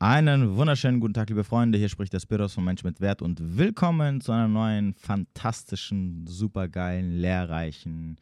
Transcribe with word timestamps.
Einen 0.00 0.56
wunderschönen 0.56 1.00
guten 1.00 1.14
Tag, 1.14 1.28
liebe 1.28 1.42
Freunde. 1.42 1.76
Hier 1.76 1.88
spricht 1.88 2.12
der 2.12 2.20
Spiros 2.20 2.54
von 2.54 2.62
Mensch 2.62 2.84
mit 2.84 3.00
Wert 3.00 3.20
und 3.20 3.58
willkommen 3.58 4.20
zu 4.20 4.30
einer 4.30 4.46
neuen, 4.46 4.94
fantastischen, 4.94 6.24
supergeilen, 6.24 7.18
lehrreichen, 7.18 8.16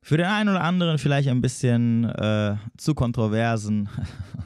für 0.00 0.16
den 0.16 0.24
einen 0.24 0.48
oder 0.48 0.62
anderen 0.62 0.96
vielleicht 0.96 1.28
ein 1.28 1.42
bisschen 1.42 2.04
äh, 2.04 2.56
zu 2.78 2.94
kontroversen 2.94 3.90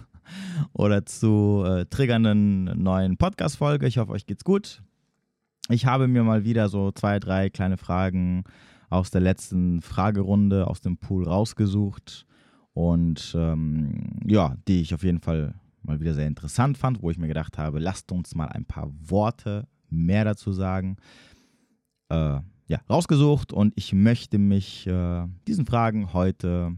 oder 0.73 1.07
zu 1.07 1.63
äh, 1.65 1.87
triggernden 1.87 2.83
neuen 2.83 3.17
Podcast-Folge. 3.17 3.87
Ich 3.87 3.99
hoffe, 3.99 4.11
euch 4.11 4.27
geht's 4.27 4.43
gut. 4.43 4.83
Ich 5.69 5.87
habe 5.87 6.09
mir 6.09 6.25
mal 6.25 6.43
wieder 6.43 6.69
so 6.69 6.91
zwei, 6.91 7.21
drei 7.21 7.49
kleine 7.49 7.77
Fragen 7.77 8.43
aus 8.89 9.13
der 9.13 9.21
letzten 9.21 9.83
Fragerunde 9.83 10.67
aus 10.67 10.81
dem 10.81 10.97
Pool 10.97 11.29
rausgesucht 11.29 12.27
und 12.75 13.37
ähm, 13.39 14.19
ja, 14.27 14.57
die 14.67 14.81
ich 14.81 14.93
auf 14.95 15.05
jeden 15.05 15.21
Fall 15.21 15.55
mal 15.83 16.01
wieder 16.01 16.15
sehr 16.15 16.27
interessant 16.27 16.79
fand, 16.79 17.03
wo 17.03 17.11
ich 17.11 17.19
mir 17.19 17.29
gedacht 17.29 17.59
habe, 17.59 17.79
lasst 17.79 18.13
uns 18.13 18.35
mal 18.35 18.47
ein 18.47 18.65
paar 18.65 18.91
Worte 19.01 19.67
mehr 19.89 20.25
dazu 20.25 20.53
sagen. 20.53 20.97
Äh, 22.09 22.41
ja, 22.67 22.81
rausgesucht 22.89 23.53
und 23.53 23.73
ich 23.77 23.93
möchte 23.93 24.39
mich 24.39 24.87
äh, 24.87 25.27
diesen 25.49 25.67
Fragen 25.67 26.13
heute 26.13 26.77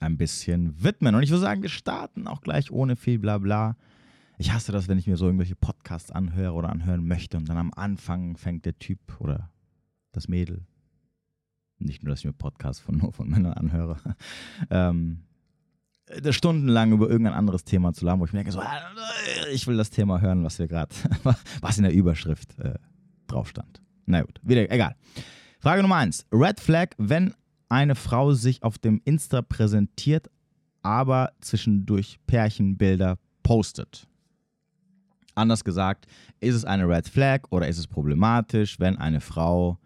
ein 0.00 0.16
bisschen 0.16 0.82
widmen. 0.82 1.14
Und 1.14 1.22
ich 1.22 1.30
würde 1.30 1.42
sagen, 1.42 1.62
wir 1.62 1.68
starten 1.68 2.26
auch 2.26 2.40
gleich 2.40 2.70
ohne 2.70 2.96
viel 2.96 3.18
Blabla. 3.18 3.76
Ich 4.38 4.52
hasse 4.52 4.72
das, 4.72 4.88
wenn 4.88 4.98
ich 4.98 5.06
mir 5.06 5.16
so 5.16 5.26
irgendwelche 5.26 5.54
Podcasts 5.54 6.10
anhöre 6.10 6.54
oder 6.54 6.70
anhören 6.70 7.06
möchte 7.06 7.36
und 7.36 7.48
dann 7.48 7.56
am 7.56 7.72
Anfang 7.74 8.36
fängt 8.36 8.66
der 8.66 8.78
Typ 8.78 8.98
oder 9.20 9.50
das 10.12 10.28
Mädel, 10.28 10.66
nicht 11.78 12.02
nur, 12.02 12.10
dass 12.10 12.20
ich 12.20 12.26
mir 12.26 12.32
Podcasts 12.32 12.82
von, 12.82 12.96
nur 12.98 13.12
von 13.12 13.28
Männern 13.28 13.52
anhöre, 13.52 13.96
ähm, 14.70 15.25
stundenlang 16.30 16.92
über 16.92 17.08
irgendein 17.08 17.34
anderes 17.34 17.64
Thema 17.64 17.92
zu 17.92 18.04
labern, 18.04 18.20
wo 18.20 18.24
ich 18.24 18.32
mir 18.32 18.38
denke, 18.38 18.52
so, 18.52 18.60
äh, 18.60 19.50
ich 19.52 19.66
will 19.66 19.76
das 19.76 19.90
Thema 19.90 20.20
hören, 20.20 20.44
was 20.44 20.58
wir 20.58 20.68
gerade, 20.68 20.94
was 21.60 21.78
in 21.78 21.84
der 21.84 21.92
Überschrift 21.92 22.58
äh, 22.58 22.74
drauf 23.26 23.48
stand. 23.48 23.80
Na 24.06 24.22
gut, 24.22 24.40
wieder, 24.42 24.70
egal. 24.70 24.94
Frage 25.58 25.82
Nummer 25.82 25.96
eins. 25.96 26.24
Red 26.32 26.60
Flag, 26.60 26.90
wenn 26.98 27.34
eine 27.68 27.94
Frau 27.94 28.32
sich 28.32 28.62
auf 28.62 28.78
dem 28.78 29.00
Insta 29.04 29.42
präsentiert, 29.42 30.30
aber 30.82 31.32
zwischendurch 31.40 32.20
Pärchenbilder 32.26 33.18
postet. 33.42 34.06
Anders 35.34 35.64
gesagt, 35.64 36.06
ist 36.40 36.54
es 36.54 36.64
eine 36.64 36.88
Red 36.88 37.08
Flag 37.08 37.40
oder 37.50 37.68
ist 37.68 37.78
es 37.78 37.86
problematisch, 37.86 38.78
wenn 38.78 38.96
eine 38.96 39.20
Frau 39.20 39.78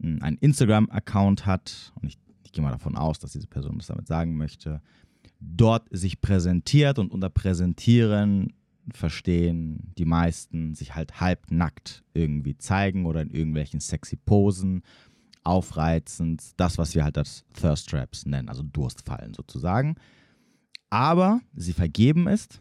hm, 0.00 0.22
einen 0.22 0.36
Instagram-Account 0.36 1.46
hat, 1.46 1.92
und 2.00 2.08
ich, 2.08 2.18
ich 2.44 2.52
gehe 2.52 2.62
mal 2.62 2.70
davon 2.70 2.96
aus, 2.96 3.18
dass 3.18 3.32
diese 3.32 3.46
Person 3.46 3.78
das 3.78 3.86
damit 3.86 4.06
sagen 4.06 4.36
möchte, 4.36 4.82
dort 5.42 5.86
sich 5.90 6.20
präsentiert 6.20 6.98
und 6.98 7.10
unter 7.10 7.30
Präsentieren 7.30 8.52
verstehen 8.92 9.92
die 9.96 10.04
meisten 10.04 10.74
sich 10.74 10.94
halt 10.94 11.20
halbnackt 11.20 12.02
irgendwie 12.14 12.56
zeigen 12.56 13.06
oder 13.06 13.22
in 13.22 13.30
irgendwelchen 13.30 13.80
sexy 13.80 14.16
Posen, 14.16 14.82
aufreizend, 15.44 16.42
das, 16.56 16.78
was 16.78 16.94
wir 16.94 17.04
halt 17.04 17.18
als 17.18 17.44
Thirst 17.54 17.90
Traps 17.90 18.26
nennen, 18.26 18.48
also 18.48 18.62
Durstfallen 18.62 19.34
sozusagen. 19.34 19.96
Aber 20.90 21.40
sie 21.54 21.72
vergeben 21.72 22.28
ist 22.28 22.60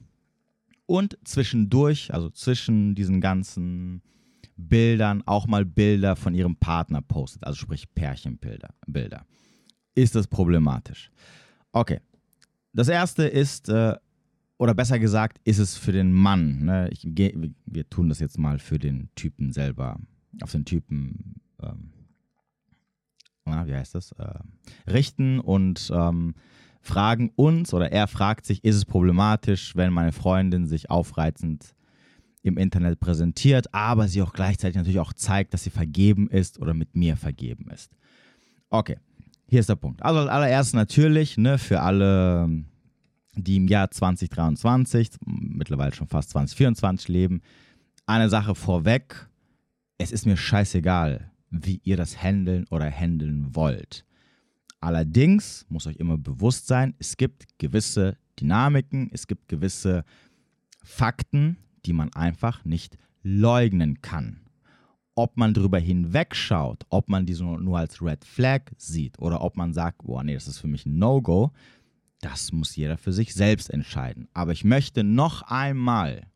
und 0.86 1.18
zwischendurch, 1.24 2.14
also 2.14 2.30
zwischen 2.30 2.96
diesen 2.96 3.22
ganzen 3.22 4.02
Bildern, 4.58 5.24
auch 5.26 5.48
mal 5.48 5.66
Bilder 5.66 6.16
von 6.16 6.34
ihrem 6.34 6.56
Partner 6.56 7.02
postet, 7.02 7.44
also 7.44 7.58
sprich 7.58 7.94
Pärchenbilder. 7.94 8.74
Bilder. 8.88 9.26
Ist 9.96 10.16
das 10.16 10.28
problematisch? 10.28 11.12
Okay, 11.72 12.00
das 12.74 12.88
erste 12.88 13.24
ist, 13.24 13.70
äh, 13.70 13.96
oder 14.58 14.74
besser 14.74 15.00
gesagt, 15.00 15.40
ist 15.44 15.58
es 15.58 15.78
für 15.78 15.92
den 15.92 16.14
Mann. 16.14 16.66
Ne? 16.66 16.90
Ich, 16.92 17.04
wir 17.04 17.90
tun 17.90 18.10
das 18.10 18.20
jetzt 18.20 18.38
mal 18.38 18.60
für 18.60 18.80
den 18.80 19.10
Typen 19.16 19.52
selber, 19.52 20.00
auf 20.42 20.52
den 20.52 20.66
Typen, 20.66 21.42
ähm, 21.62 21.92
na, 23.46 23.66
wie 23.66 23.74
heißt 23.74 23.96
das, 23.96 24.12
äh, 24.14 24.40
richten 24.88 25.40
und 25.40 25.92
ähm, 25.94 26.36
fragen 26.82 27.32
uns 27.36 27.74
oder 27.74 27.92
er 27.92 28.08
fragt 28.08 28.46
sich, 28.46 28.64
ist 28.64 28.76
es 28.76 28.86
problematisch, 28.86 29.76
wenn 29.76 29.92
meine 29.94 30.12
Freundin 30.12 30.68
sich 30.68 30.90
aufreizend 30.90 31.76
im 32.44 32.58
Internet 32.58 33.00
präsentiert, 33.00 33.74
aber 33.74 34.08
sie 34.08 34.22
auch 34.22 34.34
gleichzeitig 34.34 34.76
natürlich 34.76 35.00
auch 35.00 35.14
zeigt, 35.14 35.54
dass 35.54 35.64
sie 35.64 35.70
vergeben 35.70 36.30
ist 36.30 36.60
oder 36.60 36.74
mit 36.74 36.96
mir 36.96 37.18
vergeben 37.18 37.70
ist. 37.70 37.96
Okay, 38.70 38.98
hier 39.52 39.60
ist 39.60 39.68
der 39.68 39.76
Punkt. 39.76 40.02
Also 40.02 40.22
als 40.22 40.30
allererstes 40.30 40.74
natürlich, 40.74 41.38
ne, 41.38 41.58
für 41.58 41.82
alle, 41.82 42.64
die 43.36 43.58
im 43.58 43.68
Jahr 43.68 43.92
2023, 43.92 45.10
mittlerweile 45.26 45.94
schon 45.94 46.08
fast 46.08 46.30
2024 46.30 47.10
leben, 47.10 47.42
eine 48.06 48.30
Sache 48.30 48.56
vorweg. 48.56 49.30
Es 49.98 50.14
ist 50.14 50.26
mir 50.26 50.38
scheißegal, 50.38 51.32
wie 51.50 51.82
ihr 51.84 51.98
das 51.98 52.24
handeln 52.24 52.66
oder 52.70 52.90
handeln 52.90 53.54
wollt. 53.54 54.06
Allerdings 54.80 55.66
muss 55.68 55.86
euch 55.86 55.98
immer 55.98 56.18
bewusst 56.18 56.68
sein, 56.68 56.96
es 56.98 57.18
gibt 57.18 57.44
gewisse 57.60 58.18
Dynamiken, 58.40 59.10
es 59.12 59.28
gibt 59.28 59.50
gewisse 59.50 60.06
Fakten, 60.82 61.58
die 61.86 61.92
man 61.92 62.14
einfach 62.14 62.64
nicht 62.64 62.98
leugnen 63.22 64.02
kann 64.02 64.40
ob 65.16 65.38
man 65.38 65.54
darüber 65.54 65.80
hinwegschaut, 65.80 66.86
ob 66.90 67.10
man 67.10 67.26
diese 67.26 67.44
nur 67.44 67.78
als 67.78 68.02
Red 68.02 68.24
Flag 68.26 68.62
sieht 68.78 69.20
oder 69.20 69.42
ob 69.42 69.58
man 69.58 69.74
sagt, 69.74 70.04
boah, 70.04 70.24
nee, 70.24 70.34
das 70.34 70.48
ist 70.48 70.60
für 70.60 70.68
mich 70.68 70.86
ein 70.86 70.98
No-Go, 70.98 71.52
das 72.22 72.52
muss 72.52 72.76
jeder 72.76 72.98
für 72.98 73.12
sich 73.12 73.34
selbst 73.34 73.70
entscheiden. 73.70 74.28
Aber 74.34 74.52
ich 74.52 74.64
möchte 74.64 75.04
noch 75.04 75.42
einmal, 75.44 76.28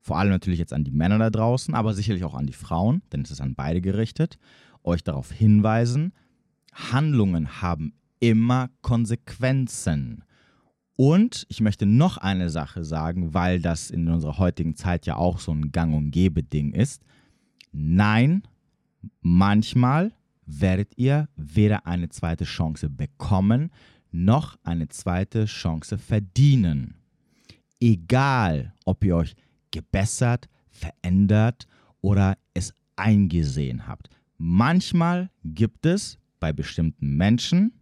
vor 0.00 0.18
allem 0.18 0.30
natürlich 0.30 0.58
jetzt 0.58 0.72
an 0.72 0.84
die 0.84 0.90
Männer 0.90 1.18
da 1.18 1.30
draußen, 1.30 1.74
aber 1.74 1.94
sicherlich 1.94 2.24
auch 2.24 2.34
an 2.34 2.46
die 2.46 2.52
Frauen, 2.52 3.02
denn 3.12 3.22
es 3.22 3.30
ist 3.30 3.40
an 3.40 3.54
beide 3.54 3.80
gerichtet, 3.80 4.38
euch 4.82 5.04
darauf 5.04 5.30
hinweisen, 5.30 6.12
Handlungen 6.72 7.62
haben 7.62 7.92
immer 8.18 8.70
Konsequenzen. 8.80 10.24
Und 10.96 11.46
ich 11.48 11.60
möchte 11.60 11.86
noch 11.86 12.16
eine 12.16 12.50
Sache 12.50 12.84
sagen, 12.84 13.34
weil 13.34 13.60
das 13.60 13.90
in 13.90 14.08
unserer 14.08 14.38
heutigen 14.38 14.76
Zeit 14.76 15.06
ja 15.06 15.16
auch 15.16 15.38
so 15.38 15.52
ein 15.52 15.72
Gang- 15.72 15.94
und 15.94 16.10
Gebe-Ding 16.10 16.72
ist. 16.72 17.02
Nein, 17.72 18.42
manchmal 19.20 20.12
werdet 20.46 20.96
ihr 20.96 21.28
weder 21.36 21.86
eine 21.86 22.08
zweite 22.10 22.44
Chance 22.44 22.88
bekommen, 22.88 23.70
noch 24.10 24.58
eine 24.62 24.88
zweite 24.88 25.46
Chance 25.46 25.98
verdienen. 25.98 26.96
Egal, 27.80 28.74
ob 28.84 29.04
ihr 29.04 29.16
euch 29.16 29.34
gebessert, 29.70 30.48
verändert 30.68 31.66
oder 32.00 32.36
es 32.54 32.74
eingesehen 32.96 33.86
habt. 33.86 34.10
Manchmal 34.36 35.30
gibt 35.44 35.86
es 35.86 36.18
bei 36.40 36.52
bestimmten 36.52 37.16
Menschen, 37.16 37.72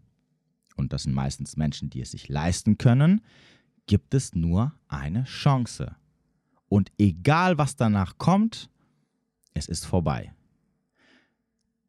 und 0.76 0.92
das 0.92 1.02
sind 1.02 1.14
meistens 1.14 1.56
Menschen, 1.56 1.90
die 1.90 2.00
es 2.00 2.12
sich 2.12 2.28
leisten 2.28 2.78
können, 2.78 3.22
gibt 3.86 4.14
es 4.14 4.34
nur 4.34 4.72
eine 4.88 5.24
Chance. 5.24 5.96
Und 6.68 6.92
egal, 6.98 7.58
was 7.58 7.76
danach 7.76 8.18
kommt, 8.18 8.70
es 9.54 9.68
ist 9.68 9.86
vorbei. 9.86 10.32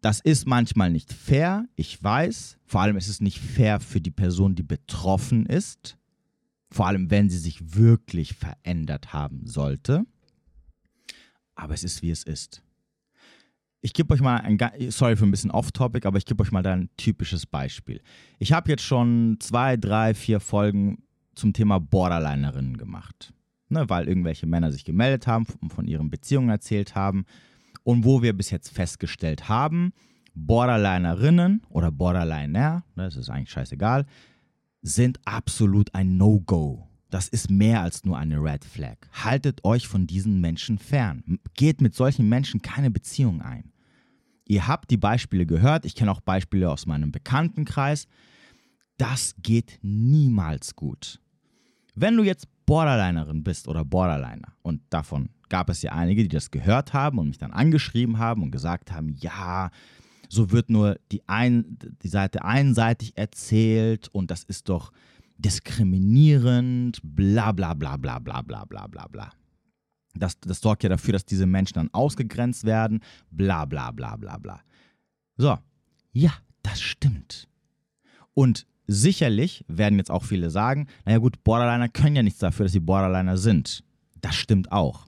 Das 0.02 0.20
ist 0.20 0.48
manchmal 0.48 0.90
nicht 0.90 1.14
fair, 1.14 1.68
ich 1.76 2.04
weiß. 2.04 2.58
Vor 2.66 2.82
allem 2.82 2.98
ist 2.98 3.08
es 3.08 3.22
nicht 3.22 3.40
fair 3.40 3.80
für 3.80 4.02
die 4.02 4.12
Person, 4.12 4.56
die 4.56 4.64
betroffen 4.64 5.46
ist. 5.46 5.98
Vor 6.72 6.88
allem, 6.88 7.12
wenn 7.12 7.30
sie 7.30 7.38
sich 7.38 7.76
wirklich 7.76 8.34
verändert 8.34 9.14
haben 9.14 9.46
sollte. 9.46 10.06
Aber 11.54 11.76
es 11.76 11.84
ist, 11.84 12.02
wie 12.02 12.10
es 12.10 12.24
ist. 12.24 12.64
Ich 13.82 13.94
gebe 13.94 14.14
euch 14.14 14.22
mal 14.22 14.38
ein, 14.38 14.58
sorry 14.90 15.16
für 15.16 15.26
ein 15.26 15.32
bisschen 15.32 15.52
off-topic, 15.52 16.08
aber 16.08 16.18
ich 16.18 16.26
gebe 16.26 16.42
euch 16.42 16.52
mal 16.52 16.64
da 16.64 16.74
ein 16.74 16.90
typisches 16.98 17.46
Beispiel. 17.46 18.02
Ich 18.40 18.54
habe 18.54 18.70
jetzt 18.70 18.84
schon 18.84 19.38
zwei, 19.40 19.78
drei, 19.78 20.14
vier 20.14 20.40
Folgen 20.40 21.04
zum 21.36 21.54
Thema 21.54 21.80
Borderlinerinnen 21.80 22.78
gemacht. 22.78 23.34
Ne, 23.70 23.88
weil 23.90 24.08
irgendwelche 24.08 24.47
Männer 24.47 24.72
sich 24.72 24.84
gemeldet 24.84 25.28
haben 25.28 25.46
und 25.62 25.72
von 25.72 25.88
ihren 25.88 26.09
Beziehungen 26.09 26.50
erzählt 26.50 26.94
haben 26.94 27.26
und 27.84 28.06
wo 28.06 28.22
wir 28.22 28.34
bis 28.34 28.50
jetzt 28.50 28.70
festgestellt 28.70 29.50
haben, 29.50 29.94
Borderlinerinnen 30.34 31.64
oder 31.70 31.92
Borderliner, 31.92 32.84
ne, 32.96 33.04
das 33.04 33.16
ist 33.16 33.30
eigentlich 33.30 33.52
scheißegal, 33.52 34.06
sind 34.82 35.20
absolut 35.26 35.94
ein 35.94 36.18
No-Go. 36.18 36.88
Das 37.10 37.28
ist 37.28 37.50
mehr 37.52 37.82
als 37.82 38.06
nur 38.06 38.18
eine 38.18 38.42
Red 38.42 38.64
Flag. 38.64 38.96
Haltet 39.12 39.66
euch 39.66 39.88
von 39.88 40.08
diesen 40.08 40.40
Menschen 40.40 40.78
fern. 40.78 41.40
Geht 41.56 41.82
mit 41.82 41.94
solchen 41.94 42.30
Menschen 42.30 42.62
keine 42.62 42.90
Beziehung 42.90 43.42
ein. 43.42 43.74
Ihr 44.46 44.68
habt 44.68 44.92
die 44.92 44.98
Beispiele 44.98 45.46
gehört, 45.46 45.86
ich 45.86 45.96
kenne 45.96 46.12
auch 46.12 46.22
Beispiele 46.22 46.70
aus 46.70 46.86
meinem 46.86 47.12
Bekanntenkreis. 47.12 48.08
Das 48.98 49.36
geht 49.42 49.80
niemals 49.82 50.76
gut. 50.76 51.20
Wenn 51.96 52.16
du 52.16 52.24
jetzt 52.24 52.48
Borderlinerin 52.66 53.43
bist 53.43 53.67
oder 53.67 53.84
Borderliner, 53.84 54.53
und 54.61 54.81
davon 54.90 55.29
gab 55.49 55.69
es 55.69 55.81
ja 55.81 55.91
einige, 55.91 56.23
die 56.23 56.29
das 56.29 56.52
gehört 56.52 56.93
haben 56.93 57.19
und 57.19 57.28
mich 57.28 57.37
dann 57.37 57.52
angeschrieben 57.52 58.17
haben 58.17 58.41
und 58.41 58.52
gesagt 58.52 58.91
haben, 58.91 59.16
ja, 59.19 59.69
so 60.29 60.52
wird 60.52 60.69
nur 60.69 60.97
die, 61.11 61.28
ein, 61.28 61.78
die 62.03 62.08
Seite 62.08 62.46
einseitig 62.46 63.17
erzählt 63.17 64.08
und 64.09 64.31
das 64.31 64.43
ist 64.43 64.69
doch 64.69 64.93
diskriminierend, 65.37 66.99
bla 67.03 67.52
bla 67.52 67.73
bla 67.73 67.97
bla 67.97 68.19
bla 68.19 68.41
bla 68.41 68.63
bla 68.63 68.87
bla 68.87 69.08
bla. 69.08 69.31
Das, 70.13 70.40
das 70.40 70.61
sorgt 70.61 70.84
ja 70.84 70.90
dafür, 70.90 71.13
dass 71.13 71.25
diese 71.25 71.46
Menschen 71.46 71.75
dann 71.75 71.93
ausgegrenzt 71.93 72.63
werden, 72.63 73.02
bla 73.29 73.66
bla 73.66 73.91
bla 73.91 74.16
bla 74.16 74.37
bla. 74.37 74.61
So, 75.35 75.58
ja, 76.13 76.31
das 76.63 76.81
stimmt. 76.81 77.49
Und 78.34 78.67
sicherlich 78.91 79.64
werden 79.67 79.97
jetzt 79.97 80.11
auch 80.11 80.23
viele 80.23 80.49
sagen, 80.49 80.88
naja 81.05 81.17
gut, 81.17 81.43
Borderliner 81.43 81.90
können 81.90 82.16
ja 82.16 82.23
nichts 82.23 82.40
dafür, 82.40 82.66
dass 82.66 82.73
sie 82.73 82.79
Borderliner 82.79 83.38
sind. 83.38 83.84
Das 84.22 84.35
stimmt 84.35 84.72
auch. 84.72 85.08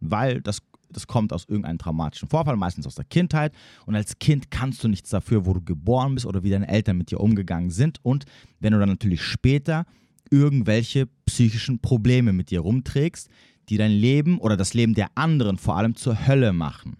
Weil 0.00 0.40
das 0.40 0.62
das 0.92 1.06
kommt 1.06 1.32
aus 1.32 1.46
irgendeinem 1.48 1.78
traumatischen 1.78 2.28
Vorfall, 2.28 2.56
meistens 2.56 2.86
aus 2.86 2.94
der 2.94 3.04
Kindheit. 3.04 3.54
Und 3.86 3.94
als 3.94 4.18
Kind 4.18 4.50
kannst 4.50 4.84
du 4.84 4.88
nichts 4.88 5.10
dafür, 5.10 5.46
wo 5.46 5.54
du 5.54 5.62
geboren 5.62 6.14
bist 6.14 6.26
oder 6.26 6.42
wie 6.42 6.50
deine 6.50 6.68
Eltern 6.68 6.98
mit 6.98 7.10
dir 7.10 7.20
umgegangen 7.20 7.70
sind. 7.70 7.98
Und 8.02 8.24
wenn 8.60 8.72
du 8.72 8.78
dann 8.78 8.90
natürlich 8.90 9.22
später 9.22 9.86
irgendwelche 10.30 11.06
psychischen 11.26 11.80
Probleme 11.80 12.32
mit 12.32 12.50
dir 12.50 12.60
rumträgst, 12.60 13.28
die 13.68 13.76
dein 13.76 13.92
Leben 13.92 14.38
oder 14.38 14.56
das 14.56 14.74
Leben 14.74 14.94
der 14.94 15.08
anderen 15.14 15.56
vor 15.56 15.76
allem 15.76 15.94
zur 15.94 16.26
Hölle 16.26 16.52
machen. 16.52 16.96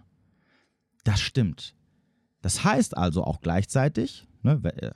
Das 1.03 1.19
stimmt. 1.19 1.75
Das 2.41 2.63
heißt 2.63 2.97
also 2.97 3.23
auch 3.23 3.41
gleichzeitig, 3.41 4.25
ne, 4.43 4.61
äh, 4.63 4.91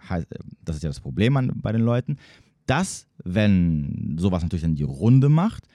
das 0.64 0.78
ist 0.78 0.84
ja 0.84 0.90
das 0.90 1.00
Problem 1.00 1.54
bei 1.62 1.72
den 1.72 1.82
Leuten, 1.82 2.18
dass, 2.66 3.08
wenn 3.24 4.18
sowas 4.20 4.44
natürlich 4.44 4.64
dann 4.64 4.76
die 4.76 4.84
Runde 4.84 5.30
macht, 5.30 5.68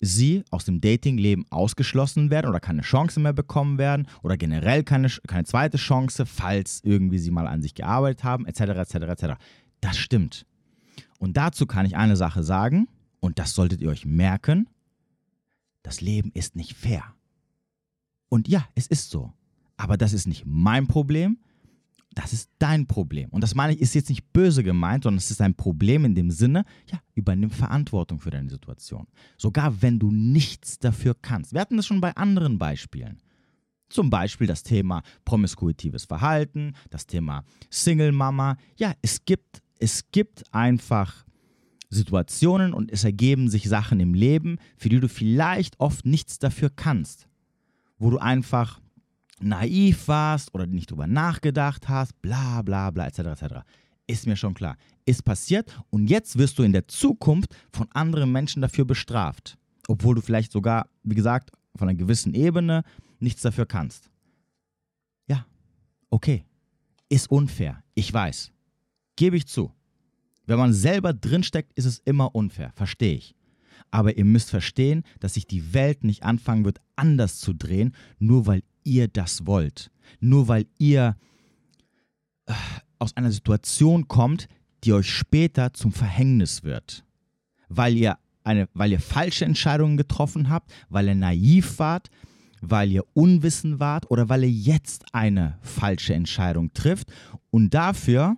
sie 0.00 0.44
aus 0.50 0.64
dem 0.64 0.80
Datingleben 0.80 1.46
ausgeschlossen 1.50 2.30
werden 2.30 2.48
oder 2.48 2.60
keine 2.60 2.82
Chance 2.82 3.18
mehr 3.18 3.32
bekommen 3.32 3.78
werden 3.78 4.06
oder 4.22 4.36
generell 4.36 4.84
keine, 4.84 5.08
keine 5.26 5.44
zweite 5.44 5.76
Chance, 5.76 6.26
falls 6.26 6.80
irgendwie 6.84 7.18
sie 7.18 7.30
mal 7.30 7.46
an 7.46 7.62
sich 7.62 7.74
gearbeitet 7.74 8.24
haben, 8.24 8.46
etc., 8.46 8.60
etc., 8.60 8.94
etc. 8.94 9.24
Das 9.80 9.96
stimmt. 9.96 10.46
Und 11.18 11.36
dazu 11.36 11.66
kann 11.66 11.86
ich 11.86 11.96
eine 11.96 12.16
Sache 12.16 12.42
sagen, 12.42 12.88
und 13.20 13.38
das 13.40 13.54
solltet 13.54 13.80
ihr 13.80 13.88
euch 13.88 14.06
merken, 14.06 14.68
das 15.82 16.00
Leben 16.00 16.30
ist 16.32 16.54
nicht 16.54 16.74
fair. 16.74 17.02
Und 18.28 18.46
ja, 18.46 18.66
es 18.74 18.86
ist 18.86 19.10
so. 19.10 19.32
Aber 19.76 19.96
das 19.96 20.12
ist 20.12 20.26
nicht 20.26 20.44
mein 20.46 20.86
Problem, 20.86 21.38
das 22.10 22.32
ist 22.32 22.50
dein 22.58 22.86
Problem. 22.86 23.28
Und 23.30 23.42
das 23.42 23.54
meine 23.54 23.74
ich, 23.74 23.80
ist 23.80 23.94
jetzt 23.94 24.08
nicht 24.08 24.32
böse 24.32 24.62
gemeint, 24.62 25.04
sondern 25.04 25.18
es 25.18 25.30
ist 25.30 25.40
ein 25.40 25.54
Problem 25.54 26.04
in 26.04 26.14
dem 26.14 26.30
Sinne, 26.30 26.64
ja, 26.90 27.00
übernimm 27.14 27.50
Verantwortung 27.50 28.18
für 28.18 28.30
deine 28.30 28.50
Situation. 28.50 29.06
Sogar 29.36 29.82
wenn 29.82 29.98
du 29.98 30.10
nichts 30.10 30.78
dafür 30.78 31.14
kannst. 31.20 31.52
Wir 31.52 31.60
hatten 31.60 31.76
das 31.76 31.86
schon 31.86 32.00
bei 32.00 32.16
anderen 32.16 32.58
Beispielen. 32.58 33.18
Zum 33.88 34.10
Beispiel 34.10 34.46
das 34.46 34.62
Thema 34.62 35.02
promiskuitives 35.24 36.04
Verhalten, 36.04 36.74
das 36.90 37.06
Thema 37.06 37.44
Single 37.70 38.12
Mama. 38.12 38.56
Ja, 38.76 38.92
es 39.00 39.24
gibt, 39.24 39.62
es 39.78 40.10
gibt 40.10 40.44
einfach 40.52 41.24
Situationen 41.90 42.74
und 42.74 42.90
es 42.90 43.04
ergeben 43.04 43.48
sich 43.48 43.68
Sachen 43.68 44.00
im 44.00 44.12
Leben, 44.12 44.58
für 44.76 44.88
die 44.88 45.00
du 45.00 45.08
vielleicht 45.08 45.80
oft 45.80 46.04
nichts 46.04 46.38
dafür 46.38 46.70
kannst. 46.70 47.28
Wo 47.98 48.10
du 48.10 48.18
einfach 48.18 48.80
naiv 49.42 50.08
warst 50.08 50.54
oder 50.54 50.66
nicht 50.66 50.90
drüber 50.90 51.06
nachgedacht 51.06 51.88
hast, 51.88 52.20
bla 52.22 52.62
bla 52.62 52.90
bla, 52.90 53.06
etc. 53.06 53.18
etc. 53.18 53.44
Ist 54.06 54.26
mir 54.26 54.36
schon 54.36 54.54
klar. 54.54 54.76
Ist 55.04 55.24
passiert 55.24 55.78
und 55.90 56.08
jetzt 56.08 56.38
wirst 56.38 56.58
du 56.58 56.62
in 56.62 56.72
der 56.72 56.88
Zukunft 56.88 57.54
von 57.72 57.88
anderen 57.92 58.32
Menschen 58.32 58.62
dafür 58.62 58.84
bestraft. 58.84 59.58
Obwohl 59.86 60.14
du 60.14 60.20
vielleicht 60.20 60.52
sogar, 60.52 60.88
wie 61.02 61.14
gesagt, 61.14 61.50
von 61.76 61.88
einer 61.88 61.98
gewissen 61.98 62.34
Ebene 62.34 62.82
nichts 63.20 63.42
dafür 63.42 63.66
kannst. 63.66 64.10
Ja, 65.28 65.46
okay. 66.10 66.44
Ist 67.08 67.30
unfair. 67.30 67.82
Ich 67.94 68.12
weiß. 68.12 68.52
Gebe 69.16 69.36
ich 69.36 69.46
zu. 69.46 69.72
Wenn 70.46 70.58
man 70.58 70.72
selber 70.72 71.12
drinsteckt, 71.12 71.72
ist 71.74 71.86
es 71.86 71.98
immer 72.04 72.34
unfair. 72.34 72.72
Verstehe 72.74 73.14
ich. 73.14 73.34
Aber 73.90 74.16
ihr 74.16 74.24
müsst 74.24 74.50
verstehen, 74.50 75.02
dass 75.20 75.34
sich 75.34 75.46
die 75.46 75.72
Welt 75.72 76.04
nicht 76.04 76.22
anfangen 76.22 76.64
wird, 76.64 76.80
anders 76.96 77.38
zu 77.38 77.54
drehen, 77.54 77.94
nur 78.18 78.46
weil 78.46 78.62
ihr 78.84 79.08
das 79.08 79.46
wollt. 79.46 79.90
Nur 80.20 80.48
weil 80.48 80.66
ihr 80.78 81.16
äh, 82.46 82.52
aus 82.98 83.16
einer 83.16 83.30
Situation 83.30 84.08
kommt, 84.08 84.48
die 84.84 84.92
euch 84.92 85.10
später 85.10 85.72
zum 85.72 85.92
Verhängnis 85.92 86.64
wird. 86.64 87.04
Weil 87.68 87.96
ihr, 87.96 88.18
eine, 88.44 88.68
weil 88.74 88.92
ihr 88.92 89.00
falsche 89.00 89.44
Entscheidungen 89.44 89.96
getroffen 89.96 90.48
habt, 90.48 90.72
weil 90.88 91.08
ihr 91.08 91.14
naiv 91.14 91.78
wart, 91.78 92.10
weil 92.60 92.90
ihr 92.90 93.04
unwissen 93.14 93.78
wart 93.80 94.10
oder 94.10 94.28
weil 94.28 94.44
ihr 94.44 94.50
jetzt 94.50 95.04
eine 95.12 95.58
falsche 95.62 96.14
Entscheidung 96.14 96.72
trifft 96.72 97.12
und 97.50 97.74
dafür 97.74 98.36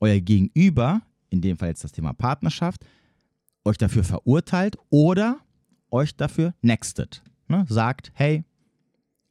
euer 0.00 0.20
Gegenüber, 0.20 1.02
in 1.28 1.40
dem 1.40 1.58
Fall 1.58 1.68
jetzt 1.68 1.84
das 1.84 1.92
Thema 1.92 2.12
Partnerschaft, 2.12 2.84
euch 3.64 3.78
dafür 3.78 4.04
verurteilt 4.04 4.76
oder 4.88 5.38
euch 5.90 6.16
dafür 6.16 6.54
nextet. 6.62 7.22
Ne? 7.48 7.64
Sagt, 7.68 8.10
hey, 8.14 8.44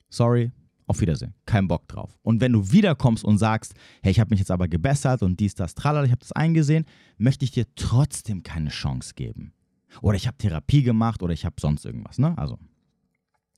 sorry, 0.09 0.51
auf 0.89 1.01
Wiedersehen, 1.01 1.35
kein 1.45 1.67
Bock 1.67 1.88
drauf. 1.88 2.17
Und 2.23 2.41
wenn 2.41 2.51
du 2.51 2.71
wiederkommst 2.71 3.23
und 3.23 3.38
sagst, 3.38 3.75
hey, 4.01 4.11
ich 4.11 4.19
habe 4.19 4.31
mich 4.31 4.39
jetzt 4.39 4.50
aber 4.50 4.67
gebessert 4.67 5.21
und 5.21 5.39
dies, 5.39 5.53
das, 5.53 5.75
tralala, 5.75 6.06
ich 6.06 6.11
habe 6.11 6.21
das 6.21 6.31
eingesehen, 6.31 6.85
möchte 7.19 7.45
ich 7.45 7.51
dir 7.51 7.65
trotzdem 7.75 8.41
keine 8.41 8.69
Chance 8.69 9.13
geben. 9.15 9.53
Oder 10.01 10.17
ich 10.17 10.25
habe 10.25 10.38
Therapie 10.38 10.81
gemacht 10.81 11.21
oder 11.21 11.33
ich 11.33 11.45
habe 11.45 11.56
sonst 11.59 11.85
irgendwas. 11.85 12.17
Ne? 12.17 12.35
Also, 12.38 12.57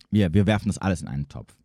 wir, 0.09 0.33
wir 0.33 0.45
werfen 0.45 0.67
das 0.67 0.77
alles 0.77 1.01
in 1.01 1.07
einen 1.07 1.29
Topf. 1.29 1.55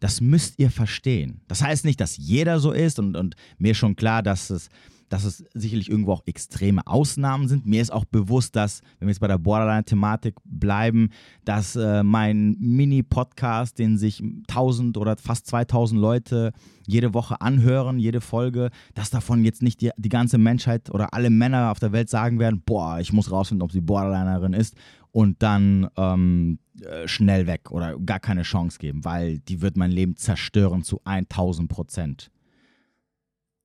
Das 0.00 0.20
müsst 0.20 0.58
ihr 0.58 0.70
verstehen. 0.70 1.42
Das 1.48 1.62
heißt 1.62 1.84
nicht, 1.84 2.00
dass 2.00 2.16
jeder 2.16 2.60
so 2.60 2.72
ist 2.72 2.98
und, 2.98 3.16
und 3.16 3.34
mir 3.58 3.74
schon 3.74 3.94
klar, 3.94 4.22
dass 4.22 4.48
es 4.48 4.68
dass 5.08 5.24
es 5.24 5.44
sicherlich 5.54 5.90
irgendwo 5.90 6.12
auch 6.12 6.22
extreme 6.26 6.86
Ausnahmen 6.86 7.48
sind. 7.48 7.66
Mir 7.66 7.82
ist 7.82 7.92
auch 7.92 8.04
bewusst, 8.04 8.56
dass, 8.56 8.82
wenn 8.98 9.08
wir 9.08 9.12
jetzt 9.12 9.20
bei 9.20 9.28
der 9.28 9.38
Borderline-Thematik 9.38 10.36
bleiben, 10.44 11.10
dass 11.44 11.76
äh, 11.76 12.02
mein 12.02 12.56
Mini-Podcast, 12.58 13.78
den 13.78 13.98
sich 13.98 14.22
1000 14.48 14.96
oder 14.96 15.16
fast 15.16 15.46
2000 15.46 16.00
Leute 16.00 16.52
jede 16.86 17.14
Woche 17.14 17.40
anhören, 17.40 17.98
jede 17.98 18.20
Folge, 18.20 18.70
dass 18.94 19.10
davon 19.10 19.44
jetzt 19.44 19.62
nicht 19.62 19.80
die, 19.80 19.90
die 19.96 20.08
ganze 20.08 20.38
Menschheit 20.38 20.90
oder 20.90 21.12
alle 21.14 21.30
Männer 21.30 21.70
auf 21.70 21.78
der 21.78 21.92
Welt 21.92 22.08
sagen 22.08 22.38
werden, 22.38 22.62
boah, 22.64 22.98
ich 23.00 23.12
muss 23.12 23.30
rausfinden, 23.30 23.62
ob 23.62 23.72
sie 23.72 23.80
Borderlinerin 23.80 24.52
ist 24.52 24.74
und 25.10 25.42
dann 25.42 25.88
ähm, 25.96 26.58
äh, 26.80 27.08
schnell 27.08 27.46
weg 27.46 27.70
oder 27.70 27.98
gar 27.98 28.20
keine 28.20 28.42
Chance 28.42 28.78
geben, 28.78 29.04
weil 29.04 29.38
die 29.40 29.60
wird 29.62 29.76
mein 29.76 29.90
Leben 29.90 30.16
zerstören 30.16 30.82
zu 30.82 31.00
1000 31.04 31.68
Prozent. 31.68 32.30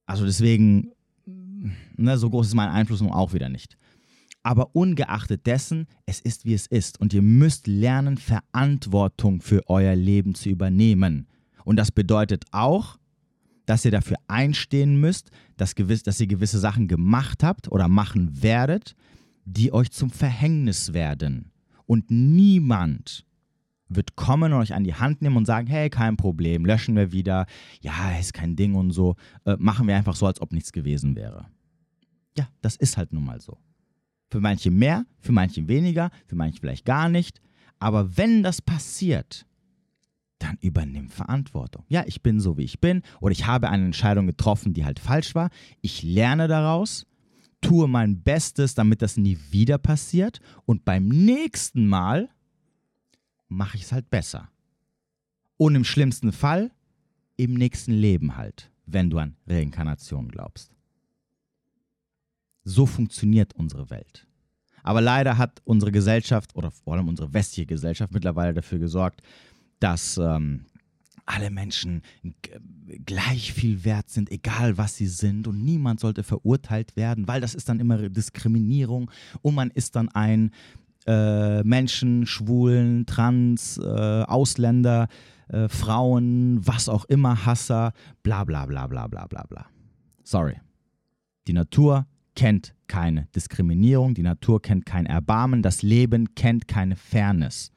Also 0.05 0.25
deswegen 0.25 0.91
ne, 1.95 2.17
so 2.17 2.29
groß 2.29 2.47
ist 2.47 2.55
mein 2.55 2.69
Einfluss 2.69 3.01
nun 3.01 3.11
auch 3.11 3.33
wieder 3.33 3.49
nicht. 3.49 3.77
Aber 4.43 4.75
ungeachtet 4.75 5.45
dessen, 5.45 5.87
es 6.05 6.19
ist 6.19 6.45
wie 6.45 6.53
es 6.53 6.67
ist 6.67 6.99
und 6.99 7.13
ihr 7.13 7.21
müsst 7.21 7.67
lernen, 7.67 8.17
Verantwortung 8.17 9.41
für 9.41 9.69
euer 9.69 9.95
Leben 9.95 10.35
zu 10.35 10.49
übernehmen. 10.49 11.27
Und 11.63 11.77
das 11.77 11.91
bedeutet 11.91 12.45
auch, 12.51 12.97
dass 13.65 13.85
ihr 13.85 13.91
dafür 13.91 14.17
einstehen 14.27 14.99
müsst, 14.99 15.31
dass, 15.55 15.75
gewiss, 15.75 16.03
dass 16.03 16.19
ihr 16.19 16.27
gewisse 16.27 16.59
Sachen 16.59 16.87
gemacht 16.87 17.43
habt 17.43 17.71
oder 17.71 17.87
machen 17.87 18.43
werdet, 18.43 18.95
die 19.45 19.71
euch 19.71 19.91
zum 19.91 20.09
Verhängnis 20.09 20.93
werden. 20.93 21.51
Und 21.85 22.11
niemand 22.11 23.25
wird 23.95 24.15
kommen 24.15 24.53
und 24.53 24.59
euch 24.59 24.73
an 24.73 24.83
die 24.83 24.95
Hand 24.95 25.21
nehmen 25.21 25.37
und 25.37 25.45
sagen, 25.45 25.67
hey, 25.67 25.89
kein 25.89 26.17
Problem, 26.17 26.65
löschen 26.65 26.95
wir 26.95 27.11
wieder, 27.11 27.45
ja, 27.81 28.17
ist 28.19 28.33
kein 28.33 28.55
Ding 28.55 28.75
und 28.75 28.91
so, 28.91 29.15
äh, 29.45 29.55
machen 29.57 29.87
wir 29.87 29.95
einfach 29.95 30.15
so, 30.15 30.25
als 30.25 30.41
ob 30.41 30.53
nichts 30.53 30.71
gewesen 30.71 31.15
wäre. 31.15 31.45
Ja, 32.37 32.47
das 32.61 32.75
ist 32.75 32.97
halt 32.97 33.13
nun 33.13 33.25
mal 33.25 33.39
so. 33.39 33.57
Für 34.29 34.39
manche 34.39 34.71
mehr, 34.71 35.05
für 35.19 35.31
manche 35.31 35.67
weniger, 35.67 36.09
für 36.25 36.35
manche 36.35 36.59
vielleicht 36.59 36.85
gar 36.85 37.09
nicht. 37.09 37.39
Aber 37.79 38.17
wenn 38.17 38.41
das 38.41 38.61
passiert, 38.61 39.45
dann 40.39 40.57
übernimm 40.61 41.09
Verantwortung. 41.09 41.85
Ja, 41.87 42.03
ich 42.05 42.21
bin 42.21 42.39
so, 42.39 42.57
wie 42.57 42.63
ich 42.63 42.81
bin 42.81 43.01
oder 43.21 43.31
ich 43.31 43.45
habe 43.45 43.69
eine 43.69 43.85
Entscheidung 43.85 44.27
getroffen, 44.27 44.73
die 44.73 44.85
halt 44.85 44.99
falsch 44.99 45.35
war. 45.35 45.49
Ich 45.81 46.03
lerne 46.03 46.47
daraus, 46.47 47.05
tue 47.61 47.87
mein 47.87 48.21
Bestes, 48.21 48.75
damit 48.75 49.01
das 49.01 49.17
nie 49.17 49.37
wieder 49.51 49.77
passiert 49.77 50.39
und 50.65 50.85
beim 50.85 51.07
nächsten 51.07 51.87
Mal 51.87 52.29
mache 53.53 53.77
ich 53.77 53.83
es 53.83 53.91
halt 53.91 54.09
besser. 54.09 54.49
Und 55.57 55.75
im 55.75 55.83
schlimmsten 55.83 56.31
Fall 56.31 56.71
im 57.37 57.53
nächsten 57.53 57.93
Leben 57.93 58.37
halt, 58.37 58.71
wenn 58.85 59.09
du 59.09 59.17
an 59.17 59.35
Reinkarnation 59.47 60.29
glaubst. 60.29 60.71
So 62.63 62.85
funktioniert 62.85 63.53
unsere 63.55 63.89
Welt. 63.89 64.27
Aber 64.83 65.01
leider 65.01 65.37
hat 65.37 65.61
unsere 65.63 65.91
Gesellschaft 65.91 66.55
oder 66.55 66.71
vor 66.71 66.93
allem 66.93 67.07
unsere 67.07 67.33
westliche 67.33 67.65
Gesellschaft 67.65 68.13
mittlerweile 68.13 68.53
dafür 68.53 68.79
gesorgt, 68.79 69.21
dass 69.79 70.17
ähm, 70.17 70.65
alle 71.25 71.49
Menschen 71.49 72.01
gleich 73.05 73.53
viel 73.53 73.85
wert 73.85 74.09
sind, 74.09 74.29
egal 74.29 74.77
was 74.77 74.97
sie 74.97 75.07
sind 75.07 75.47
und 75.47 75.63
niemand 75.63 75.99
sollte 75.99 76.23
verurteilt 76.23 76.95
werden, 76.95 77.27
weil 77.27 77.41
das 77.41 77.55
ist 77.55 77.69
dann 77.69 77.79
immer 77.79 78.09
Diskriminierung 78.09 79.09
und 79.41 79.55
man 79.55 79.71
ist 79.71 79.95
dann 79.95 80.09
ein 80.09 80.51
äh, 81.05 81.63
Menschen, 81.63 82.25
Schwulen, 82.25 83.05
Trans, 83.05 83.77
äh, 83.77 84.23
Ausländer, 84.23 85.07
äh, 85.49 85.67
Frauen, 85.67 86.59
was 86.65 86.89
auch 86.89 87.05
immer, 87.05 87.45
Hasser, 87.45 87.93
bla 88.23 88.43
bla 88.43 88.65
bla 88.65 88.87
bla 88.87 89.07
bla 89.07 89.27
bla 89.27 89.43
bla. 89.43 89.65
Sorry. 90.23 90.55
Die 91.47 91.53
Natur 91.53 92.07
kennt 92.35 92.73
keine 92.87 93.27
Diskriminierung, 93.35 94.13
die 94.13 94.23
Natur 94.23 94.61
kennt 94.61 94.85
kein 94.85 95.05
Erbarmen, 95.05 95.61
das 95.61 95.81
Leben 95.81 96.35
kennt 96.35 96.67
keine 96.67 96.95
Fairness. 96.95 97.71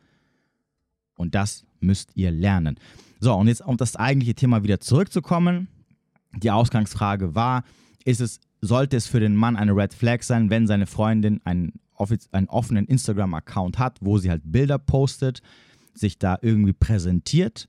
Und 1.17 1.35
das 1.35 1.65
müsst 1.81 2.11
ihr 2.15 2.31
lernen. 2.31 2.79
So, 3.21 3.35
und 3.35 3.49
jetzt 3.49 3.63
um 3.63 3.77
das 3.77 3.97
eigentliche 3.97 4.35
Thema 4.35 4.63
wieder 4.63 4.81
zurückzukommen. 4.81 5.69
Die 6.35 6.51
Ausgangsfrage 6.51 7.35
war, 7.35 7.65
ist 8.05 8.21
es, 8.21 8.41
sollte 8.61 8.97
es 8.97 9.07
für 9.07 9.21
den 9.21 9.35
Mann 9.35 9.57
eine 9.57 9.75
Red 9.75 9.95
Flag 9.95 10.23
sein, 10.23 10.51
wenn 10.51 10.67
seine 10.67 10.87
Freundin 10.87 11.41
einen, 11.45 11.73
einen 12.33 12.49
offenen 12.49 12.87
Instagram-Account 12.87 13.79
hat, 13.79 13.99
wo 14.01 14.19
sie 14.19 14.31
halt 14.31 14.43
Bilder 14.45 14.79
postet, 14.79 15.43
sich 15.95 16.19
da 16.19 16.39
irgendwie 16.43 16.73
präsentiert, 16.73 17.69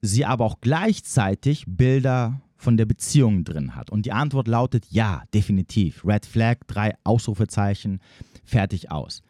sie 0.00 0.24
aber 0.24 0.44
auch 0.44 0.60
gleichzeitig 0.60 1.64
Bilder 1.66 2.40
von 2.56 2.76
der 2.76 2.86
Beziehung 2.86 3.44
drin 3.44 3.74
hat? 3.76 3.90
Und 3.90 4.06
die 4.06 4.12
Antwort 4.12 4.48
lautet 4.48 4.86
ja, 4.90 5.22
definitiv. 5.32 6.04
Red 6.04 6.26
Flag, 6.26 6.58
drei 6.66 6.94
Ausrufezeichen, 7.04 8.00
fertig 8.44 8.90
aus. 8.90 9.22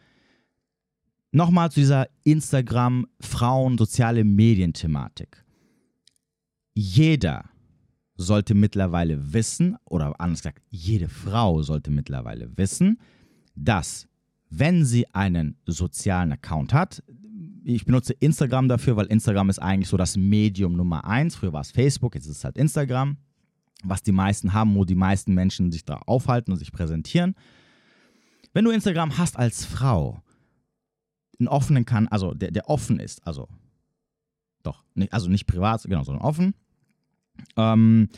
Nochmal 1.32 1.70
zu 1.70 1.80
dieser 1.80 2.06
Instagram, 2.22 3.06
Frauen, 3.20 3.76
soziale 3.76 4.22
Medien-Thematik. 4.22 5.44
Jeder 6.74 7.44
sollte 8.16 8.54
mittlerweile 8.54 9.32
wissen, 9.32 9.76
oder 9.84 10.18
anders 10.20 10.42
gesagt, 10.42 10.62
jede 10.70 11.08
Frau 11.08 11.62
sollte 11.62 11.90
mittlerweile 11.90 12.56
wissen, 12.56 13.00
dass 13.56 14.06
wenn 14.58 14.84
sie 14.84 15.06
einen 15.14 15.56
sozialen 15.66 16.32
Account 16.32 16.72
hat, 16.72 17.02
ich 17.64 17.84
benutze 17.86 18.12
Instagram 18.12 18.68
dafür, 18.68 18.96
weil 18.96 19.06
Instagram 19.06 19.48
ist 19.48 19.58
eigentlich 19.58 19.88
so 19.88 19.96
das 19.96 20.16
Medium 20.16 20.76
Nummer 20.76 21.06
eins. 21.06 21.36
Früher 21.36 21.52
war 21.52 21.62
es 21.62 21.70
Facebook, 21.70 22.14
jetzt 22.14 22.26
ist 22.26 22.38
es 22.38 22.44
halt 22.44 22.58
Instagram, 22.58 23.16
was 23.82 24.02
die 24.02 24.12
meisten 24.12 24.52
haben, 24.52 24.74
wo 24.74 24.84
die 24.84 24.94
meisten 24.94 25.34
Menschen 25.34 25.72
sich 25.72 25.84
da 25.84 25.96
aufhalten 26.06 26.52
und 26.52 26.58
sich 26.58 26.72
präsentieren. 26.72 27.34
Wenn 28.52 28.64
du 28.64 28.70
Instagram 28.70 29.16
hast 29.18 29.38
als 29.38 29.64
Frau, 29.64 30.22
einen 31.38 31.48
offenen 31.48 31.84
kann, 31.84 32.06
also 32.08 32.34
der, 32.34 32.50
der 32.50 32.68
offen 32.68 33.00
ist, 33.00 33.26
also 33.26 33.48
doch, 34.62 34.84
nicht, 34.94 35.12
also 35.12 35.28
nicht 35.28 35.46
privat, 35.46 35.82
genau, 35.82 36.04
sondern 36.04 36.24
offen, 36.24 36.54
ähm, 37.56 38.08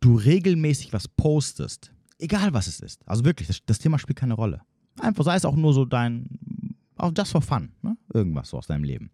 du 0.00 0.14
regelmäßig 0.16 0.92
was 0.92 1.08
postest, 1.08 1.92
egal 2.18 2.54
was 2.54 2.68
es 2.68 2.80
ist, 2.80 3.06
also 3.06 3.24
wirklich, 3.24 3.48
das, 3.48 3.58
das 3.66 3.78
Thema 3.78 3.98
spielt 3.98 4.18
keine 4.18 4.34
Rolle. 4.34 4.62
Einfach 5.00 5.24
sei 5.24 5.36
es 5.36 5.44
auch 5.44 5.56
nur 5.56 5.74
so 5.74 5.84
dein, 5.84 6.76
auch 6.96 7.12
das 7.12 7.30
for 7.30 7.42
fun, 7.42 7.70
ne? 7.82 7.96
irgendwas 8.12 8.50
so 8.50 8.58
aus 8.58 8.66
deinem 8.66 8.84
Leben. 8.84 9.10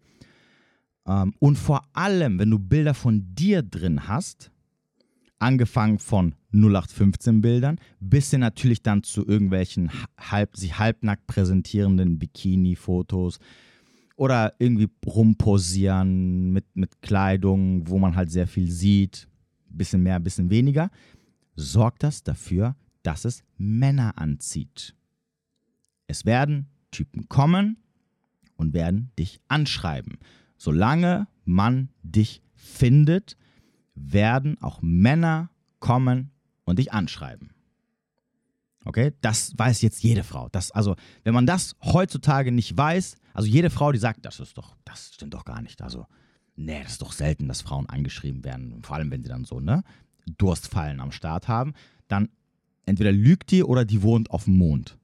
Ähm, 1.07 1.33
und 1.39 1.57
vor 1.57 1.81
allem, 1.93 2.39
wenn 2.39 2.51
du 2.51 2.59
Bilder 2.59 2.93
von 2.93 3.33
dir 3.33 3.63
drin 3.63 4.07
hast, 4.07 4.51
angefangen 5.39 5.97
von 5.97 6.35
0815 6.53 7.41
Bildern 7.41 7.79
bis 7.99 8.29
hin 8.29 8.41
natürlich 8.41 8.83
dann 8.83 9.03
zu 9.03 9.25
irgendwelchen 9.25 9.89
halb, 10.17 10.55
sich 10.55 10.77
halbnackt 10.77 11.25
präsentierenden 11.25 12.19
Bikini-Fotos 12.19 13.39
oder 14.15 14.53
irgendwie 14.59 14.89
rumposieren 15.05 16.51
mit, 16.51 16.65
mit 16.75 17.01
Kleidung, 17.01 17.87
wo 17.87 17.97
man 17.97 18.15
halt 18.15 18.29
sehr 18.29 18.47
viel 18.47 18.69
sieht, 18.69 19.27
bisschen 19.67 20.03
mehr, 20.03 20.19
bisschen 20.19 20.51
weniger, 20.51 20.91
sorgt 21.55 22.03
das 22.03 22.23
dafür, 22.23 22.75
dass 23.01 23.25
es 23.25 23.43
Männer 23.57 24.17
anzieht. 24.17 24.95
Es 26.11 26.25
werden 26.25 26.67
Typen 26.91 27.29
kommen 27.29 27.77
und 28.57 28.73
werden 28.73 29.11
dich 29.17 29.39
anschreiben. 29.47 30.19
Solange 30.57 31.29
man 31.45 31.87
dich 32.03 32.41
findet, 32.53 33.37
werden 33.95 34.61
auch 34.61 34.81
Männer 34.81 35.51
kommen 35.79 36.31
und 36.65 36.79
dich 36.79 36.91
anschreiben. 36.91 37.51
Okay, 38.83 39.13
das 39.21 39.53
weiß 39.57 39.81
jetzt 39.83 40.03
jede 40.03 40.25
Frau. 40.25 40.49
Das, 40.49 40.71
also, 40.71 40.97
wenn 41.23 41.33
man 41.33 41.45
das 41.45 41.77
heutzutage 41.81 42.51
nicht 42.51 42.75
weiß, 42.75 43.15
also 43.33 43.47
jede 43.47 43.69
Frau, 43.69 43.93
die 43.93 43.99
sagt, 43.99 44.25
das 44.25 44.41
ist 44.41 44.57
doch, 44.57 44.75
das 44.83 45.13
stimmt 45.13 45.33
doch 45.33 45.45
gar 45.45 45.61
nicht. 45.61 45.81
Also, 45.81 46.07
nee, 46.57 46.83
das 46.83 46.93
ist 46.93 47.01
doch 47.01 47.13
selten, 47.13 47.47
dass 47.47 47.61
Frauen 47.61 47.87
angeschrieben 47.87 48.43
werden, 48.43 48.83
vor 48.83 48.97
allem 48.97 49.11
wenn 49.11 49.23
sie 49.23 49.29
dann 49.29 49.45
so, 49.45 49.61
ne, 49.61 49.83
Durstfallen 50.37 50.99
am 50.99 51.13
Start 51.13 51.47
haben, 51.47 51.73
dann 52.09 52.27
entweder 52.85 53.13
lügt 53.13 53.51
die 53.51 53.63
oder 53.63 53.85
die 53.85 54.01
wohnt 54.01 54.29
auf 54.29 54.43
dem 54.43 54.57
Mond. 54.57 54.97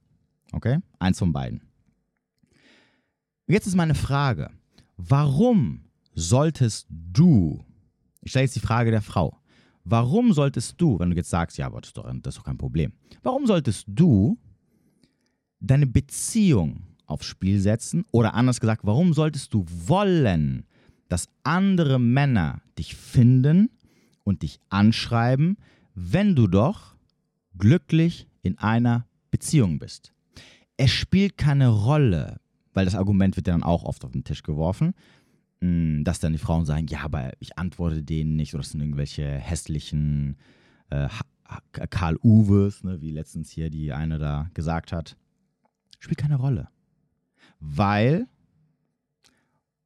Okay? 0.57 0.79
Eins 0.97 1.19
von 1.19 1.31
beiden. 1.31 1.61
Jetzt 3.45 3.67
ist 3.67 3.75
meine 3.75 3.93
Frage: 3.93 4.49
Warum 4.97 5.85
solltest 6.15 6.87
du, 6.89 7.63
ich 8.21 8.31
stelle 8.31 8.45
jetzt 8.45 8.55
die 8.55 8.59
Frage 8.59 8.89
der 8.89 9.03
Frau, 9.03 9.39
warum 9.83 10.33
solltest 10.33 10.81
du, 10.81 10.97
wenn 10.97 11.11
du 11.11 11.15
jetzt 11.15 11.29
sagst, 11.29 11.59
ja, 11.59 11.67
aber 11.67 11.79
das 11.79 11.89
ist, 11.89 11.97
doch, 11.97 12.11
das 12.21 12.33
ist 12.33 12.39
doch 12.39 12.43
kein 12.43 12.57
Problem, 12.57 12.91
warum 13.21 13.45
solltest 13.45 13.85
du 13.87 14.39
deine 15.59 15.85
Beziehung 15.85 16.81
aufs 17.05 17.27
Spiel 17.27 17.61
setzen? 17.61 18.03
Oder 18.11 18.33
anders 18.33 18.59
gesagt, 18.59 18.81
warum 18.83 19.13
solltest 19.13 19.53
du 19.53 19.63
wollen, 19.85 20.65
dass 21.07 21.29
andere 21.43 21.99
Männer 21.99 22.61
dich 22.79 22.95
finden 22.95 23.69
und 24.23 24.41
dich 24.41 24.59
anschreiben, 24.69 25.57
wenn 25.93 26.35
du 26.35 26.47
doch 26.47 26.95
glücklich 27.59 28.27
in 28.41 28.57
einer 28.57 29.05
Beziehung 29.29 29.77
bist? 29.77 30.13
Es 30.77 30.91
spielt 30.91 31.37
keine 31.37 31.69
Rolle, 31.69 32.39
weil 32.73 32.85
das 32.85 32.95
Argument 32.95 33.35
wird 33.35 33.47
ja 33.47 33.53
dann 33.53 33.63
auch 33.63 33.83
oft 33.83 34.05
auf 34.05 34.11
den 34.11 34.23
Tisch 34.23 34.43
geworfen, 34.43 34.93
hm, 35.61 36.03
dass 36.03 36.19
dann 36.19 36.33
die 36.33 36.39
Frauen 36.39 36.65
sagen, 36.65 36.87
ja, 36.87 37.01
aber 37.01 37.31
ich 37.39 37.57
antworte 37.57 38.03
denen 38.03 38.35
nicht 38.35 38.53
oder 38.53 38.61
es 38.61 38.69
sind 38.69 38.81
irgendwelche 38.81 39.27
hässlichen 39.27 40.37
äh, 40.89 41.09
Karl 41.89 42.17
Uwes, 42.21 42.83
ne, 42.83 43.01
wie 43.01 43.11
letztens 43.11 43.49
hier 43.49 43.69
die 43.69 43.93
eine 43.93 44.19
da 44.19 44.49
gesagt 44.53 44.91
hat. 44.91 45.17
Spielt 45.99 46.19
keine 46.19 46.35
Rolle. 46.35 46.69
Weil 47.59 48.27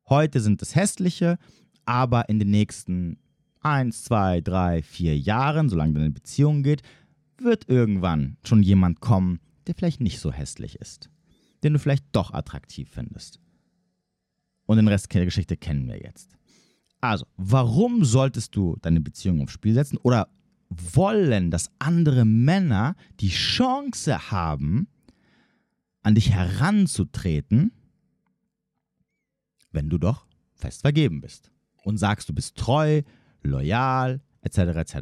heute 0.09 0.41
sind 0.41 0.61
es 0.61 0.75
hässliche, 0.75 1.37
aber 1.85 2.27
in 2.29 2.39
den 2.39 2.49
nächsten 2.49 3.17
eins, 3.61 4.03
zwei, 4.03 4.41
drei, 4.41 4.81
vier 4.81 5.17
Jahren, 5.17 5.69
solange 5.69 5.93
deine 5.93 6.11
Beziehung 6.11 6.63
geht, 6.63 6.81
wird 7.37 7.69
irgendwann 7.69 8.37
schon 8.43 8.63
jemand 8.63 8.99
kommen, 8.99 9.39
der 9.67 9.75
vielleicht 9.75 10.01
nicht 10.01 10.19
so 10.19 10.31
hässlich 10.31 10.75
ist 10.75 11.09
den 11.63 11.73
du 11.73 11.79
vielleicht 11.79 12.05
doch 12.11 12.33
attraktiv 12.33 12.89
findest. 12.91 13.39
Und 14.65 14.77
den 14.77 14.87
Rest 14.87 15.13
der 15.13 15.25
Geschichte 15.25 15.57
kennen 15.57 15.87
wir 15.87 16.01
jetzt. 16.01 16.37
Also, 17.01 17.25
warum 17.37 18.05
solltest 18.05 18.55
du 18.55 18.77
deine 18.81 19.01
Beziehung 19.01 19.41
aufs 19.41 19.53
Spiel 19.53 19.73
setzen 19.73 19.97
oder 19.97 20.29
wollen, 20.69 21.51
dass 21.51 21.71
andere 21.79 22.25
Männer 22.25 22.95
die 23.19 23.29
Chance 23.29 24.31
haben, 24.31 24.87
an 26.03 26.15
dich 26.15 26.31
heranzutreten, 26.31 27.71
wenn 29.71 29.89
du 29.89 29.97
doch 29.97 30.25
fest 30.53 30.81
vergeben 30.81 31.21
bist 31.21 31.51
und 31.83 31.97
sagst, 31.97 32.29
du 32.29 32.33
bist 32.33 32.55
treu, 32.55 33.01
loyal, 33.43 34.21
etc. 34.41 34.57
etc. 34.57 34.95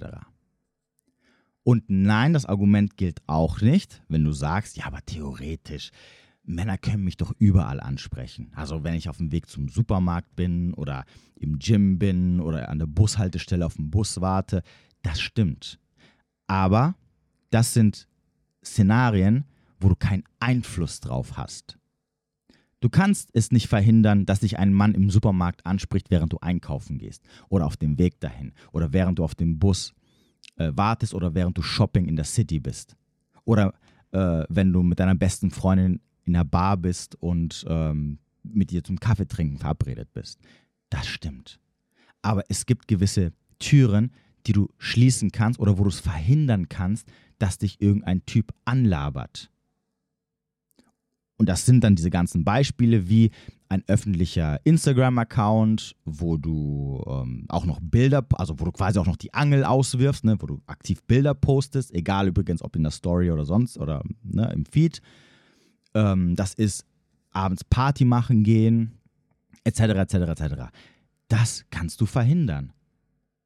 Und 1.69 1.83
nein, 1.87 2.33
das 2.33 2.47
Argument 2.47 2.97
gilt 2.97 3.21
auch 3.27 3.61
nicht, 3.61 4.01
wenn 4.07 4.23
du 4.23 4.31
sagst, 4.31 4.75
ja, 4.75 4.87
aber 4.87 5.05
theoretisch, 5.05 5.91
Männer 6.43 6.79
können 6.79 7.03
mich 7.03 7.15
doch 7.15 7.31
überall 7.37 7.79
ansprechen. 7.79 8.51
Also 8.55 8.83
wenn 8.83 8.95
ich 8.95 9.07
auf 9.07 9.17
dem 9.17 9.31
Weg 9.31 9.47
zum 9.47 9.69
Supermarkt 9.69 10.35
bin 10.35 10.73
oder 10.73 11.05
im 11.35 11.59
Gym 11.59 11.99
bin 11.99 12.39
oder 12.39 12.69
an 12.69 12.79
der 12.79 12.87
Bushaltestelle 12.87 13.63
auf 13.63 13.75
dem 13.75 13.91
Bus 13.91 14.19
warte, 14.19 14.63
das 15.03 15.21
stimmt. 15.21 15.79
Aber 16.47 16.95
das 17.51 17.75
sind 17.75 18.07
Szenarien, 18.65 19.45
wo 19.79 19.89
du 19.89 19.95
keinen 19.95 20.23
Einfluss 20.39 21.01
drauf 21.01 21.37
hast. 21.37 21.77
Du 22.79 22.89
kannst 22.89 23.29
es 23.33 23.51
nicht 23.51 23.67
verhindern, 23.67 24.25
dass 24.25 24.39
dich 24.39 24.57
ein 24.57 24.73
Mann 24.73 24.95
im 24.95 25.11
Supermarkt 25.11 25.67
anspricht, 25.67 26.09
während 26.09 26.33
du 26.33 26.39
einkaufen 26.39 26.97
gehst 26.97 27.23
oder 27.47 27.67
auf 27.67 27.77
dem 27.77 27.99
Weg 27.99 28.19
dahin 28.21 28.53
oder 28.71 28.91
während 28.91 29.19
du 29.19 29.23
auf 29.23 29.35
dem 29.35 29.59
Bus 29.59 29.93
äh, 30.57 30.71
wartest 30.75 31.13
oder 31.13 31.35
während 31.35 31.57
du 31.57 31.61
Shopping 31.61 32.05
in 32.05 32.15
der 32.15 32.25
City 32.25 32.59
bist 32.59 32.95
oder 33.45 33.73
äh, 34.11 34.43
wenn 34.49 34.71
du 34.73 34.83
mit 34.83 34.99
deiner 34.99 35.15
besten 35.15 35.51
Freundin 35.51 36.01
in 36.25 36.33
der 36.33 36.43
Bar 36.43 36.77
bist 36.77 37.15
und 37.15 37.65
ähm, 37.67 38.19
mit 38.43 38.71
dir 38.71 38.83
zum 38.83 38.99
Kaffeetrinken 38.99 39.57
verabredet 39.57 40.13
bist. 40.13 40.39
Das 40.89 41.07
stimmt. 41.07 41.59
Aber 42.21 42.43
es 42.49 42.65
gibt 42.65 42.87
gewisse 42.87 43.33
Türen, 43.59 44.11
die 44.45 44.53
du 44.53 44.69
schließen 44.77 45.31
kannst 45.31 45.59
oder 45.59 45.77
wo 45.77 45.83
du 45.83 45.89
es 45.89 45.99
verhindern 45.99 46.69
kannst, 46.69 47.07
dass 47.37 47.57
dich 47.57 47.81
irgendein 47.81 48.25
Typ 48.25 48.53
anlabert. 48.65 49.51
Und 51.39 51.49
das 51.49 51.65
sind 51.65 51.83
dann 51.83 51.95
diese 51.95 52.11
ganzen 52.11 52.43
Beispiele 52.43 53.09
wie 53.09 53.31
ein 53.69 53.83
öffentlicher 53.87 54.59
Instagram-Account, 54.63 55.95
wo 56.05 56.37
du 56.37 57.03
ähm, 57.07 57.45
auch 57.49 57.65
noch 57.65 57.79
Bilder, 57.81 58.23
also 58.33 58.59
wo 58.59 58.65
du 58.65 58.71
quasi 58.71 58.99
auch 58.99 59.07
noch 59.07 59.15
die 59.15 59.33
Angel 59.33 59.63
auswirfst, 59.63 60.23
ne, 60.25 60.37
wo 60.39 60.45
du 60.45 60.61
aktiv 60.67 61.01
Bilder 61.03 61.33
postest, 61.33 61.93
egal 61.93 62.27
übrigens 62.27 62.61
ob 62.61 62.75
in 62.75 62.83
der 62.83 62.91
Story 62.91 63.31
oder 63.31 63.45
sonst 63.45 63.77
oder 63.77 64.03
ne, 64.23 64.51
im 64.53 64.65
Feed 64.65 65.01
ähm, 65.93 66.35
das 66.35 66.53
ist 66.53 66.85
abends 67.31 67.63
Party 67.63 68.05
machen 68.05 68.43
gehen, 68.43 68.99
etc., 69.63 69.79
etc., 69.79 70.13
etc. 70.15 70.43
Das 71.27 71.65
kannst 71.69 72.01
du 72.01 72.05
verhindern. 72.05 72.73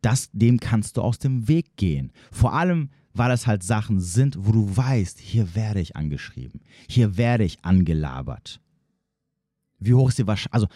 Das, 0.02 0.30
dem 0.32 0.60
kannst 0.60 0.98
du 0.98 1.02
aus 1.02 1.20
dem 1.20 1.48
Weg 1.48 1.78
gehen. 1.78 2.12
Vor 2.32 2.54
allem, 2.54 2.90
weil 3.14 3.32
es 3.32 3.48
halt 3.48 3.64
Sachen 3.64 4.00
sind, 4.00 4.36
wo 4.40 4.52
du 4.52 4.76
weißt, 4.76 5.20
hier 5.20 5.56
werde 5.56 5.80
ich 5.80 5.96
angeschrieben, 5.96 6.62
hier 6.88 7.18
werde 7.18 7.44
ich 7.44 7.64
angelabert. 7.64 8.60
Wie 9.80 9.94
hoch 9.94 10.10
ist 10.10 10.18
die 10.18 10.28
Wahrscheinlichkeit, 10.28 10.70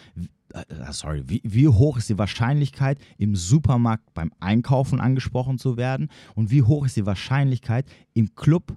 also, 0.54 0.82
äh, 0.84 0.92
sorry, 0.92 1.24
wie, 1.26 1.40
wie 1.44 1.68
hoch 1.68 1.96
ist 1.96 2.08
die 2.08 2.18
Wahrscheinlichkeit, 2.18 2.98
im 3.16 3.36
Supermarkt 3.36 4.12
beim 4.14 4.32
Einkaufen 4.40 5.00
angesprochen 5.00 5.58
zu 5.58 5.76
werden 5.76 6.08
und 6.34 6.50
wie 6.50 6.62
hoch 6.62 6.86
ist 6.86 6.96
die 6.96 7.06
Wahrscheinlichkeit, 7.06 7.86
im 8.14 8.34
Club 8.34 8.76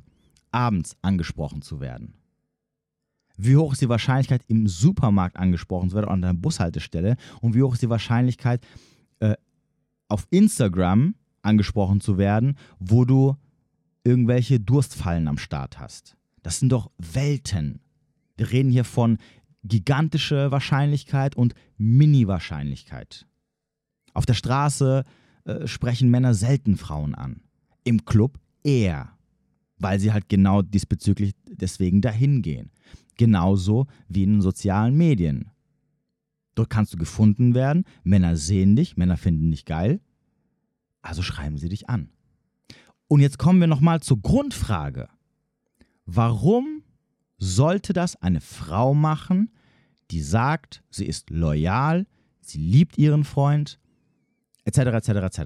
abends 0.52 0.96
angesprochen 1.02 1.62
zu 1.62 1.80
werden? 1.80 2.14
Wie 3.38 3.58
hoch 3.58 3.74
ist 3.74 3.82
die 3.82 3.90
Wahrscheinlichkeit, 3.90 4.44
im 4.48 4.68
Supermarkt 4.68 5.38
angesprochen 5.38 5.90
zu 5.90 5.96
werden, 5.96 6.10
an 6.10 6.22
der 6.22 6.34
Bushaltestelle? 6.34 7.16
Und 7.42 7.56
wie 7.56 7.64
hoch 7.64 7.74
ist 7.74 7.82
die 7.82 7.90
Wahrscheinlichkeit, 7.90 8.64
äh, 9.20 9.36
auf 10.08 10.28
Instagram 10.30 11.16
angesprochen 11.42 12.02
zu 12.02 12.18
werden, 12.18 12.56
wo 12.80 13.06
du 13.06 13.36
irgendwelche 14.04 14.60
Durstfallen 14.60 15.28
am 15.28 15.38
Start 15.38 15.80
hast? 15.80 16.16
Das 16.44 16.60
sind 16.60 16.72
doch 16.72 16.92
Welten. 16.98 17.82
Wir 18.38 18.52
reden 18.52 18.72
hier 18.72 18.86
von 18.86 19.18
gigantischer 19.64 20.52
Wahrscheinlichkeit 20.52 21.36
und 21.36 21.54
Mini-Wahrscheinlichkeit. 21.78 23.28
Auf 24.14 24.26
der 24.26 24.34
Straße 24.34 25.04
äh, 25.46 25.68
sprechen 25.68 26.10
Männer 26.10 26.34
selten 26.34 26.78
Frauen 26.78 27.16
an. 27.16 27.42
Im 27.84 28.06
Club 28.06 28.40
eher, 28.64 29.18
weil 29.78 30.00
sie 30.00 30.12
halt 30.12 30.30
genau 30.30 30.62
diesbezüglich 30.62 31.34
deswegen 31.46 32.02
dahin 32.02 32.42
gehen. 32.42 32.72
Genauso 33.18 33.88
wie 34.08 34.24
in 34.24 34.34
den 34.34 34.42
sozialen 34.42 34.96
Medien. 34.98 35.52
Dort 36.56 36.70
kannst 36.70 36.94
du 36.94 36.98
gefunden 36.98 37.54
werden, 37.54 37.86
Männer 38.04 38.36
sehen 38.36 38.76
dich, 38.76 38.98
Männer 38.98 39.18
finden 39.18 39.52
dich 39.52 39.66
geil, 39.66 40.02
also 41.02 41.22
schreiben 41.22 41.58
sie 41.58 41.70
dich 41.70 41.90
an. 41.90 42.10
Und 43.12 43.20
jetzt 43.20 43.38
kommen 43.38 43.60
wir 43.60 43.68
nochmal 43.68 44.00
zur 44.00 44.22
Grundfrage. 44.22 45.10
Warum 46.06 46.82
sollte 47.38 47.92
das 47.92 48.16
eine 48.16 48.40
Frau 48.40 48.94
machen, 48.94 49.52
die 50.12 50.22
sagt, 50.22 50.82
sie 50.90 51.06
ist 51.06 51.30
loyal, 51.30 52.08
sie 52.40 52.58
liebt 52.60 52.98
ihren 52.98 53.26
Freund, 53.26 53.82
etc., 54.64 54.78
etc., 54.78 55.10
etc. 55.10 55.42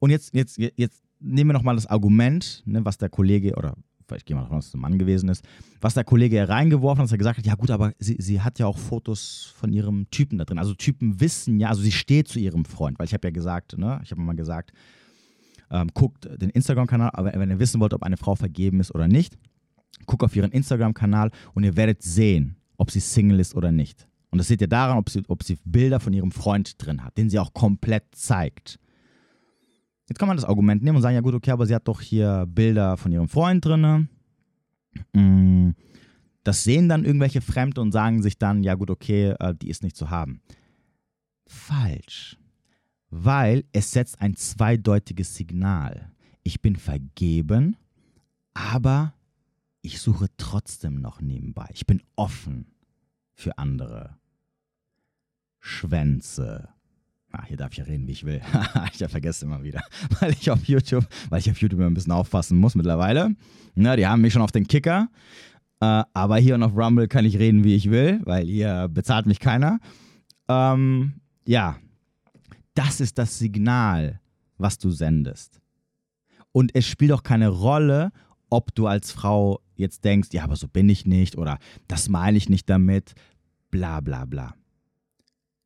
Und 0.00 0.10
jetzt, 0.10 0.34
jetzt, 0.34 0.58
jetzt 0.58 1.02
nehmen 1.18 1.48
wir 1.48 1.54
nochmal 1.54 1.76
das 1.76 1.86
Argument, 1.86 2.62
ne, 2.66 2.84
was 2.84 2.98
der 2.98 3.08
Kollege 3.08 3.54
oder 3.54 3.74
ich 4.14 4.26
gehe 4.26 4.36
mal 4.36 4.42
davon 4.42 4.58
aus, 4.58 4.66
dass 4.66 4.74
ein 4.74 4.80
Mann 4.80 4.98
gewesen 4.98 5.30
ist, 5.30 5.46
was 5.80 5.94
der 5.94 6.04
Kollege 6.04 6.46
reingeworfen 6.46 6.98
hat, 6.98 7.04
dass 7.04 7.12
er 7.12 7.18
gesagt 7.18 7.38
hat, 7.38 7.46
ja 7.46 7.54
gut, 7.54 7.70
aber 7.70 7.94
sie, 7.98 8.16
sie 8.18 8.42
hat 8.42 8.58
ja 8.58 8.66
auch 8.66 8.76
Fotos 8.76 9.54
von 9.56 9.72
ihrem 9.72 10.10
Typen 10.10 10.36
da 10.36 10.44
drin. 10.44 10.58
Also 10.58 10.74
Typen 10.74 11.20
wissen 11.20 11.58
ja, 11.58 11.70
also 11.70 11.80
sie 11.80 11.90
steht 11.90 12.28
zu 12.28 12.38
ihrem 12.38 12.66
Freund, 12.66 12.98
weil 12.98 13.06
ich 13.06 13.14
habe 13.14 13.26
ja 13.26 13.32
gesagt, 13.32 13.78
ne, 13.78 14.02
ich 14.04 14.10
habe 14.10 14.20
mal 14.20 14.36
gesagt, 14.36 14.74
ähm, 15.70 15.88
guckt 15.94 16.28
den 16.40 16.50
Instagram-Kanal, 16.50 17.10
aber 17.12 17.32
wenn 17.34 17.50
ihr 17.50 17.58
wissen 17.58 17.80
wollt, 17.80 17.94
ob 17.94 18.02
eine 18.02 18.16
Frau 18.16 18.34
vergeben 18.34 18.80
ist 18.80 18.94
oder 18.94 19.08
nicht, 19.08 19.36
guckt 20.06 20.22
auf 20.22 20.34
ihren 20.36 20.50
Instagram-Kanal 20.50 21.30
und 21.54 21.64
ihr 21.64 21.76
werdet 21.76 22.02
sehen, 22.02 22.56
ob 22.76 22.90
sie 22.90 23.00
Single 23.00 23.40
ist 23.40 23.54
oder 23.54 23.72
nicht. 23.72 24.06
Und 24.30 24.38
das 24.38 24.48
seht 24.48 24.60
ihr 24.60 24.68
daran, 24.68 24.98
ob 24.98 25.10
sie, 25.10 25.22
ob 25.28 25.42
sie 25.44 25.58
Bilder 25.64 26.00
von 26.00 26.12
ihrem 26.12 26.32
Freund 26.32 26.74
drin 26.84 27.04
hat, 27.04 27.16
den 27.16 27.30
sie 27.30 27.38
auch 27.38 27.54
komplett 27.54 28.04
zeigt. 28.12 28.80
Jetzt 30.08 30.18
kann 30.18 30.28
man 30.28 30.36
das 30.36 30.44
Argument 30.44 30.82
nehmen 30.82 30.96
und 30.96 31.02
sagen, 31.02 31.14
ja 31.14 31.20
gut, 31.20 31.34
okay, 31.34 31.52
aber 31.52 31.66
sie 31.66 31.74
hat 31.74 31.88
doch 31.88 32.00
hier 32.00 32.44
Bilder 32.48 32.96
von 32.96 33.12
ihrem 33.12 33.28
Freund 33.28 33.64
drin. 33.64 34.08
Mm, 35.12 35.70
das 36.42 36.64
sehen 36.64 36.88
dann 36.88 37.04
irgendwelche 37.04 37.40
Fremde 37.40 37.80
und 37.80 37.92
sagen 37.92 38.22
sich 38.22 38.36
dann, 38.36 38.62
ja 38.62 38.74
gut, 38.74 38.90
okay, 38.90 39.34
äh, 39.38 39.54
die 39.54 39.70
ist 39.70 39.82
nicht 39.82 39.96
zu 39.96 40.10
haben. 40.10 40.42
Falsch. 41.46 42.36
Weil 43.16 43.64
es 43.72 43.92
setzt 43.92 44.20
ein 44.20 44.34
zweideutiges 44.34 45.36
Signal. 45.36 46.10
Ich 46.42 46.60
bin 46.60 46.74
vergeben, 46.74 47.76
aber 48.54 49.14
ich 49.82 50.00
suche 50.00 50.26
trotzdem 50.36 51.00
noch 51.00 51.20
nebenbei. 51.20 51.68
Ich 51.72 51.86
bin 51.86 52.02
offen 52.16 52.66
für 53.32 53.56
andere. 53.56 54.18
Schwänze, 55.60 56.68
Ah, 57.36 57.44
hier 57.46 57.56
darf 57.56 57.72
ich 57.72 57.78
ja 57.78 57.84
reden, 57.84 58.06
wie 58.06 58.12
ich 58.12 58.24
will. 58.24 58.40
ich 58.92 59.10
vergesse 59.10 59.44
immer 59.44 59.62
wieder, 59.64 59.82
weil 60.20 60.32
ich 60.32 60.50
auf 60.50 60.64
YouTube, 60.64 61.06
weil 61.30 61.40
ich 61.40 61.50
auf 61.50 61.58
YouTube 61.58 61.80
immer 61.80 61.90
ein 61.90 61.94
bisschen 61.94 62.12
aufpassen 62.12 62.58
muss 62.58 62.76
mittlerweile. 62.76 63.34
Na, 63.74 63.96
die 63.96 64.06
haben 64.06 64.22
mich 64.22 64.32
schon 64.32 64.42
auf 64.42 64.52
den 64.52 64.68
Kicker. 64.68 65.08
Äh, 65.80 66.04
aber 66.12 66.36
hier 66.36 66.54
und 66.54 66.62
auf 66.62 66.76
Rumble 66.76 67.08
kann 67.08 67.24
ich 67.24 67.38
reden, 67.38 67.64
wie 67.64 67.74
ich 67.74 67.90
will, 67.90 68.20
weil 68.24 68.44
hier 68.44 68.88
bezahlt 68.88 69.26
mich 69.26 69.40
keiner. 69.40 69.80
Ähm, 70.48 71.14
ja, 71.44 71.76
das 72.74 73.00
ist 73.00 73.18
das 73.18 73.38
Signal, 73.38 74.20
was 74.58 74.78
du 74.78 74.90
sendest. 74.90 75.60
Und 76.52 76.74
es 76.74 76.86
spielt 76.86 77.12
auch 77.12 77.22
keine 77.22 77.48
Rolle, 77.48 78.12
ob 78.50 78.74
du 78.74 78.86
als 78.86 79.10
Frau 79.10 79.60
jetzt 79.74 80.04
denkst, 80.04 80.28
ja, 80.32 80.44
aber 80.44 80.56
so 80.56 80.68
bin 80.68 80.88
ich 80.88 81.06
nicht 81.06 81.36
oder 81.36 81.58
das 81.88 82.08
meine 82.08 82.36
ich 82.36 82.48
nicht 82.48 82.70
damit, 82.70 83.14
bla 83.70 84.00
bla 84.00 84.24
bla 84.24 84.54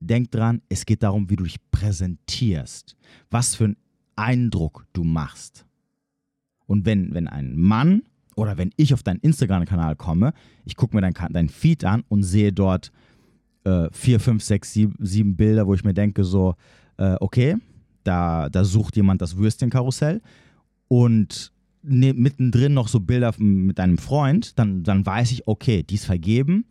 denk 0.01 0.31
dran, 0.31 0.63
es 0.69 0.87
geht 0.87 1.03
darum, 1.03 1.29
wie 1.31 1.37
du 1.37 1.45
dich 1.45 1.59
präsentierst, 1.71 2.97
was 3.31 3.55
für 3.55 3.65
einen 3.65 3.77
Eindruck 4.17 4.87
du 4.93 5.05
machst. 5.05 5.67
Und 6.67 6.85
wenn, 6.85 7.15
wenn 7.15 7.29
ein 7.29 7.57
Mann 7.57 8.03
oder 8.37 8.59
wenn 8.59 8.71
ich 8.77 8.95
auf 8.95 9.03
deinen 9.03 9.21
Instagram-Kanal 9.21 9.97
komme, 9.97 10.33
ich 10.65 10.77
gucke 10.77 10.95
mir 10.95 11.03
dein, 11.03 11.15
dein 11.31 11.49
Feed 11.49 11.85
an 11.85 12.05
und 12.09 12.23
sehe 12.23 12.53
dort 12.53 12.93
äh, 13.65 13.89
vier, 13.93 14.21
fünf, 14.21 14.43
sechs, 14.43 14.73
sieben, 14.73 14.95
sieben 14.99 15.37
Bilder, 15.37 15.67
wo 15.67 15.75
ich 15.75 15.85
mir 15.85 15.95
denke, 15.95 16.25
so, 16.25 16.55
äh, 16.99 17.17
okay, 17.21 17.57
da, 18.05 18.49
da 18.49 18.65
sucht 18.65 18.97
jemand 18.97 19.23
das 19.23 19.37
Würstchenkarussell 19.37 20.21
und 20.89 21.53
ne, 21.83 22.13
mittendrin 22.13 22.75
noch 22.75 22.89
so 22.89 23.01
Bilder 23.01 23.35
mit 23.39 23.79
deinem 23.79 23.99
Freund, 23.99 24.59
dann, 24.59 24.83
dann 24.83 25.05
weiß 25.05 25.33
ich, 25.33 25.47
okay, 25.47 25.83
die 25.83 25.95
ist 25.95 26.07
vergeben, 26.07 26.67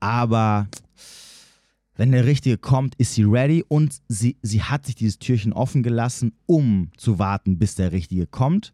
aber 0.00 0.68
wenn 1.96 2.12
der 2.12 2.26
Richtige 2.26 2.58
kommt, 2.58 2.94
ist 2.96 3.14
sie 3.14 3.24
ready 3.24 3.64
und 3.68 4.00
sie, 4.08 4.36
sie 4.42 4.62
hat 4.62 4.86
sich 4.86 4.94
dieses 4.94 5.18
Türchen 5.18 5.52
offen 5.52 5.82
gelassen, 5.82 6.32
um 6.46 6.90
zu 6.96 7.18
warten, 7.18 7.58
bis 7.58 7.74
der 7.74 7.92
Richtige 7.92 8.26
kommt, 8.26 8.72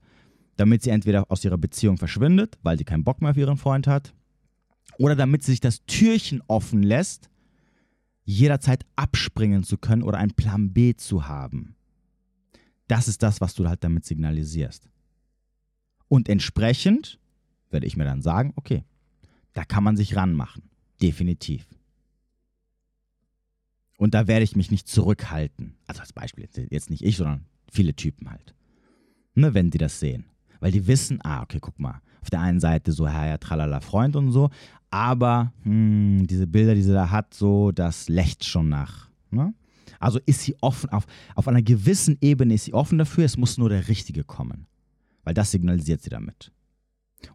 damit 0.57 0.83
sie 0.83 0.91
entweder 0.91 1.31
aus 1.31 1.45
ihrer 1.45 1.59
Beziehung 1.59 1.99
verschwindet, 1.99 2.59
weil 2.63 2.79
sie 2.79 2.85
keinen 2.85 3.05
Bock 3.05 3.21
mehr 3.21 3.33
auf 3.33 3.37
ihren 3.37 3.57
Freund 3.57 3.87
hat, 3.87 4.15
oder 4.99 5.17
damit 5.17 5.43
sie 5.43 5.53
sich 5.53 5.61
das 5.61 5.85
Türchen 5.87 6.43
offen 6.47 6.83
lässt, 6.83 7.29
jederzeit 8.29 8.85
abspringen 8.95 9.63
zu 9.63 9.79
können 9.79 10.03
oder 10.03 10.19
einen 10.19 10.35
Plan 10.35 10.75
B 10.75 10.95
zu 10.95 11.29
haben. 11.29 11.75
Das 12.87 13.09
ist 13.09 13.23
das, 13.23 13.41
was 13.41 13.55
du 13.55 13.67
halt 13.67 13.83
damit 13.83 14.05
signalisierst. 14.05 14.87
Und 16.09 16.29
entsprechend 16.29 17.19
werde 17.71 17.87
ich 17.87 17.97
mir 17.97 18.05
dann 18.05 18.21
sagen, 18.21 18.53
okay, 18.57 18.85
da 19.55 19.65
kann 19.65 19.83
man 19.83 19.97
sich 19.97 20.15
ranmachen. 20.15 20.63
Definitiv. 21.01 21.67
Und 23.97 24.13
da 24.13 24.27
werde 24.27 24.45
ich 24.45 24.57
mich 24.57 24.71
nicht 24.71 24.89
zurückhalten. 24.89 25.75
Also 25.87 26.03
als 26.03 26.13
Beispiel, 26.13 26.47
jetzt 26.71 26.91
nicht 26.91 27.03
ich, 27.03 27.17
sondern 27.17 27.47
viele 27.73 27.95
Typen 27.95 28.31
halt. 28.31 28.55
Ne, 29.35 29.55
wenn 29.55 29.71
die 29.71 29.79
das 29.79 30.01
sehen. 30.01 30.27
Weil 30.61 30.73
die 30.73 30.87
wissen, 30.87 31.19
ah, 31.23 31.43
okay, 31.43 31.59
guck 31.61 31.79
mal, 31.79 32.03
auf 32.21 32.31
der 32.31 32.41
einen 32.41 32.61
Seite 32.61 32.93
so, 32.93 33.07
ja, 33.07 33.27
ja, 33.27 33.39
tralala, 33.39 33.81
Freund 33.81 34.17
und 34.17 34.33
so, 34.33 34.51
aber 34.91 35.53
hm, 35.63 36.27
diese 36.27 36.47
Bilder, 36.47 36.75
die 36.75 36.83
sie 36.83 36.93
da 36.93 37.11
hat, 37.11 37.35
so, 37.35 37.73
das 37.73 38.09
lächt 38.09 38.45
schon 38.45 38.69
nach. 38.69 39.09
Ne? 39.31 39.55
Also 40.01 40.19
ist 40.27 40.43
sie 40.43 40.57
offen, 40.61 40.91
auf, 40.91 41.07
auf 41.35 41.49
einer 41.49 41.63
gewissen 41.63 42.17
Ebene 42.21 42.55
ist 42.55 42.65
sie 42.65 42.75
offen 42.75 42.99
dafür, 42.99 43.25
es 43.25 43.37
muss 43.37 43.59
nur 43.59 43.69
der 43.69 43.89
Richtige 43.89 44.25
kommen. 44.25 44.67
Weil 45.25 45.35
das 45.35 45.51
signalisiert 45.51 46.03
sie 46.03 46.11
damit. 46.11 46.53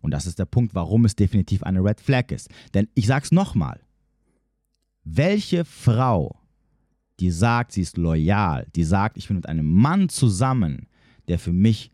Und 0.02 0.12
das 0.12 0.26
ist 0.26 0.40
der 0.40 0.46
Punkt, 0.46 0.74
warum 0.74 1.06
es 1.06 1.16
definitiv 1.16 1.62
eine 1.64 1.84
Red 1.84 2.00
Flag 2.00 2.32
ist. 2.32 2.50
Denn 2.74 2.88
ich 2.96 3.06
sag's 3.06 3.32
nochmal. 3.32 3.82
Welche 5.04 5.66
Frau 5.66 6.44
die 7.20 7.32
sagt, 7.32 7.72
sie 7.72 7.82
ist 7.82 7.98
loyal, 7.98 8.68
die 8.76 8.84
sagt, 8.84 9.18
ich 9.18 9.28
bin 9.28 9.38
mit 9.38 9.48
einem 9.48 9.66
Mann 9.66 10.10
zusammen, 10.10 10.88
der 11.28 11.40
für 11.40 11.54
mich 11.54 11.92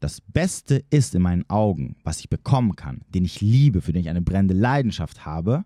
das 0.00 0.20
Beste 0.22 0.82
ist 0.90 1.14
in 1.14 1.22
meinen 1.22 1.48
Augen, 1.48 1.96
was 2.02 2.20
ich 2.20 2.30
bekommen 2.30 2.74
kann, 2.74 3.02
den 3.10 3.24
ich 3.24 3.40
liebe, 3.40 3.82
für 3.82 3.92
den 3.92 4.00
ich 4.00 4.08
eine 4.08 4.22
brennende 4.22 4.54
Leidenschaft 4.54 5.26
habe, 5.26 5.64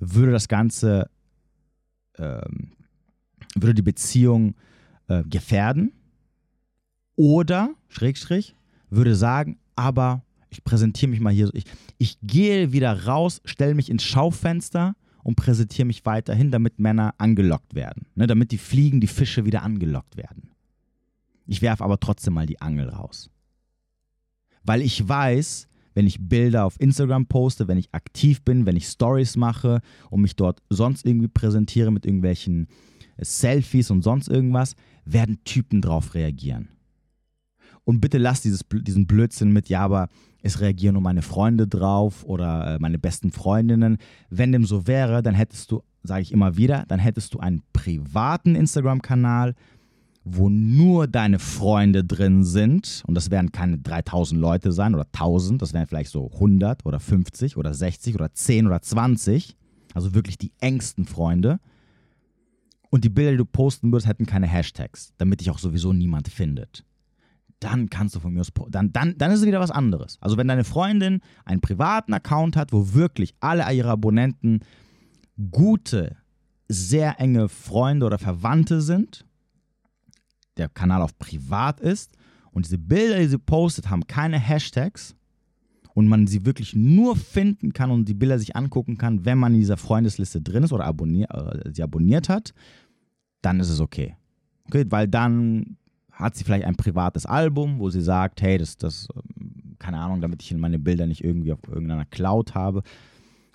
würde 0.00 0.32
das 0.32 0.48
Ganze, 0.48 1.08
ähm, 2.18 2.72
würde 3.54 3.74
die 3.74 3.82
Beziehung 3.82 4.56
äh, 5.08 5.22
gefährden 5.24 5.92
oder, 7.14 7.74
Schrägstrich, 7.88 8.56
würde 8.90 9.14
sagen, 9.14 9.58
aber 9.76 10.24
ich 10.50 10.64
präsentiere 10.64 11.10
mich 11.10 11.20
mal 11.20 11.32
hier, 11.32 11.50
ich, 11.52 11.64
ich 11.98 12.18
gehe 12.22 12.72
wieder 12.72 13.06
raus, 13.06 13.40
stelle 13.44 13.74
mich 13.74 13.90
ins 13.90 14.02
Schaufenster 14.02 14.96
und 15.22 15.36
präsentiere 15.36 15.86
mich 15.86 16.04
weiterhin, 16.04 16.50
damit 16.50 16.80
Männer 16.80 17.14
angelockt 17.18 17.74
werden. 17.74 18.06
Ne, 18.16 18.26
damit 18.26 18.50
die 18.50 18.58
Fliegen, 18.58 19.00
die 19.00 19.06
Fische 19.06 19.44
wieder 19.44 19.62
angelockt 19.62 20.16
werden. 20.16 20.49
Ich 21.50 21.62
werfe 21.62 21.82
aber 21.82 21.98
trotzdem 21.98 22.34
mal 22.34 22.46
die 22.46 22.60
Angel 22.60 22.88
raus. 22.88 23.28
Weil 24.62 24.82
ich 24.82 25.08
weiß, 25.08 25.66
wenn 25.94 26.06
ich 26.06 26.28
Bilder 26.28 26.64
auf 26.64 26.80
Instagram 26.80 27.26
poste, 27.26 27.66
wenn 27.66 27.76
ich 27.76 27.92
aktiv 27.92 28.42
bin, 28.42 28.66
wenn 28.66 28.76
ich 28.76 28.86
Stories 28.86 29.36
mache 29.36 29.80
und 30.10 30.20
mich 30.20 30.36
dort 30.36 30.62
sonst 30.70 31.04
irgendwie 31.04 31.26
präsentiere 31.26 31.90
mit 31.90 32.06
irgendwelchen 32.06 32.68
Selfies 33.18 33.90
und 33.90 34.02
sonst 34.02 34.28
irgendwas, 34.28 34.76
werden 35.04 35.42
Typen 35.42 35.82
drauf 35.82 36.14
reagieren. 36.14 36.68
Und 37.82 38.00
bitte 38.00 38.18
lass 38.18 38.42
dieses, 38.42 38.64
diesen 38.72 39.08
Blödsinn 39.08 39.50
mit, 39.50 39.68
ja, 39.68 39.80
aber 39.80 40.08
es 40.42 40.60
reagieren 40.60 40.92
nur 40.92 41.02
meine 41.02 41.22
Freunde 41.22 41.66
drauf 41.66 42.22
oder 42.22 42.76
äh, 42.76 42.78
meine 42.78 43.00
besten 43.00 43.32
Freundinnen. 43.32 43.98
Wenn 44.28 44.52
dem 44.52 44.64
so 44.64 44.86
wäre, 44.86 45.20
dann 45.20 45.34
hättest 45.34 45.72
du, 45.72 45.82
sage 46.04 46.22
ich 46.22 46.30
immer 46.30 46.56
wieder, 46.56 46.84
dann 46.86 47.00
hättest 47.00 47.34
du 47.34 47.40
einen 47.40 47.64
privaten 47.72 48.54
Instagram-Kanal, 48.54 49.56
wo 50.24 50.48
nur 50.48 51.06
deine 51.06 51.38
Freunde 51.38 52.04
drin 52.04 52.44
sind. 52.44 53.02
Und 53.06 53.14
das 53.14 53.30
werden 53.30 53.52
keine 53.52 53.78
3000 53.78 54.40
Leute 54.40 54.72
sein 54.72 54.94
oder 54.94 55.06
1000, 55.06 55.60
das 55.62 55.72
wären 55.72 55.86
vielleicht 55.86 56.10
so 56.10 56.30
100 56.32 56.84
oder 56.84 57.00
50 57.00 57.56
oder 57.56 57.72
60 57.72 58.14
oder 58.14 58.32
10 58.32 58.66
oder 58.66 58.82
20. 58.82 59.56
Also 59.94 60.14
wirklich 60.14 60.38
die 60.38 60.52
engsten 60.60 61.06
Freunde. 61.06 61.58
Und 62.90 63.04
die 63.04 63.08
Bilder, 63.08 63.32
die 63.32 63.36
du 63.38 63.44
posten 63.44 63.92
würdest, 63.92 64.08
hätten 64.08 64.26
keine 64.26 64.46
Hashtags, 64.46 65.12
damit 65.16 65.40
dich 65.40 65.50
auch 65.50 65.58
sowieso 65.58 65.92
niemand 65.92 66.28
findet 66.28 66.84
dann 67.60 67.90
kannst 67.90 68.14
du 68.14 68.20
von 68.20 68.32
mir 68.32 68.40
aus, 68.40 68.50
dann, 68.70 68.92
dann, 68.92 69.16
dann 69.18 69.30
ist 69.30 69.40
es 69.40 69.46
wieder 69.46 69.60
was 69.60 69.70
anderes. 69.70 70.18
Also 70.20 70.36
wenn 70.36 70.48
deine 70.48 70.64
Freundin 70.64 71.20
einen 71.44 71.60
privaten 71.60 72.14
Account 72.14 72.56
hat, 72.56 72.72
wo 72.72 72.94
wirklich 72.94 73.34
alle 73.40 73.70
ihre 73.72 73.90
Abonnenten 73.90 74.60
gute, 75.50 76.16
sehr 76.68 77.20
enge 77.20 77.48
Freunde 77.48 78.06
oder 78.06 78.18
Verwandte 78.18 78.80
sind, 78.80 79.26
der 80.60 80.68
Kanal 80.68 81.02
auf 81.02 81.18
privat 81.18 81.80
ist 81.80 82.16
und 82.52 82.66
diese 82.66 82.78
Bilder, 82.78 83.18
die 83.18 83.26
sie 83.26 83.38
postet, 83.38 83.90
haben 83.90 84.06
keine 84.06 84.38
Hashtags 84.38 85.16
und 85.94 86.08
man 86.08 86.26
sie 86.26 86.46
wirklich 86.46 86.74
nur 86.74 87.16
finden 87.16 87.72
kann 87.72 87.90
und 87.90 88.06
die 88.08 88.14
Bilder 88.14 88.38
sich 88.38 88.56
angucken 88.56 88.96
kann, 88.96 89.24
wenn 89.24 89.38
man 89.38 89.54
in 89.54 89.60
dieser 89.60 89.76
Freundesliste 89.76 90.40
drin 90.40 90.62
ist 90.62 90.72
oder 90.72 90.84
abonnier, 90.84 91.28
äh, 91.30 91.70
sie 91.72 91.82
abonniert 91.82 92.28
hat, 92.28 92.54
dann 93.42 93.60
ist 93.60 93.70
es 93.70 93.80
okay. 93.80 94.16
Okay, 94.66 94.84
weil 94.88 95.08
dann 95.08 95.76
hat 96.12 96.36
sie 96.36 96.44
vielleicht 96.44 96.64
ein 96.64 96.76
privates 96.76 97.26
Album, 97.26 97.78
wo 97.78 97.90
sie 97.90 98.02
sagt, 98.02 98.42
hey, 98.42 98.58
das, 98.58 98.76
das, 98.76 99.08
ähm, 99.14 99.76
keine 99.78 99.98
Ahnung, 99.98 100.20
damit 100.20 100.42
ich 100.42 100.54
meine 100.54 100.78
Bilder 100.78 101.06
nicht 101.06 101.24
irgendwie 101.24 101.52
auf 101.52 101.66
irgendeiner 101.66 102.04
Cloud 102.04 102.54
habe. 102.54 102.82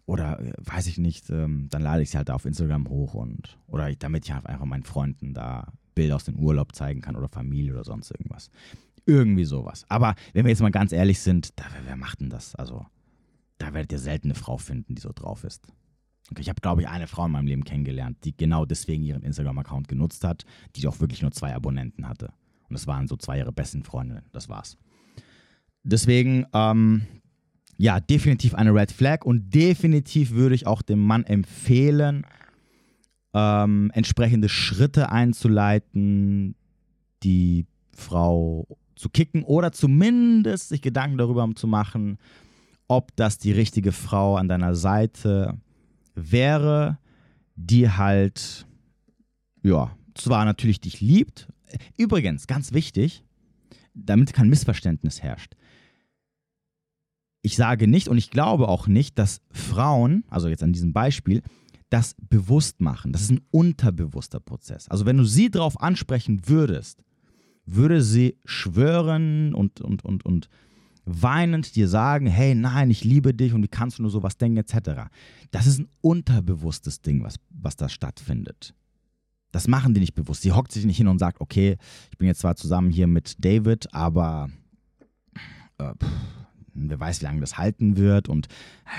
Oder 0.06 0.40
äh, 0.40 0.54
weiß 0.58 0.88
ich 0.88 0.98
nicht, 0.98 1.30
ähm, 1.30 1.68
dann 1.70 1.82
lade 1.82 2.02
ich 2.02 2.10
sie 2.10 2.18
halt 2.18 2.32
auf 2.32 2.46
Instagram 2.46 2.90
hoch 2.90 3.14
und 3.14 3.58
oder 3.68 3.90
ich, 3.90 3.98
damit 3.98 4.26
ich 4.26 4.34
einfach 4.34 4.66
meinen 4.66 4.84
Freunden 4.84 5.34
da 5.34 5.72
Bilder 5.96 6.16
aus 6.18 6.26
dem 6.26 6.38
Urlaub 6.38 6.76
zeigen 6.76 7.02
kann 7.02 7.16
oder 7.16 7.30
Familie 7.30 7.74
oder 7.74 7.84
sonst 7.84 8.12
irgendwas. 8.12 8.50
Irgendwie 9.06 9.46
sowas. 9.46 9.86
Aber 9.88 10.16
wenn 10.34 10.46
wir 10.46 10.50
jetzt 10.50 10.62
mal 10.62 10.72
ganz 10.72 10.92
ehrlich 10.92 11.20
sind, 11.20 11.58
da, 11.60 11.66
wer 11.86 11.96
macht 11.96 12.22
denn 12.22 12.30
das? 12.30 12.56
Also, 12.56 12.86
da 13.58 13.74
werdet 13.74 13.92
ihr 13.92 14.00
selten 14.00 14.28
eine 14.28 14.36
Frau 14.36 14.58
finden, 14.58 14.96
die 14.96 15.02
so 15.02 15.12
drauf 15.14 15.44
ist. 15.44 15.66
Okay, 16.32 16.42
ich 16.42 16.50
habe, 16.50 16.60
glaube 16.60 16.82
ich, 16.82 16.88
eine 16.88 17.08
Frau 17.08 17.26
in 17.26 17.32
meinem 17.32 17.48
Leben 17.48 17.64
kennengelernt, 17.64 18.18
die 18.24 18.36
genau 18.36 18.66
deswegen 18.66 19.04
ihren 19.04 19.22
Instagram-Account 19.22 19.88
genutzt 19.88 20.24
hat, 20.24 20.44
die 20.76 20.88
auch 20.88 21.00
wirklich 21.00 21.22
nur 21.22 21.32
zwei 21.32 21.54
Abonnenten 21.54 22.08
hatte. 22.08 22.34
Und 22.68 22.74
das 22.74 22.88
waren 22.88 23.08
so 23.08 23.16
zwei 23.16 23.38
ihrer 23.38 23.52
besten 23.52 23.84
Freunde. 23.84 24.24
Das 24.32 24.50
war's. 24.50 24.78
Deswegen, 25.84 26.48
ähm, 26.52 27.06
ja, 27.78 28.00
definitiv 28.00 28.56
eine 28.56 28.74
Red 28.74 28.92
Flag 28.92 29.24
und 29.24 29.54
definitiv 29.54 30.32
würde 30.32 30.56
ich 30.56 30.66
auch 30.66 30.82
dem 30.82 31.00
Mann 31.00 31.26
empfehlen, 31.26 32.26
ähm, 33.36 33.92
entsprechende 33.94 34.50
Schritte 34.50 35.12
einzuleiten, 35.12 36.56
die 37.22 37.68
Frau 37.94 38.68
zu 38.96 39.10
kicken 39.10 39.44
oder 39.44 39.72
zumindest 39.72 40.70
sich 40.70 40.82
Gedanken 40.82 41.18
darüber 41.18 41.48
zu 41.56 41.68
machen, 41.68 42.18
ob 42.88 43.16
das 43.16 43.38
die 43.38 43.52
richtige 43.52 43.92
Frau 43.92 44.38
an 44.38 44.48
deiner 44.48 44.74
Seite 44.74 45.60
wäre, 46.16 46.98
die 47.56 47.90
halt, 47.90 48.66
ja, 49.62 49.92
zwar 50.16 50.46
natürlich 50.46 50.80
dich 50.80 51.02
liebt, 51.02 51.48
Übrigens, 51.98 52.48
ganz 52.48 52.74
wichtig, 52.74 53.24
damit 53.94 54.34
kein 54.34 54.50
Missverständnis 54.50 55.22
herrscht. 55.22 55.56
Ich 57.42 57.56
sage 57.56 57.88
nicht 57.88 58.08
und 58.08 58.18
ich 58.18 58.32
glaube 58.32 58.68
auch 58.68 58.88
nicht, 58.88 59.20
dass 59.20 59.42
Frauen, 59.52 60.24
also 60.30 60.48
jetzt 60.48 60.64
an 60.64 60.74
diesem 60.74 60.94
Beispiel, 60.94 61.44
das 61.90 62.16
bewusst 62.30 62.82
machen. 62.82 63.12
Das 63.12 63.22
ist 63.22 63.32
ein 63.32 63.42
unterbewusster 63.52 64.40
Prozess. 64.40 64.90
Also 64.90 65.06
wenn 65.06 65.18
du 65.18 65.24
sie 65.24 65.50
darauf 65.50 65.80
ansprechen 65.80 66.48
würdest, 66.48 67.04
würde 67.66 68.02
sie 68.02 68.38
schwören 68.46 69.54
und, 69.54 69.82
und, 69.82 70.04
und, 70.04 70.26
und 70.26 70.50
weinend 71.06 71.76
dir 71.76 71.88
sagen, 71.88 72.28
hey, 72.28 72.56
nein, 72.56 72.90
ich 72.90 73.04
liebe 73.04 73.34
dich 73.34 73.54
und 73.54 73.64
wie 73.64 73.68
kannst 73.68 74.00
du 74.00 74.02
nur 74.02 74.12
sowas 74.12 74.38
denken, 74.38 74.58
etc. 74.58 75.10
Das 75.52 75.68
ist 75.68 75.80
ein 75.80 75.88
unterbewusstes 76.02 77.02
Ding, 77.02 77.24
was, 77.24 77.36
was 77.50 77.76
da 77.76 77.90
stattfindet. 77.90 78.74
Das 79.52 79.68
machen 79.68 79.94
die 79.94 80.02
nicht 80.02 80.16
bewusst. 80.16 80.42
Sie 80.42 80.52
hockt 80.52 80.72
sich 80.72 80.86
nicht 80.86 80.98
hin 80.98 81.08
und 81.08 81.20
sagt, 81.20 81.40
okay, 81.40 81.78
ich 82.12 82.18
bin 82.18 82.28
jetzt 82.28 82.42
zwar 82.42 82.56
zusammen 82.56 82.90
hier 82.90 83.08
mit 83.08 83.36
David, 83.44 83.94
aber 83.94 84.50
äh, 85.78 85.94
pff, 85.94 86.10
wer 86.76 87.00
weiß, 87.00 87.22
wie 87.22 87.26
lange 87.26 87.42
das 87.42 87.58
halten 87.58 87.98
wird 87.98 88.30
und 88.30 88.48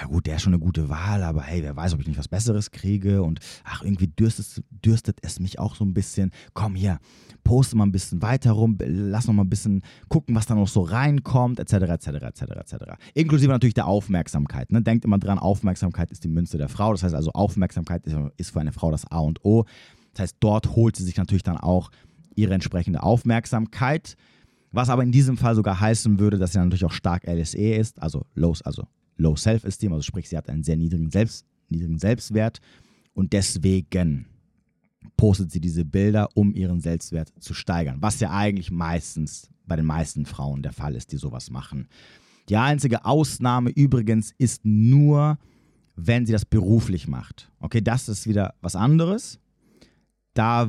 ja 0.01 0.07
gut, 0.07 0.27
der 0.27 0.37
ist 0.37 0.43
schon 0.43 0.55
eine 0.55 0.63
gute 0.63 0.89
Wahl, 0.89 1.23
aber 1.23 1.43
hey, 1.43 1.63
wer 1.63 1.77
weiß, 1.77 1.95
ob 1.95 2.01
ich 2.01 2.09
nicht 2.09 2.19
was 2.19 2.29
Besseres 2.29 2.71
kriege 2.71 3.23
und 3.23 3.41
ach, 3.65 3.83
irgendwie 3.83 4.09
dürstet, 4.09 4.65
dürstet 4.71 5.19
es 5.23 5.39
mich 5.39 5.59
auch 5.59 5.77
so 5.77 5.85
ein 5.85 5.95
bisschen. 5.95 6.31
Komm 6.55 6.75
hier, 6.75 6.99
poste 7.45 7.77
mal 7.77 7.85
ein 7.85 7.93
bisschen 7.93 8.23
weiter 8.23 8.53
rum, 8.53 8.77
lass 8.81 9.27
noch 9.27 9.35
mal 9.35 9.45
ein 9.45 9.51
bisschen 9.51 9.83
gucken, 10.09 10.35
was 10.35 10.47
da 10.47 10.55
noch 10.55 10.69
so 10.69 10.83
reinkommt, 10.83 11.61
etc., 11.61 11.75
etc., 11.75 12.07
etc., 12.09 12.43
etc. 12.43 12.75
Inklusive 13.15 13.51
natürlich 13.51 13.75
der 13.75 13.87
Aufmerksamkeit. 13.87 14.73
Ne? 14.73 14.83
Denkt 14.83 15.05
immer 15.05 15.19
dran, 15.19 15.39
Aufmerksamkeit 15.39 16.11
ist 16.11 16.25
die 16.25 16.29
Münze 16.29 16.59
der 16.59 16.69
Frau. 16.69 16.93
Das 16.93 17.03
heißt 17.03 17.15
also, 17.15 17.31
Aufmerksamkeit 17.33 18.05
ist 18.37 18.51
für 18.51 18.61
eine 18.61 18.73
Frau 18.73 18.91
das 18.91 19.11
A 19.11 19.19
und 19.19 19.45
O. 19.45 19.65
Das 20.13 20.23
heißt, 20.23 20.37
dort 20.41 20.75
holt 20.75 20.97
sie 20.97 21.05
sich 21.05 21.17
natürlich 21.17 21.43
dann 21.43 21.59
auch 21.59 21.91
ihre 22.35 22.55
entsprechende 22.55 23.03
Aufmerksamkeit. 23.03 24.17
Was 24.73 24.89
aber 24.89 25.03
in 25.03 25.13
diesem 25.13 25.37
Fall 25.37 25.55
sogar 25.55 25.81
heißen 25.81 26.19
würde, 26.19 26.39
dass 26.39 26.53
sie 26.53 26.59
natürlich 26.59 26.85
auch 26.85 26.93
stark 26.93 27.27
LSE 27.27 27.75
ist, 27.75 28.01
also 28.03 28.27
Low, 28.35 28.55
also 28.65 28.87
Low 29.17 29.37
Self-Esteem, 29.37 29.93
also 29.93 30.03
sprich, 30.03 30.29
sie 30.29 30.37
hat 30.37 30.49
einen 30.49 30.63
sehr 30.63 30.77
niedrigen, 30.77 31.11
Selbst, 31.11 31.47
niedrigen 31.69 31.99
Selbstwert 31.99 32.61
und 33.15 33.33
deswegen 33.33 34.27
postet 35.17 35.51
sie 35.51 35.61
diese 35.61 35.85
Bilder, 35.85 36.29
um 36.35 36.55
ihren 36.55 36.81
Selbstwert 36.81 37.33
zu 37.39 37.55
steigern, 37.55 37.99
was 38.01 38.21
ja 38.21 38.31
eigentlich 38.31 38.71
meistens 38.71 39.49
bei 39.67 39.77
den 39.77 39.87
meisten 39.87 40.27
Frauen 40.27 40.63
der 40.63 40.73
Fall 40.73 40.95
ist, 40.95 41.13
die 41.13 41.17
sowas 41.17 41.51
machen. 41.51 41.89
Die 42.49 42.57
einzige 42.57 43.05
Ausnahme 43.05 43.71
übrigens 43.71 44.33
ist 44.39 44.65
nur, 44.65 45.39
wenn 45.97 46.27
sie 46.27 46.33
das 46.33 46.45
beruflich 46.45 47.09
macht. 47.09 47.51
Okay, 47.59 47.81
das 47.81 48.09
ist 48.09 48.27
wieder 48.29 48.55
was 48.61 48.77
anderes 48.77 49.41
da 50.37 50.69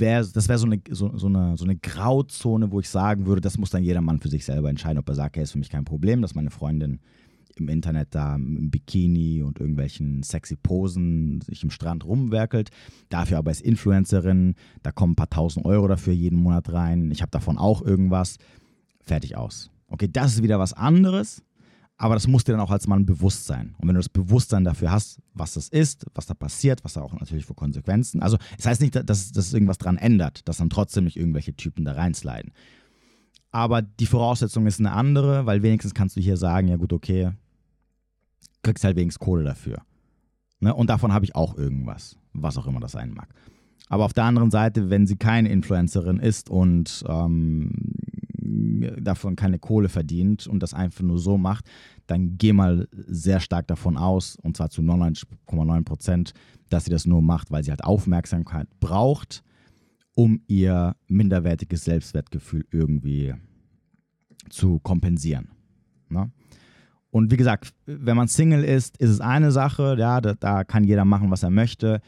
wäre, 0.00 0.26
das 0.26 0.48
wäre 0.48 0.58
so 0.58 0.66
eine, 0.66 0.80
so, 0.90 1.16
so, 1.16 1.26
eine, 1.26 1.56
so 1.56 1.64
eine 1.64 1.76
Grauzone, 1.76 2.70
wo 2.70 2.80
ich 2.80 2.88
sagen 2.88 3.26
würde, 3.26 3.40
das 3.40 3.58
muss 3.58 3.70
dann 3.70 3.84
jeder 3.84 4.00
Mann 4.00 4.20
für 4.20 4.28
sich 4.28 4.44
selber 4.44 4.70
entscheiden, 4.70 4.98
ob 4.98 5.08
er 5.08 5.14
sagt, 5.14 5.36
hey, 5.36 5.44
ist 5.44 5.52
für 5.52 5.58
mich 5.58 5.70
kein 5.70 5.84
Problem, 5.84 6.22
dass 6.22 6.34
meine 6.34 6.50
Freundin 6.50 7.00
im 7.56 7.68
Internet 7.68 8.14
da 8.14 8.36
im 8.36 8.70
Bikini 8.70 9.42
und 9.42 9.58
irgendwelchen 9.58 10.22
sexy 10.22 10.56
Posen 10.56 11.40
sich 11.40 11.62
im 11.62 11.70
Strand 11.70 12.04
rumwerkelt. 12.04 12.70
Dafür 13.08 13.38
aber 13.38 13.50
als 13.50 13.60
Influencerin, 13.60 14.54
da 14.82 14.92
kommen 14.92 15.12
ein 15.12 15.16
paar 15.16 15.30
tausend 15.30 15.66
Euro 15.66 15.88
dafür 15.88 16.12
jeden 16.12 16.38
Monat 16.38 16.72
rein. 16.72 17.10
Ich 17.10 17.22
habe 17.22 17.30
davon 17.30 17.58
auch 17.58 17.82
irgendwas. 17.82 18.36
Fertig 19.00 19.36
aus. 19.36 19.70
Okay, 19.88 20.08
das 20.10 20.34
ist 20.34 20.42
wieder 20.42 20.58
was 20.58 20.72
anderes. 20.72 21.42
Aber 22.00 22.14
das 22.14 22.28
muss 22.28 22.44
dir 22.44 22.52
dann 22.52 22.60
auch 22.60 22.70
als 22.70 22.86
Mann 22.86 23.04
bewusst 23.04 23.46
sein. 23.46 23.74
Und 23.78 23.88
wenn 23.88 23.94
du 23.94 23.98
das 23.98 24.08
Bewusstsein 24.08 24.62
dafür 24.62 24.92
hast, 24.92 25.20
was 25.34 25.54
das 25.54 25.68
ist, 25.68 26.06
was 26.14 26.26
da 26.26 26.34
passiert, 26.34 26.84
was 26.84 26.92
da 26.92 27.02
auch 27.02 27.12
natürlich 27.12 27.44
für 27.44 27.54
Konsequenzen. 27.54 28.22
Also, 28.22 28.36
es 28.52 28.58
das 28.58 28.66
heißt 28.66 28.80
nicht, 28.80 28.94
dass, 28.94 29.32
dass 29.32 29.52
irgendwas 29.52 29.78
dran 29.78 29.98
ändert, 29.98 30.48
dass 30.48 30.58
dann 30.58 30.70
trotzdem 30.70 31.04
nicht 31.04 31.16
irgendwelche 31.16 31.54
Typen 31.54 31.84
da 31.84 31.92
reinsliden. 31.92 32.52
Aber 33.50 33.82
die 33.82 34.06
Voraussetzung 34.06 34.66
ist 34.66 34.78
eine 34.78 34.92
andere, 34.92 35.44
weil 35.44 35.62
wenigstens 35.62 35.92
kannst 35.92 36.16
du 36.16 36.20
hier 36.20 36.36
sagen: 36.36 36.68
Ja, 36.68 36.76
gut, 36.76 36.92
okay, 36.92 37.32
kriegst 38.62 38.84
halt 38.84 38.96
wenigstens 38.96 39.24
Kohle 39.24 39.42
dafür. 39.42 39.82
Ne? 40.60 40.72
Und 40.74 40.90
davon 40.90 41.12
habe 41.12 41.24
ich 41.24 41.34
auch 41.34 41.56
irgendwas, 41.56 42.16
was 42.32 42.58
auch 42.58 42.66
immer 42.66 42.80
das 42.80 42.92
sein 42.92 43.12
mag. 43.12 43.28
Aber 43.88 44.04
auf 44.04 44.12
der 44.12 44.24
anderen 44.24 44.50
Seite, 44.50 44.90
wenn 44.90 45.06
sie 45.06 45.16
keine 45.16 45.48
Influencerin 45.48 46.20
ist 46.20 46.50
und 46.50 47.04
ähm, 47.08 47.72
davon 48.98 49.36
keine 49.36 49.58
Kohle 49.58 49.88
verdient 49.88 50.46
und 50.46 50.62
das 50.62 50.74
einfach 50.74 51.02
nur 51.02 51.18
so 51.18 51.38
macht, 51.38 51.66
dann 52.06 52.38
geh 52.38 52.52
mal 52.52 52.88
sehr 52.92 53.40
stark 53.40 53.66
davon 53.66 53.96
aus, 53.96 54.36
und 54.36 54.56
zwar 54.56 54.70
zu 54.70 54.82
99,9 54.82 55.84
Prozent, 55.84 56.32
dass 56.68 56.84
sie 56.84 56.90
das 56.90 57.06
nur 57.06 57.22
macht, 57.22 57.50
weil 57.50 57.64
sie 57.64 57.70
halt 57.70 57.84
Aufmerksamkeit 57.84 58.68
braucht, 58.80 59.42
um 60.14 60.40
ihr 60.46 60.96
minderwertiges 61.06 61.84
Selbstwertgefühl 61.84 62.66
irgendwie 62.70 63.34
zu 64.50 64.78
kompensieren. 64.80 65.48
Ne? 66.08 66.30
Und 67.10 67.30
wie 67.30 67.36
gesagt, 67.36 67.72
wenn 67.86 68.16
man 68.16 68.28
Single 68.28 68.64
ist, 68.64 68.98
ist 68.98 69.10
es 69.10 69.20
eine 69.20 69.50
Sache, 69.50 69.96
ja, 69.98 70.20
da, 70.20 70.34
da 70.34 70.64
kann 70.64 70.84
jeder 70.84 71.04
machen, 71.04 71.30
was 71.30 71.42
er 71.42 71.50
möchte. 71.50 72.00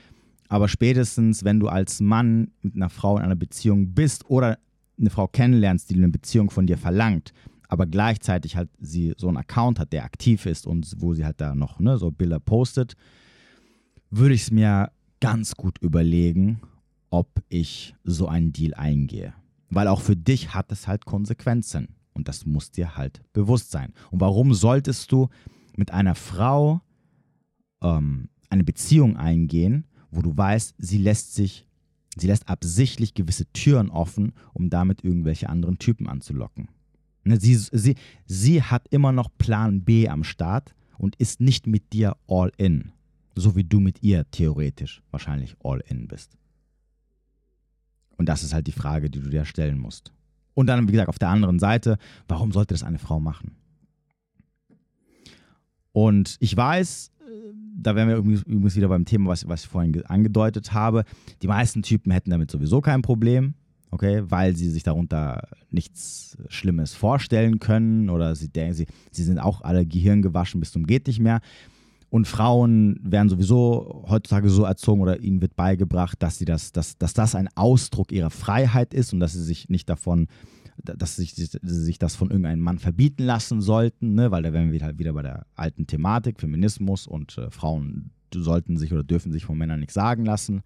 Aber 0.48 0.68
spätestens, 0.68 1.44
wenn 1.44 1.60
du 1.60 1.68
als 1.68 2.00
Mann 2.00 2.50
mit 2.60 2.74
einer 2.74 2.90
Frau 2.90 3.16
in 3.16 3.22
einer 3.22 3.36
Beziehung 3.36 3.94
bist 3.94 4.28
oder 4.28 4.58
eine 5.00 5.10
Frau 5.10 5.26
kennenlernst, 5.26 5.90
die 5.90 5.94
eine 5.94 6.08
Beziehung 6.08 6.50
von 6.50 6.66
dir 6.66 6.78
verlangt, 6.78 7.32
aber 7.68 7.86
gleichzeitig 7.86 8.56
halt 8.56 8.68
sie 8.80 9.14
so 9.16 9.28
einen 9.28 9.36
Account 9.36 9.78
hat, 9.78 9.92
der 9.92 10.04
aktiv 10.04 10.46
ist 10.46 10.66
und 10.66 10.94
wo 10.98 11.14
sie 11.14 11.24
halt 11.24 11.40
da 11.40 11.54
noch 11.54 11.78
ne, 11.78 11.98
so 11.98 12.10
Bilder 12.10 12.40
postet, 12.40 12.94
würde 14.10 14.34
ich 14.34 14.42
es 14.42 14.50
mir 14.50 14.90
ganz 15.20 15.54
gut 15.54 15.78
überlegen, 15.78 16.60
ob 17.10 17.42
ich 17.48 17.94
so 18.04 18.26
einen 18.28 18.52
Deal 18.52 18.74
eingehe. 18.74 19.34
Weil 19.68 19.88
auch 19.88 20.00
für 20.00 20.16
dich 20.16 20.54
hat 20.54 20.72
es 20.72 20.88
halt 20.88 21.04
Konsequenzen. 21.04 21.96
Und 22.12 22.28
das 22.28 22.44
muss 22.44 22.70
dir 22.70 22.96
halt 22.96 23.22
bewusst 23.32 23.70
sein. 23.70 23.92
Und 24.10 24.20
warum 24.20 24.52
solltest 24.52 25.12
du 25.12 25.28
mit 25.76 25.92
einer 25.92 26.16
Frau 26.16 26.80
ähm, 27.82 28.28
eine 28.48 28.64
Beziehung 28.64 29.16
eingehen, 29.16 29.86
wo 30.10 30.22
du 30.22 30.36
weißt, 30.36 30.74
sie 30.78 30.98
lässt 30.98 31.34
sich, 31.34 31.66
sie 32.16 32.26
lässt 32.26 32.48
absichtlich 32.48 33.14
gewisse 33.14 33.46
Türen 33.52 33.90
offen, 33.90 34.32
um 34.52 34.70
damit 34.70 35.04
irgendwelche 35.04 35.48
anderen 35.48 35.78
Typen 35.78 36.08
anzulocken. 36.08 36.68
Ne, 37.24 37.38
sie, 37.38 37.54
sie, 37.54 37.96
sie 38.26 38.62
hat 38.62 38.88
immer 38.88 39.12
noch 39.12 39.28
Plan 39.38 39.82
B 39.82 40.08
am 40.08 40.24
Start 40.24 40.74
und 40.98 41.16
ist 41.16 41.40
nicht 41.40 41.66
mit 41.66 41.92
dir 41.92 42.16
all 42.26 42.52
in. 42.56 42.92
So 43.34 43.56
wie 43.56 43.64
du 43.64 43.80
mit 43.80 44.02
ihr 44.02 44.28
theoretisch 44.30 45.02
wahrscheinlich 45.10 45.56
all 45.62 45.82
in 45.86 46.08
bist. 46.08 46.36
Und 48.16 48.28
das 48.28 48.42
ist 48.42 48.52
halt 48.52 48.66
die 48.66 48.72
Frage, 48.72 49.08
die 49.08 49.20
du 49.20 49.30
dir 49.30 49.44
stellen 49.44 49.78
musst. 49.78 50.12
Und 50.54 50.66
dann, 50.66 50.88
wie 50.88 50.92
gesagt, 50.92 51.08
auf 51.08 51.18
der 51.18 51.30
anderen 51.30 51.58
Seite, 51.58 51.96
warum 52.28 52.52
sollte 52.52 52.74
das 52.74 52.82
eine 52.82 52.98
Frau 52.98 53.20
machen? 53.20 53.56
Und 55.92 56.36
ich 56.40 56.56
weiß, 56.56 57.12
da 57.76 57.94
wären 57.94 58.08
wir 58.08 58.16
übrigens 58.16 58.76
wieder 58.76 58.88
beim 58.88 59.04
Thema, 59.04 59.30
was, 59.30 59.46
was 59.48 59.64
ich 59.64 59.68
vorhin 59.68 60.04
angedeutet 60.06 60.72
habe. 60.72 61.04
Die 61.42 61.48
meisten 61.48 61.82
Typen 61.82 62.12
hätten 62.12 62.30
damit 62.30 62.50
sowieso 62.50 62.80
kein 62.80 63.02
Problem, 63.02 63.54
okay, 63.90 64.22
weil 64.26 64.56
sie 64.56 64.68
sich 64.70 64.82
darunter 64.82 65.48
nichts 65.70 66.36
Schlimmes 66.48 66.94
vorstellen 66.94 67.58
können 67.58 68.10
oder 68.10 68.34
sie 68.34 68.48
denken, 68.48 68.74
sie, 68.74 68.86
sie 69.10 69.24
sind 69.24 69.38
auch 69.38 69.62
alle 69.62 69.86
gehirngewaschen 69.86 70.60
bis 70.60 70.72
zum 70.72 70.86
geht 70.86 71.06
nicht 71.06 71.20
mehr. 71.20 71.40
Und 72.10 72.26
Frauen 72.26 72.98
werden 73.04 73.28
sowieso 73.28 74.04
heutzutage 74.08 74.50
so 74.50 74.64
erzogen 74.64 75.00
oder 75.00 75.20
ihnen 75.20 75.40
wird 75.40 75.54
beigebracht, 75.54 76.20
dass, 76.20 76.38
sie 76.38 76.44
das, 76.44 76.72
dass, 76.72 76.98
dass 76.98 77.14
das 77.14 77.36
ein 77.36 77.48
Ausdruck 77.54 78.10
ihrer 78.10 78.30
Freiheit 78.30 78.94
ist 78.94 79.12
und 79.12 79.20
dass 79.20 79.32
sie 79.32 79.42
sich 79.42 79.68
nicht 79.68 79.88
davon 79.88 80.26
dass 80.84 81.16
sich, 81.16 81.34
sich 81.34 81.98
das 81.98 82.16
von 82.16 82.30
irgendeinem 82.30 82.60
Mann 82.60 82.78
verbieten 82.78 83.24
lassen 83.24 83.60
sollten, 83.60 84.14
ne? 84.14 84.30
weil 84.30 84.42
da 84.42 84.52
wären 84.52 84.72
wir 84.72 84.80
halt 84.80 84.98
wieder 84.98 85.12
bei 85.12 85.22
der 85.22 85.46
alten 85.54 85.86
Thematik, 85.86 86.40
Feminismus 86.40 87.06
und 87.06 87.38
äh, 87.38 87.50
Frauen 87.50 88.10
sollten 88.34 88.76
sich 88.76 88.92
oder 88.92 89.02
dürfen 89.02 89.32
sich 89.32 89.44
von 89.44 89.58
Männern 89.58 89.80
nicht 89.80 89.92
sagen 89.92 90.24
lassen. 90.24 90.62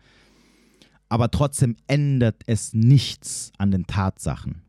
Aber 1.08 1.30
trotzdem 1.30 1.76
ändert 1.86 2.42
es 2.46 2.74
nichts 2.74 3.52
an 3.58 3.70
den 3.70 3.86
Tatsachen. 3.86 4.62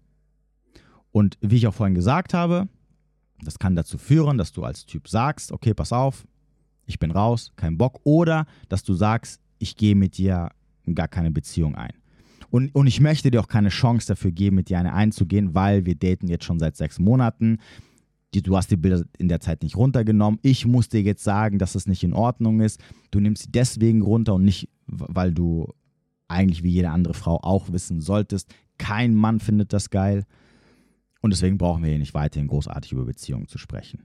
Und 1.12 1.38
wie 1.41 1.55
ich 1.55 1.67
auch 1.67 1.73
vorhin 1.73 1.95
gesagt 1.95 2.34
habe, 2.34 2.67
das 3.43 3.60
kann 3.60 3.75
dazu 3.75 3.97
führen, 3.97 4.38
dass 4.38 4.51
du 4.51 4.63
als 4.63 4.86
Typ 4.86 5.08
sagst, 5.08 5.51
okay, 5.51 5.73
pass 5.73 5.91
auf, 5.91 6.25
ich 6.86 6.99
bin 6.99 7.12
raus, 7.12 7.51
kein 7.55 7.77
Bock. 7.77 7.99
Oder 8.03 8.45
dass 8.69 8.84
du 8.84 8.93
sagst, 8.93 9.41
ich 9.58 9.75
gehe 9.75 9.95
mit 9.95 10.17
dir 10.17 10.49
gar 10.93 11.08
keine 11.08 11.31
Beziehung 11.31 11.75
ein. 11.75 11.93
Und, 12.55 12.73
und 12.73 12.87
ich 12.87 13.01
möchte 13.01 13.31
dir 13.31 13.41
auch 13.41 13.49
keine 13.49 13.67
Chance 13.67 14.07
dafür 14.07 14.31
geben, 14.31 14.55
mit 14.55 14.69
dir 14.69 14.79
eine 14.79 14.93
einzugehen, 14.93 15.53
weil 15.53 15.85
wir 15.85 15.95
daten 15.95 16.29
jetzt 16.29 16.45
schon 16.45 16.57
seit 16.57 16.77
sechs 16.77 16.99
Monaten. 16.99 17.57
Du 18.31 18.55
hast 18.55 18.71
die 18.71 18.77
Bilder 18.77 19.03
in 19.17 19.27
der 19.27 19.41
Zeit 19.41 19.61
nicht 19.61 19.75
runtergenommen. 19.75 20.39
Ich 20.41 20.65
muss 20.65 20.87
dir 20.87 21.01
jetzt 21.01 21.25
sagen, 21.25 21.59
dass 21.59 21.73
das 21.73 21.85
nicht 21.85 22.01
in 22.05 22.13
Ordnung 22.13 22.61
ist. 22.61 22.81
Du 23.11 23.19
nimmst 23.19 23.43
sie 23.43 23.51
deswegen 23.51 24.01
runter 24.01 24.35
und 24.35 24.45
nicht, 24.45 24.69
weil 24.87 25.33
du 25.33 25.73
eigentlich 26.29 26.63
wie 26.63 26.69
jede 26.69 26.91
andere 26.91 27.13
Frau 27.13 27.41
auch 27.43 27.73
wissen 27.73 27.99
solltest, 27.99 28.55
kein 28.77 29.15
Mann 29.15 29.41
findet 29.41 29.73
das 29.73 29.89
geil. 29.89 30.23
Und 31.19 31.31
deswegen 31.31 31.57
brauchen 31.57 31.83
wir 31.83 31.89
hier 31.89 31.99
nicht 31.99 32.13
weiterhin 32.13 32.47
großartig 32.47 32.93
über 32.93 33.03
Beziehungen 33.03 33.49
zu 33.49 33.57
sprechen. 33.57 34.03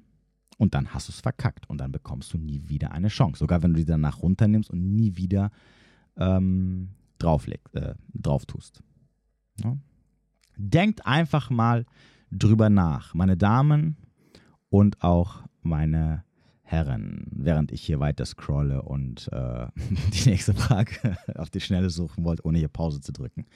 Und 0.58 0.74
dann 0.74 0.92
hast 0.92 1.06
du 1.06 1.12
es 1.12 1.20
verkackt 1.20 1.70
und 1.70 1.78
dann 1.78 1.92
bekommst 1.92 2.32
du 2.32 2.38
nie 2.38 2.64
wieder 2.66 2.90
eine 2.90 3.08
Chance. 3.10 3.38
Sogar 3.38 3.62
wenn 3.62 3.74
du 3.74 3.78
die 3.78 3.84
danach 3.84 4.22
runternimmst 4.22 4.70
und 4.70 4.96
nie 4.96 5.16
wieder 5.16 5.52
ähm, 6.16 6.88
draufleg, 7.22 7.61
äh, 7.72 7.94
drauf 8.14 8.46
tust. 8.46 8.83
Ja? 9.62 9.76
Denkt 10.56 11.06
einfach 11.06 11.50
mal 11.50 11.87
drüber 12.30 12.70
nach, 12.70 13.14
meine 13.14 13.37
Damen 13.37 13.96
und 14.68 15.02
auch 15.02 15.42
meine 15.62 16.24
Herren, 16.62 17.26
während 17.33 17.72
ich 17.72 17.83
hier 17.83 17.98
weiter 17.98 18.24
scrolle 18.24 18.83
und 18.83 19.28
äh, 19.33 19.66
die 20.12 20.28
nächste 20.28 20.54
Frage 20.54 21.16
auf 21.35 21.50
die 21.50 21.61
Schnelle 21.61 21.90
suchen 21.90 22.24
wollte, 22.24 22.46
ohne 22.46 22.59
hier 22.59 22.68
Pause 22.68 23.00
zu 23.00 23.12
drücken. 23.12 23.46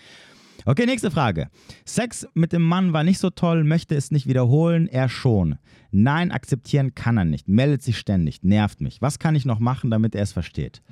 Okay, 0.67 0.87
nächste 0.87 1.11
Frage. 1.11 1.49
Sex 1.85 2.27
mit 2.35 2.53
dem 2.53 2.63
Mann 2.63 2.93
war 2.93 3.05
nicht 3.05 3.19
so 3.19 3.31
toll, 3.31 3.65
möchte 3.65 3.95
es 3.95 4.11
nicht 4.11 4.27
wiederholen, 4.27 4.89
er 4.89 5.09
schon. 5.09 5.59
Nein, 5.91 6.31
akzeptieren 6.31 6.95
kann 6.95 7.19
er 7.19 7.25
nicht, 7.25 7.49
meldet 7.49 7.83
sich 7.83 7.99
ständig, 7.99 8.43
nervt 8.43 8.81
mich. 8.81 9.03
Was 9.03 9.19
kann 9.19 9.35
ich 9.35 9.45
noch 9.45 9.59
machen, 9.59 9.91
damit 9.91 10.15
er 10.15 10.23
es 10.23 10.33
versteht? 10.33 10.83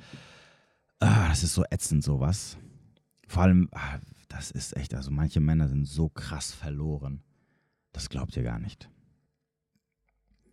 Ah, 0.99 1.29
das 1.29 1.43
ist 1.43 1.53
so 1.53 1.63
ätzend, 1.69 2.03
sowas. 2.03 2.57
Vor 3.27 3.43
allem, 3.43 3.69
ah, 3.71 3.99
das 4.29 4.51
ist 4.51 4.75
echt, 4.75 4.93
also 4.93 5.11
manche 5.11 5.39
Männer 5.39 5.67
sind 5.67 5.85
so 5.85 6.09
krass 6.09 6.51
verloren. 6.51 7.21
Das 7.91 8.09
glaubt 8.09 8.35
ihr 8.35 8.43
gar 8.43 8.59
nicht. 8.59 8.89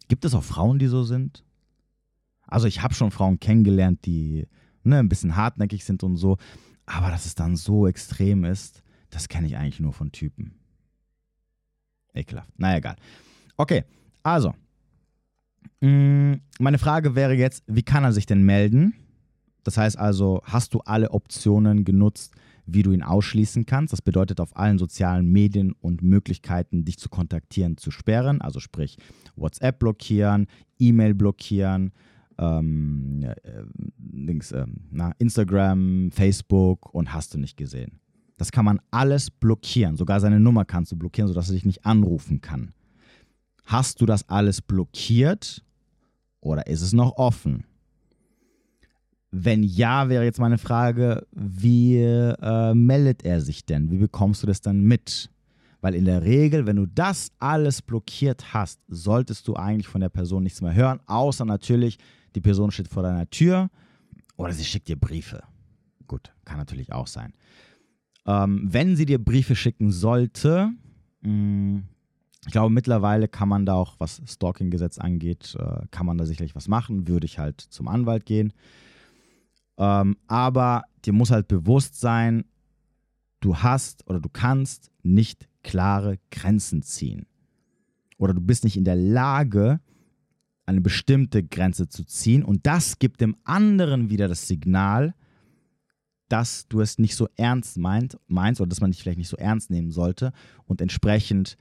Gibt 0.08 0.24
es 0.24 0.34
auch 0.34 0.44
Frauen, 0.44 0.78
die 0.78 0.88
so 0.88 1.02
sind? 1.02 1.44
Also 2.46 2.66
ich 2.66 2.82
habe 2.82 2.94
schon 2.94 3.10
Frauen 3.10 3.38
kennengelernt, 3.38 4.04
die 4.04 4.48
ne, 4.82 4.98
ein 4.98 5.08
bisschen 5.08 5.36
hartnäckig 5.36 5.84
sind 5.84 6.02
und 6.02 6.16
so, 6.16 6.36
aber 6.84 7.10
dass 7.10 7.26
es 7.26 7.34
dann 7.34 7.56
so 7.56 7.86
extrem 7.86 8.44
ist, 8.44 8.82
das 9.10 9.28
kenne 9.28 9.46
ich 9.46 9.56
eigentlich 9.56 9.80
nur 9.80 9.92
von 9.92 10.12
Typen. 10.12 10.54
Ekelhaft. 12.12 12.58
Naja, 12.58 12.78
egal. 12.78 12.96
Okay, 13.56 13.84
also. 14.22 14.54
Mm, 15.80 16.34
meine 16.58 16.78
Frage 16.78 17.14
wäre 17.14 17.34
jetzt, 17.34 17.62
wie 17.66 17.82
kann 17.82 18.04
er 18.04 18.12
sich 18.12 18.26
denn 18.26 18.42
melden? 18.42 18.94
Das 19.62 19.76
heißt 19.76 19.98
also, 19.98 20.42
hast 20.44 20.74
du 20.74 20.80
alle 20.80 21.10
Optionen 21.10 21.84
genutzt, 21.84 22.34
wie 22.72 22.82
du 22.82 22.92
ihn 22.92 23.02
ausschließen 23.02 23.66
kannst? 23.66 23.92
Das 23.92 24.02
bedeutet 24.02 24.40
auf 24.40 24.56
allen 24.56 24.78
sozialen 24.78 25.30
Medien 25.30 25.72
und 25.72 26.02
Möglichkeiten, 26.02 26.84
dich 26.84 26.98
zu 26.98 27.08
kontaktieren, 27.08 27.76
zu 27.76 27.90
sperren. 27.90 28.40
Also 28.40 28.60
sprich 28.60 28.96
WhatsApp 29.36 29.78
blockieren, 29.78 30.46
E-Mail 30.78 31.14
blockieren, 31.14 31.92
ähm, 32.38 33.22
äh, 33.22 33.62
links, 34.12 34.52
äh, 34.52 34.66
na, 34.90 35.12
Instagram, 35.18 36.10
Facebook 36.12 36.94
und 36.94 37.12
hast 37.12 37.34
du 37.34 37.38
nicht 37.38 37.56
gesehen. 37.56 38.00
Das 38.38 38.52
kann 38.52 38.64
man 38.64 38.80
alles 38.90 39.30
blockieren. 39.30 39.96
Sogar 39.96 40.18
seine 40.20 40.40
Nummer 40.40 40.64
kannst 40.64 40.92
du 40.92 40.96
blockieren, 40.96 41.28
sodass 41.28 41.50
er 41.50 41.54
dich 41.54 41.66
nicht 41.66 41.84
anrufen 41.84 42.40
kann. 42.40 42.72
Hast 43.66 44.00
du 44.00 44.06
das 44.06 44.28
alles 44.28 44.62
blockiert 44.62 45.62
oder 46.40 46.66
ist 46.66 46.80
es 46.80 46.92
noch 46.92 47.16
offen? 47.18 47.64
Wenn 49.32 49.62
ja, 49.62 50.08
wäre 50.08 50.24
jetzt 50.24 50.40
meine 50.40 50.58
Frage, 50.58 51.26
wie 51.32 51.98
äh, 51.98 52.74
meldet 52.74 53.24
er 53.24 53.40
sich 53.40 53.64
denn? 53.64 53.90
Wie 53.90 53.98
bekommst 53.98 54.42
du 54.42 54.46
das 54.46 54.60
dann 54.60 54.80
mit? 54.80 55.30
Weil 55.80 55.94
in 55.94 56.04
der 56.04 56.22
Regel, 56.22 56.66
wenn 56.66 56.76
du 56.76 56.86
das 56.86 57.30
alles 57.38 57.80
blockiert 57.80 58.52
hast, 58.52 58.80
solltest 58.88 59.46
du 59.48 59.54
eigentlich 59.54 59.88
von 59.88 60.00
der 60.00 60.08
Person 60.08 60.42
nichts 60.42 60.60
mehr 60.60 60.74
hören, 60.74 61.00
außer 61.06 61.44
natürlich, 61.44 61.98
die 62.34 62.40
Person 62.40 62.70
steht 62.70 62.88
vor 62.88 63.02
deiner 63.02 63.28
Tür 63.30 63.70
oder 64.36 64.52
sie 64.52 64.64
schickt 64.64 64.88
dir 64.88 64.96
Briefe. 64.96 65.42
Gut, 66.06 66.32
kann 66.44 66.58
natürlich 66.58 66.92
auch 66.92 67.06
sein. 67.06 67.32
Ähm, 68.26 68.68
wenn 68.70 68.96
sie 68.96 69.06
dir 69.06 69.22
Briefe 69.22 69.54
schicken 69.54 69.90
sollte, 69.90 70.70
mh, 71.22 71.30
mm, 71.30 71.84
ich 72.46 72.52
glaube, 72.52 72.72
mittlerweile 72.72 73.28
kann 73.28 73.50
man 73.50 73.66
da 73.66 73.74
auch, 73.74 73.96
was 73.98 74.22
Stalking-Gesetz 74.26 74.98
angeht, 74.98 75.54
äh, 75.58 75.86
kann 75.90 76.06
man 76.06 76.16
da 76.16 76.24
sicherlich 76.24 76.54
was 76.54 76.68
machen. 76.68 77.06
Würde 77.06 77.26
ich 77.26 77.38
halt 77.38 77.60
zum 77.60 77.86
Anwalt 77.86 78.24
gehen. 78.24 78.54
Ähm, 79.80 80.18
aber 80.28 80.84
dir 81.06 81.14
muss 81.14 81.30
halt 81.30 81.48
bewusst 81.48 81.98
sein, 81.98 82.44
du 83.40 83.56
hast 83.56 84.06
oder 84.06 84.20
du 84.20 84.28
kannst 84.28 84.92
nicht 85.02 85.48
klare 85.62 86.18
Grenzen 86.30 86.82
ziehen. 86.82 87.26
Oder 88.18 88.34
du 88.34 88.42
bist 88.42 88.64
nicht 88.64 88.76
in 88.76 88.84
der 88.84 88.96
Lage, 88.96 89.80
eine 90.66 90.82
bestimmte 90.82 91.42
Grenze 91.42 91.88
zu 91.88 92.04
ziehen. 92.04 92.44
Und 92.44 92.66
das 92.66 92.98
gibt 92.98 93.22
dem 93.22 93.36
anderen 93.44 94.10
wieder 94.10 94.28
das 94.28 94.46
Signal, 94.46 95.14
dass 96.28 96.68
du 96.68 96.82
es 96.82 96.98
nicht 96.98 97.16
so 97.16 97.28
ernst 97.36 97.78
meint, 97.78 98.18
meinst 98.28 98.60
oder 98.60 98.68
dass 98.68 98.82
man 98.82 98.90
dich 98.90 99.02
vielleicht 99.02 99.18
nicht 99.18 99.28
so 99.28 99.38
ernst 99.38 99.70
nehmen 99.70 99.90
sollte. 99.90 100.32
Und 100.66 100.82
entsprechend 100.82 101.56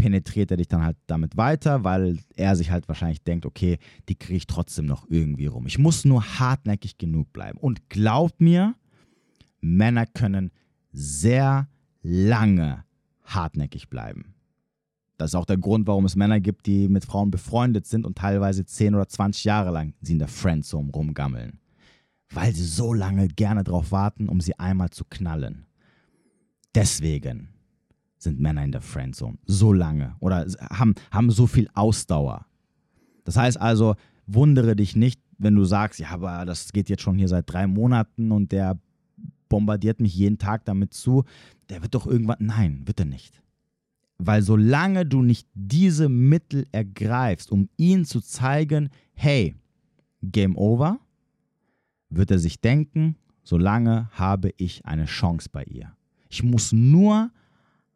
penetriert 0.00 0.50
er 0.50 0.56
dich 0.56 0.68
dann 0.68 0.82
halt 0.82 0.96
damit 1.06 1.36
weiter, 1.36 1.84
weil 1.84 2.18
er 2.34 2.56
sich 2.56 2.70
halt 2.70 2.88
wahrscheinlich 2.88 3.22
denkt, 3.22 3.44
okay, 3.44 3.78
die 4.08 4.14
kriege 4.14 4.38
ich 4.38 4.46
trotzdem 4.46 4.86
noch 4.86 5.06
irgendwie 5.10 5.44
rum. 5.44 5.66
Ich 5.66 5.78
muss 5.78 6.06
nur 6.06 6.38
hartnäckig 6.38 6.96
genug 6.96 7.32
bleiben. 7.34 7.58
Und 7.58 7.90
glaubt 7.90 8.40
mir, 8.40 8.74
Männer 9.60 10.06
können 10.06 10.52
sehr 10.90 11.68
lange 12.02 12.84
hartnäckig 13.24 13.90
bleiben. 13.90 14.34
Das 15.18 15.32
ist 15.32 15.34
auch 15.34 15.44
der 15.44 15.58
Grund, 15.58 15.86
warum 15.86 16.06
es 16.06 16.16
Männer 16.16 16.40
gibt, 16.40 16.64
die 16.64 16.88
mit 16.88 17.04
Frauen 17.04 17.30
befreundet 17.30 17.86
sind 17.86 18.06
und 18.06 18.16
teilweise 18.16 18.64
10 18.64 18.94
oder 18.94 19.06
20 19.06 19.44
Jahre 19.44 19.70
lang 19.70 19.92
sie 20.00 20.14
in 20.14 20.18
der 20.18 20.28
Friendzone 20.28 20.90
rumgammeln. 20.90 21.60
Weil 22.30 22.54
sie 22.54 22.64
so 22.64 22.94
lange 22.94 23.28
gerne 23.28 23.64
darauf 23.64 23.92
warten, 23.92 24.30
um 24.30 24.40
sie 24.40 24.58
einmal 24.58 24.88
zu 24.88 25.04
knallen. 25.04 25.66
Deswegen 26.74 27.50
sind 28.22 28.38
Männer 28.38 28.64
in 28.64 28.72
der 28.72 28.82
Friendzone. 28.82 29.38
So 29.46 29.72
lange. 29.72 30.16
Oder 30.20 30.46
haben, 30.70 30.94
haben 31.10 31.30
so 31.30 31.46
viel 31.46 31.68
Ausdauer. 31.74 32.46
Das 33.24 33.36
heißt 33.36 33.60
also, 33.60 33.96
wundere 34.26 34.76
dich 34.76 34.94
nicht, 34.96 35.20
wenn 35.38 35.54
du 35.54 35.64
sagst, 35.64 35.98
ja, 36.00 36.10
aber 36.10 36.44
das 36.44 36.72
geht 36.72 36.88
jetzt 36.88 37.02
schon 37.02 37.18
hier 37.18 37.28
seit 37.28 37.50
drei 37.50 37.66
Monaten 37.66 38.30
und 38.30 38.52
der 38.52 38.78
bombardiert 39.48 40.00
mich 40.00 40.14
jeden 40.14 40.38
Tag 40.38 40.64
damit 40.64 40.94
zu, 40.94 41.24
der 41.68 41.82
wird 41.82 41.94
doch 41.94 42.06
irgendwann. 42.06 42.36
Nein, 42.40 42.82
wird 42.86 43.00
er 43.00 43.06
nicht. 43.06 43.42
Weil 44.18 44.42
solange 44.42 45.06
du 45.06 45.22
nicht 45.22 45.48
diese 45.54 46.08
Mittel 46.08 46.66
ergreifst, 46.72 47.50
um 47.50 47.68
ihn 47.76 48.04
zu 48.04 48.20
zeigen, 48.20 48.90
hey, 49.14 49.54
Game 50.22 50.56
over, 50.56 51.00
wird 52.10 52.30
er 52.30 52.38
sich 52.38 52.60
denken, 52.60 53.16
solange 53.42 54.10
habe 54.12 54.52
ich 54.58 54.84
eine 54.84 55.06
Chance 55.06 55.48
bei 55.50 55.64
ihr. 55.64 55.92
Ich 56.28 56.42
muss 56.42 56.72
nur 56.72 57.30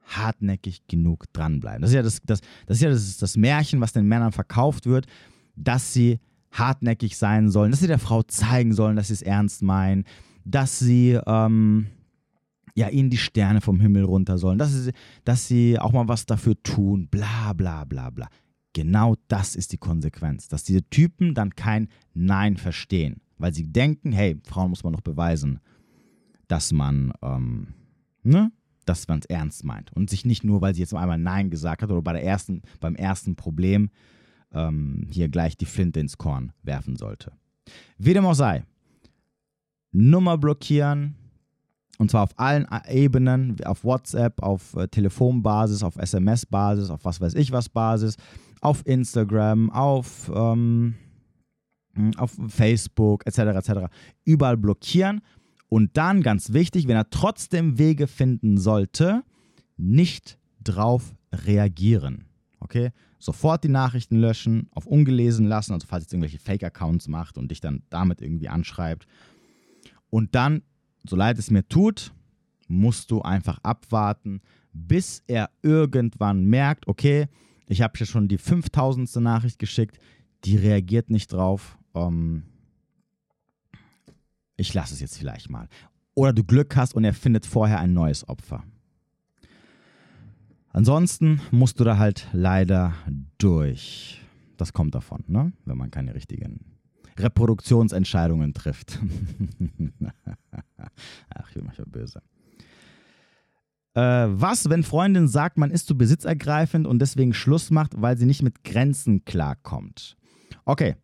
hartnäckig 0.05 0.87
genug 0.87 1.33
dranbleiben. 1.33 1.83
Das 1.83 1.90
ist 1.90 1.97
ja 1.97 2.03
das, 2.03 2.21
das, 2.25 2.40
das, 2.67 2.77
ist 2.77 2.83
ja 2.83 2.90
das, 2.90 3.17
das 3.19 3.37
Märchen, 3.37 3.81
was 3.81 3.93
den 3.93 4.07
Männern 4.07 4.33
verkauft 4.33 4.87
wird, 4.87 5.07
dass 5.57 5.93
sie 5.93 6.21
hartnäckig 6.51 7.17
sein 7.17 7.51
sollen, 7.51 7.71
dass 7.71 7.81
sie 7.81 7.87
der 7.87 7.99
Frau 7.99 8.23
zeigen 8.23 8.73
sollen, 8.73 8.97
dass 8.97 9.09
sie 9.09 9.14
es 9.14 9.23
ernst 9.23 9.62
meinen, 9.62 10.05
dass 10.45 10.79
sie 10.79 11.19
ähm, 11.27 11.87
ja, 12.75 12.88
ihnen 12.88 13.11
die 13.11 13.19
Sterne 13.19 13.61
vom 13.61 13.81
Himmel 13.81 14.05
runter 14.05 14.38
sollen, 14.38 14.59
dass 14.59 14.73
sie, 14.73 14.93
dass 15.25 15.49
sie 15.49 15.79
auch 15.79 15.93
mal 15.93 16.09
was 16.09 16.27
dafür 16.27 16.61
tun, 16.62 17.09
bla 17.09 17.53
bla 17.53 17.85
bla 17.85 18.11
bla. 18.11 18.29
Genau 18.73 19.14
das 19.29 19.55
ist 19.55 19.73
die 19.73 19.79
Konsequenz, 19.79 20.49
dass 20.49 20.64
diese 20.64 20.83
Typen 20.90 21.35
dann 21.35 21.55
kein 21.55 21.88
Nein 22.12 22.57
verstehen, 22.57 23.21
weil 23.38 23.55
sie 23.55 23.71
denken, 23.71 24.12
hey, 24.12 24.37
Frauen 24.45 24.71
muss 24.71 24.83
man 24.83 24.93
noch 24.93 25.01
beweisen, 25.01 25.61
dass 26.49 26.73
man, 26.73 27.12
ähm, 27.23 27.69
ne, 28.25 28.51
dass 28.85 29.09
man 29.09 29.20
es 29.20 29.27
ernst 29.27 29.64
meint 29.64 29.92
und 29.92 30.11
sich 30.11 30.25
nicht 30.25 30.44
nur, 30.44 30.61
weil 30.61 30.75
sie 30.75 30.81
jetzt 30.81 30.94
einmal 30.94 31.18
Nein 31.18 31.51
gesagt 31.51 31.83
hat 31.83 31.90
oder 31.90 32.03
bei 32.03 32.12
der 32.12 32.25
ersten, 32.25 32.62
beim 32.81 32.94
ersten 32.94 33.37
Problem 33.37 33.90
ähm, 34.53 35.07
hier 35.11 35.29
gleich 35.29 35.57
die 35.57 35.66
Flinte 35.66 36.01
ins 36.01 36.18
Korn 36.18 36.53
werfen 36.62 36.97
sollte. 36.97 37.33
Wie 37.99 38.14
dem 38.14 38.27
auch 38.27 38.35
sei, 38.35 38.64
Nummer 39.92 40.38
blockieren, 40.38 41.14
und 41.99 42.11
zwar 42.11 42.25
auf 42.25 42.38
allen 42.38 42.66
Ebenen, 42.88 43.57
auf 43.64 43.85
WhatsApp, 43.85 44.42
auf 44.42 44.75
äh, 44.75 44.88
Telefonbasis, 44.88 45.83
auf 45.83 45.97
SMS-Basis, 45.97 46.90
auf 46.90 47.05
was 47.05 47.20
weiß 47.20 47.35
ich 47.35 47.53
was 47.53 47.68
Basis, 47.68 48.16
auf 48.61 48.85
Instagram, 48.87 49.70
auf, 49.70 50.31
ähm, 50.35 50.94
auf 52.16 52.37
Facebook, 52.49 53.27
etc., 53.27 53.38
etc. 53.38 53.70
Überall 54.25 54.57
blockieren 54.57 55.20
und 55.75 55.97
dann, 55.97 56.23
ganz 56.23 56.53
wichtig, 56.53 56.87
wenn 56.87 56.95
er 56.95 57.11
trotzdem 57.11 57.79
Wege 57.79 58.07
finden 58.07 58.59
sollte, 58.59 59.25
nicht 59.77 60.39
drauf 60.63 61.17
reagieren. 61.33 62.27
Okay? 62.61 62.93
Sofort 63.19 63.65
die 63.65 63.69
Nachrichten 63.69 64.15
löschen, 64.15 64.69
auf 64.71 64.87
ungelesen 64.87 65.47
lassen, 65.47 65.73
also 65.73 65.89
falls 65.89 66.05
jetzt 66.05 66.13
irgendwelche 66.13 66.39
Fake-Accounts 66.39 67.09
macht 67.09 67.39
und 67.39 67.51
dich 67.51 67.61
dann 67.61 67.83
damit 67.91 68.23
irgendwie 68.23 68.49
anschreibt. 68.49 69.09
Und 70.11 70.37
dann 70.37 70.63
so 71.03 71.17
leid 71.17 71.41
es 71.41 71.51
mir 71.51 71.67
tut, 71.67 72.13
musst 72.69 73.11
du 73.11 73.23
einfach 73.23 73.59
abwarten, 73.65 74.43
bis 74.73 75.25
er 75.27 75.51
irgendwann 75.63 76.45
merkt, 76.45 76.87
okay, 76.87 77.27
ich 77.67 77.83
habe 77.83 77.95
hier 77.97 78.07
schon 78.07 78.29
die 78.29 78.39
5000. 78.39 79.17
Nachricht 79.17 79.59
geschickt, 79.59 79.99
die 80.45 80.57
reagiert 80.57 81.11
nicht 81.11 81.33
drauf. 81.33 81.77
Ähm, 81.97 82.45
ich 84.57 84.75
lasse 84.75 84.95
es 84.95 85.01
jetzt 85.01 85.19
vielleicht 85.19 85.51
mal. 85.51 85.69
Oder 86.14 86.33
du 86.33 86.45
Glück 86.45 86.77
hast 86.77 86.95
und 86.95 87.05
er 87.05 87.14
findet 87.14 87.47
vorher 87.47 87.81
ein 87.81 87.93
neues 87.93 88.29
Opfer. 88.29 88.64
Ansonsten 90.69 91.40
musst 91.51 91.79
du 91.79 91.85
da 91.85 91.99
halt 91.99 92.29
leider 92.33 92.95
durch. 93.38 94.21
Das 94.57 94.73
kommt 94.73 94.95
davon, 94.95 95.25
ne? 95.27 95.53
wenn 95.64 95.77
man 95.77 95.90
keine 95.90 96.14
richtigen 96.14 96.61
Reproduktionsentscheidungen 97.17 98.55
trifft. 98.55 98.99
Ach, 101.29 101.49
ich 101.49 101.55
bin 101.55 101.64
manchmal 101.64 101.87
böse. 101.87 102.23
Äh, 103.95 104.27
was, 104.29 104.69
wenn 104.69 104.83
Freundin 104.83 105.29
sagt, 105.29 105.59
man 105.59 105.71
ist 105.71 105.87
zu 105.87 105.97
besitzergreifend 105.97 106.87
und 106.87 106.99
deswegen 106.99 107.33
Schluss 107.33 107.71
macht, 107.71 107.93
weil 107.97 108.19
sie 108.19 108.27
nicht 108.27 108.43
mit 108.43 108.64
Grenzen 108.64 109.25
klarkommt? 109.25 110.17
Okay. 110.64 110.97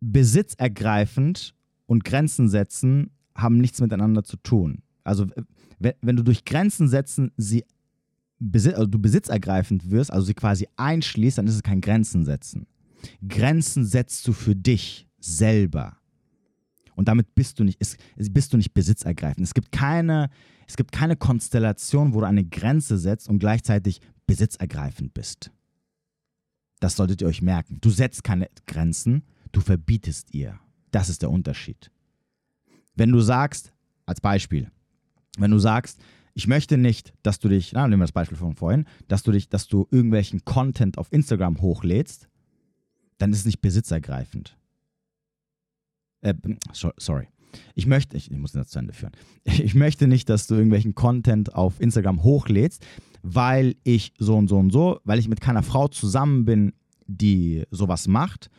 Besitzergreifend 0.00 1.54
und 1.90 2.04
Grenzen 2.04 2.48
setzen 2.48 3.10
haben 3.34 3.58
nichts 3.58 3.80
miteinander 3.80 4.22
zu 4.22 4.36
tun. 4.36 4.84
Also, 5.02 5.26
wenn 5.80 6.16
du 6.16 6.22
durch 6.22 6.44
Grenzen 6.44 6.86
setzen 6.86 7.32
sie 7.36 7.64
Besitz, 8.38 8.74
also 8.74 8.86
du 8.86 9.00
besitzergreifend 9.00 9.90
wirst, 9.90 10.12
also 10.12 10.24
sie 10.24 10.34
quasi 10.34 10.68
einschließt, 10.76 11.38
dann 11.38 11.48
ist 11.48 11.56
es 11.56 11.64
kein 11.64 11.80
Grenzen 11.80 12.24
setzen. 12.24 12.68
Grenzen 13.26 13.84
setzt 13.84 14.28
du 14.28 14.32
für 14.32 14.54
dich 14.54 15.08
selber. 15.18 15.96
Und 16.94 17.08
damit 17.08 17.34
bist 17.34 17.58
du 17.58 17.64
nicht, 17.64 17.80
bist 18.16 18.52
du 18.52 18.56
nicht 18.56 18.72
besitzergreifend. 18.72 19.44
Es 19.44 19.52
gibt, 19.52 19.72
keine, 19.72 20.30
es 20.68 20.76
gibt 20.76 20.92
keine 20.92 21.16
Konstellation, 21.16 22.14
wo 22.14 22.20
du 22.20 22.26
eine 22.26 22.44
Grenze 22.44 22.98
setzt 22.98 23.28
und 23.28 23.40
gleichzeitig 23.40 24.00
besitzergreifend 24.28 25.12
bist. 25.12 25.50
Das 26.78 26.94
solltet 26.94 27.20
ihr 27.20 27.26
euch 27.26 27.42
merken. 27.42 27.78
Du 27.80 27.90
setzt 27.90 28.22
keine 28.22 28.48
Grenzen, 28.68 29.24
du 29.50 29.60
verbietest 29.60 30.32
ihr. 30.32 30.60
Das 30.90 31.08
ist 31.08 31.22
der 31.22 31.30
Unterschied. 31.30 31.90
Wenn 32.94 33.12
du 33.12 33.20
sagst, 33.20 33.72
als 34.06 34.20
Beispiel, 34.20 34.70
wenn 35.38 35.50
du 35.50 35.58
sagst, 35.58 36.00
ich 36.34 36.46
möchte 36.46 36.78
nicht, 36.78 37.12
dass 37.22 37.38
du 37.38 37.48
dich, 37.48 37.72
na, 37.72 37.86
nehmen 37.86 38.00
wir 38.00 38.04
das 38.04 38.12
Beispiel 38.12 38.38
von 38.38 38.54
vorhin, 38.54 38.86
dass 39.08 39.22
du 39.22 39.32
dich, 39.32 39.48
dass 39.48 39.68
du 39.68 39.86
irgendwelchen 39.90 40.44
Content 40.44 40.98
auf 40.98 41.12
Instagram 41.12 41.60
hochlädst, 41.60 42.28
dann 43.18 43.32
ist 43.32 43.40
es 43.40 43.44
nicht 43.44 43.60
besitzergreifend. 43.60 44.56
Äh, 46.22 46.34
sorry. 46.72 47.28
Ich 47.74 47.86
möchte, 47.86 48.16
ich, 48.16 48.30
ich 48.30 48.38
muss 48.38 48.52
das 48.52 48.68
zu 48.68 48.78
Ende 48.78 48.92
führen. 48.92 49.12
Ich 49.44 49.74
möchte 49.74 50.06
nicht, 50.06 50.28
dass 50.28 50.46
du 50.46 50.54
irgendwelchen 50.54 50.94
Content 50.94 51.54
auf 51.54 51.80
Instagram 51.80 52.22
hochlädst, 52.22 52.86
weil 53.22 53.76
ich 53.82 54.12
so 54.18 54.36
und 54.36 54.48
so 54.48 54.58
und 54.58 54.70
so, 54.70 55.00
weil 55.04 55.18
ich 55.18 55.28
mit 55.28 55.40
keiner 55.40 55.62
Frau 55.62 55.88
zusammen 55.88 56.44
bin, 56.44 56.72
die 57.06 57.64
sowas 57.70 58.06
macht 58.06 58.50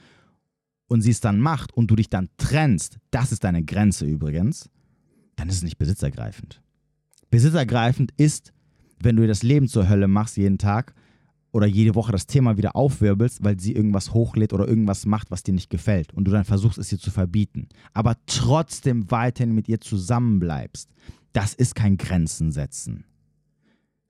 und 0.91 0.99
sie 0.99 1.11
es 1.11 1.21
dann 1.21 1.39
macht 1.39 1.71
und 1.71 1.89
du 1.89 1.95
dich 1.95 2.09
dann 2.09 2.27
trennst, 2.35 2.97
das 3.11 3.31
ist 3.31 3.45
deine 3.45 3.63
Grenze 3.63 4.05
übrigens, 4.05 4.69
dann 5.37 5.47
ist 5.47 5.55
es 5.55 5.63
nicht 5.63 5.77
besitzergreifend. 5.77 6.61
Besitzergreifend 7.29 8.11
ist, 8.17 8.51
wenn 8.99 9.15
du 9.15 9.21
dir 9.21 9.29
das 9.29 9.41
Leben 9.41 9.69
zur 9.69 9.87
Hölle 9.87 10.09
machst 10.09 10.35
jeden 10.35 10.57
Tag 10.57 10.93
oder 11.53 11.65
jede 11.65 11.95
Woche 11.95 12.11
das 12.11 12.27
Thema 12.27 12.57
wieder 12.57 12.75
aufwirbelst, 12.75 13.41
weil 13.41 13.57
sie 13.57 13.71
irgendwas 13.71 14.13
hochlädt 14.13 14.51
oder 14.51 14.67
irgendwas 14.67 15.05
macht, 15.05 15.31
was 15.31 15.43
dir 15.43 15.53
nicht 15.53 15.69
gefällt 15.69 16.13
und 16.13 16.25
du 16.25 16.31
dann 16.31 16.43
versuchst, 16.43 16.77
es 16.77 16.91
ihr 16.91 16.99
zu 16.99 17.09
verbieten, 17.09 17.69
aber 17.93 18.17
trotzdem 18.25 19.09
weiterhin 19.09 19.55
mit 19.55 19.69
ihr 19.69 19.79
zusammenbleibst, 19.79 20.89
das 21.31 21.53
ist 21.53 21.73
kein 21.73 21.95
Grenzen 21.95 22.51
setzen. 22.51 23.05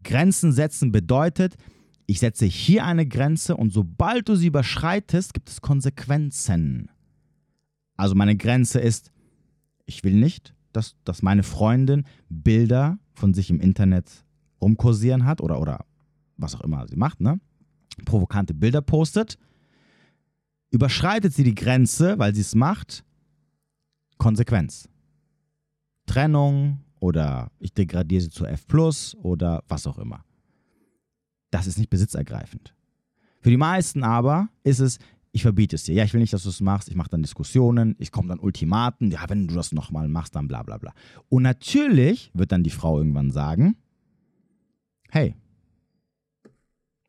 Grenzen 0.03 0.51
setzen 0.51 0.91
bedeutet, 0.91 1.57
ich 2.05 2.19
setze 2.19 2.45
hier 2.45 2.85
eine 2.85 3.05
Grenze 3.05 3.55
und 3.55 3.71
sobald 3.71 4.29
du 4.29 4.35
sie 4.35 4.47
überschreitest, 4.47 5.33
gibt 5.33 5.49
es 5.49 5.61
Konsequenzen. 5.61 6.89
Also 7.95 8.15
meine 8.15 8.35
Grenze 8.35 8.79
ist, 8.79 9.11
ich 9.85 10.03
will 10.03 10.15
nicht, 10.15 10.53
dass, 10.73 10.95
dass 11.03 11.21
meine 11.21 11.43
Freundin 11.43 12.05
Bilder 12.29 12.97
von 13.13 13.33
sich 13.33 13.49
im 13.49 13.59
Internet 13.59 14.25
rumkursieren 14.61 15.25
hat 15.25 15.41
oder, 15.41 15.59
oder 15.59 15.85
was 16.37 16.55
auch 16.55 16.61
immer 16.61 16.87
sie 16.87 16.95
macht, 16.95 17.21
ne? 17.21 17.39
provokante 18.05 18.53
Bilder 18.53 18.81
postet, 18.81 19.37
überschreitet 20.71 21.33
sie 21.33 21.43
die 21.43 21.55
Grenze, 21.55 22.17
weil 22.17 22.33
sie 22.33 22.41
es 22.41 22.55
macht, 22.55 23.03
Konsequenz. 24.17 24.87
Trennung 26.05 26.79
oder 26.99 27.51
ich 27.59 27.73
degradiere 27.73 28.21
sie 28.21 28.29
zu 28.29 28.45
F 28.45 28.65
oder 29.21 29.63
was 29.67 29.87
auch 29.87 29.97
immer. 29.97 30.23
Das 31.51 31.67
ist 31.67 31.77
nicht 31.77 31.89
besitzergreifend. 31.89 32.73
Für 33.41 33.49
die 33.49 33.57
meisten 33.57 34.03
aber 34.03 34.49
ist 34.63 34.79
es, 34.79 34.99
ich 35.31 35.43
verbiete 35.43 35.75
es 35.75 35.83
dir. 35.83 35.93
Ja, 35.93 36.03
ich 36.03 36.13
will 36.13 36.21
nicht, 36.21 36.33
dass 36.33 36.43
du 36.43 36.49
es 36.49 36.61
machst. 36.61 36.89
Ich 36.89 36.95
mache 36.95 37.09
dann 37.09 37.21
Diskussionen. 37.21 37.95
Ich 37.99 38.11
komme 38.11 38.27
dann 38.27 38.39
Ultimaten. 38.39 39.11
Ja, 39.11 39.29
wenn 39.29 39.47
du 39.47 39.55
das 39.55 39.71
nochmal 39.71 40.07
machst, 40.07 40.35
dann 40.35 40.47
bla 40.47 40.63
bla 40.63 40.77
bla. 40.77 40.93
Und 41.29 41.43
natürlich 41.43 42.31
wird 42.33 42.51
dann 42.51 42.63
die 42.63 42.69
Frau 42.69 42.97
irgendwann 42.97 43.31
sagen, 43.31 43.75
hey, 45.09 45.35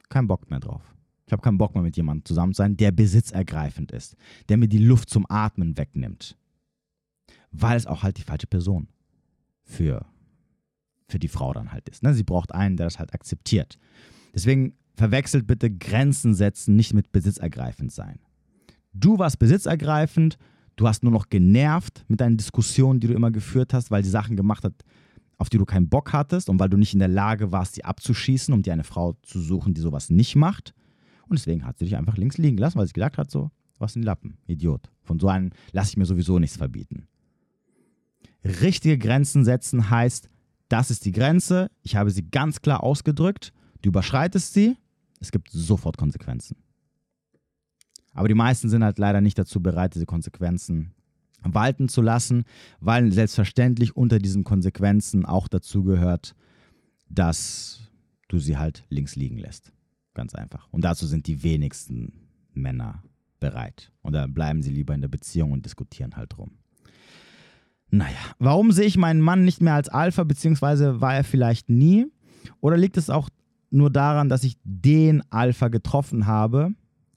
keinen 0.08 0.28
Bock 0.28 0.50
mehr 0.50 0.60
drauf. 0.60 0.82
Ich 1.26 1.32
habe 1.32 1.42
keinen 1.42 1.58
Bock 1.58 1.74
mehr 1.74 1.82
mit 1.82 1.96
jemandem 1.96 2.24
zusammen 2.24 2.52
zu 2.52 2.58
sein, 2.58 2.76
der 2.76 2.92
besitzergreifend 2.92 3.90
ist, 3.92 4.16
der 4.48 4.56
mir 4.56 4.68
die 4.68 4.78
Luft 4.78 5.08
zum 5.08 5.24
Atmen 5.28 5.76
wegnimmt. 5.78 6.36
Weil 7.50 7.76
es 7.76 7.86
auch 7.86 8.02
halt 8.02 8.18
die 8.18 8.22
falsche 8.22 8.46
Person 8.46 8.88
für, 9.62 10.04
für 11.08 11.18
die 11.18 11.28
Frau 11.28 11.52
dann 11.52 11.72
halt 11.72 11.88
ist. 11.88 12.02
Ne? 12.02 12.14
Sie 12.14 12.24
braucht 12.24 12.52
einen, 12.52 12.76
der 12.76 12.86
das 12.86 12.98
halt 12.98 13.14
akzeptiert. 13.14 13.78
Deswegen 14.34 14.74
verwechselt 14.94 15.46
bitte 15.46 15.70
Grenzen 15.70 16.34
setzen 16.34 16.76
nicht 16.76 16.94
mit 16.94 17.12
besitzergreifend 17.12 17.92
sein. 17.92 18.18
Du 18.92 19.18
warst 19.18 19.38
besitzergreifend, 19.38 20.36
du 20.76 20.86
hast 20.86 21.02
nur 21.02 21.12
noch 21.12 21.28
genervt 21.28 22.04
mit 22.08 22.20
deinen 22.20 22.36
Diskussionen, 22.36 23.00
die 23.00 23.06
du 23.06 23.14
immer 23.14 23.30
geführt 23.30 23.72
hast, 23.72 23.90
weil 23.90 24.04
sie 24.04 24.10
Sachen 24.10 24.36
gemacht 24.36 24.64
hat, 24.64 24.74
auf 25.38 25.48
die 25.48 25.58
du 25.58 25.64
keinen 25.64 25.88
Bock 25.88 26.12
hattest 26.12 26.48
und 26.48 26.60
weil 26.60 26.68
du 26.68 26.76
nicht 26.76 26.92
in 26.92 26.98
der 26.98 27.08
Lage 27.08 27.52
warst, 27.52 27.74
sie 27.74 27.84
abzuschießen, 27.84 28.52
um 28.52 28.62
dir 28.62 28.72
eine 28.72 28.84
Frau 28.84 29.14
zu 29.22 29.40
suchen, 29.40 29.74
die 29.74 29.80
sowas 29.80 30.10
nicht 30.10 30.36
macht. 30.36 30.74
Und 31.28 31.38
deswegen 31.38 31.64
hat 31.64 31.78
sie 31.78 31.86
dich 31.86 31.96
einfach 31.96 32.16
links 32.16 32.38
liegen 32.38 32.58
lassen, 32.58 32.78
weil 32.78 32.86
sie 32.86 32.92
gedacht 32.92 33.18
hat, 33.18 33.30
so, 33.30 33.50
was 33.78 33.94
sind 33.94 34.02
die 34.02 34.06
Lappen, 34.06 34.36
Idiot. 34.46 34.90
Von 35.02 35.18
so 35.18 35.28
einem 35.28 35.50
lasse 35.72 35.90
ich 35.90 35.96
mir 35.96 36.06
sowieso 36.06 36.38
nichts 36.38 36.56
verbieten. 36.56 37.08
Richtige 38.44 38.98
Grenzen 38.98 39.44
setzen 39.44 39.90
heißt, 39.90 40.28
das 40.68 40.90
ist 40.90 41.04
die 41.04 41.12
Grenze, 41.12 41.70
ich 41.82 41.96
habe 41.96 42.10
sie 42.10 42.30
ganz 42.30 42.60
klar 42.60 42.82
ausgedrückt, 42.82 43.52
du 43.82 43.88
überschreitest 43.88 44.54
sie, 44.54 44.76
es 45.20 45.30
gibt 45.30 45.50
sofort 45.50 45.96
Konsequenzen. 45.96 46.56
Aber 48.14 48.28
die 48.28 48.34
meisten 48.34 48.68
sind 48.68 48.84
halt 48.84 48.98
leider 48.98 49.20
nicht 49.20 49.38
dazu 49.38 49.62
bereit, 49.62 49.94
diese 49.94 50.06
Konsequenzen 50.06 50.94
walten 51.42 51.88
zu 51.88 52.02
lassen, 52.02 52.44
weil 52.80 53.10
selbstverständlich 53.12 53.96
unter 53.96 54.18
diesen 54.18 54.44
Konsequenzen 54.44 55.24
auch 55.24 55.48
dazu 55.48 55.82
gehört, 55.82 56.34
dass 57.08 57.80
du 58.28 58.38
sie 58.38 58.56
halt 58.56 58.84
links 58.88 59.16
liegen 59.16 59.38
lässt. 59.38 59.72
Ganz 60.14 60.34
einfach. 60.34 60.68
Und 60.70 60.84
dazu 60.84 61.06
sind 61.06 61.26
die 61.26 61.42
wenigsten 61.42 62.28
Männer 62.52 63.02
bereit. 63.40 63.90
Und 64.02 64.12
da 64.12 64.26
bleiben 64.26 64.62
sie 64.62 64.70
lieber 64.70 64.94
in 64.94 65.00
der 65.00 65.08
Beziehung 65.08 65.52
und 65.52 65.64
diskutieren 65.64 66.16
halt 66.16 66.36
drum. 66.36 66.52
Naja, 67.90 68.16
warum 68.38 68.72
sehe 68.72 68.86
ich 68.86 68.96
meinen 68.96 69.20
Mann 69.20 69.44
nicht 69.44 69.60
mehr 69.60 69.74
als 69.74 69.88
Alpha, 69.88 70.24
beziehungsweise 70.24 71.00
war 71.00 71.14
er 71.14 71.24
vielleicht 71.24 71.68
nie? 71.68 72.06
Oder 72.60 72.76
liegt 72.76 72.96
es 72.96 73.10
auch 73.10 73.28
nur 73.72 73.90
daran, 73.90 74.28
dass 74.28 74.44
ich 74.44 74.56
den 74.64 75.22
Alpha 75.30 75.68
getroffen 75.68 76.26
habe? 76.26 76.70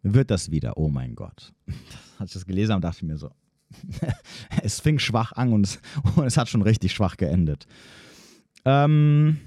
Wird 0.04 0.32
das 0.32 0.52
wieder? 0.52 0.78
Oh 0.78 0.90
mein 0.90 1.16
Gott. 1.16 1.54
Als 2.20 2.32
ich 2.32 2.34
das 2.36 2.46
gelesen 2.46 2.74
habe, 2.74 2.82
dachte 2.82 2.98
ich 2.98 3.04
mir 3.04 3.18
so, 3.18 3.32
es 4.64 4.80
fing 4.80 5.00
schwach 5.00 5.32
an 5.34 5.52
und 5.54 5.66
es, 5.66 5.80
und 6.16 6.26
es 6.26 6.38
hat 6.38 6.50
schon 6.50 6.62
richtig 6.62 6.94
schwach 6.94 7.18
geendet. 7.18 7.66
Ähm, 8.64 9.38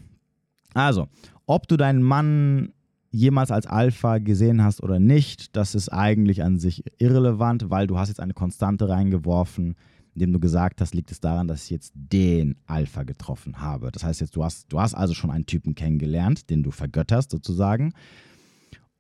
also, 0.74 1.08
ob 1.46 1.66
du 1.68 1.76
deinen 1.76 2.02
Mann 2.02 2.72
jemals 3.10 3.50
als 3.50 3.66
Alpha 3.66 4.18
gesehen 4.18 4.62
hast 4.62 4.82
oder 4.82 4.98
nicht, 5.00 5.56
das 5.56 5.74
ist 5.74 5.88
eigentlich 5.88 6.42
an 6.42 6.58
sich 6.58 6.84
irrelevant, 6.98 7.70
weil 7.70 7.86
du 7.86 7.98
hast 7.98 8.08
jetzt 8.08 8.20
eine 8.20 8.34
Konstante 8.34 8.88
reingeworfen, 8.88 9.76
indem 10.18 10.32
du 10.32 10.40
gesagt 10.40 10.80
hast, 10.80 10.94
liegt 10.94 11.12
es 11.12 11.20
daran, 11.20 11.46
dass 11.46 11.64
ich 11.64 11.70
jetzt 11.70 11.92
den 11.94 12.56
Alpha 12.66 13.04
getroffen 13.04 13.60
habe. 13.60 13.92
Das 13.92 14.02
heißt 14.02 14.20
jetzt, 14.20 14.34
du 14.34 14.42
hast, 14.42 14.66
du 14.72 14.80
hast 14.80 14.94
also 14.94 15.14
schon 15.14 15.30
einen 15.30 15.46
Typen 15.46 15.76
kennengelernt, 15.76 16.50
den 16.50 16.64
du 16.64 16.72
vergötterst 16.72 17.30
sozusagen. 17.30 17.92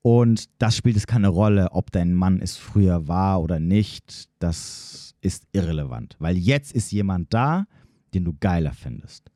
Und 0.00 0.48
das 0.62 0.76
spielt 0.76 0.96
es 0.96 1.08
keine 1.08 1.26
Rolle, 1.26 1.72
ob 1.72 1.90
dein 1.90 2.14
Mann 2.14 2.40
es 2.40 2.56
früher 2.56 3.08
war 3.08 3.42
oder 3.42 3.58
nicht. 3.58 4.28
Das 4.38 5.16
ist 5.20 5.44
irrelevant, 5.50 6.14
weil 6.20 6.38
jetzt 6.38 6.72
ist 6.72 6.92
jemand 6.92 7.34
da, 7.34 7.66
den 8.14 8.24
du 8.24 8.32
geiler 8.38 8.72
findest. 8.72 9.32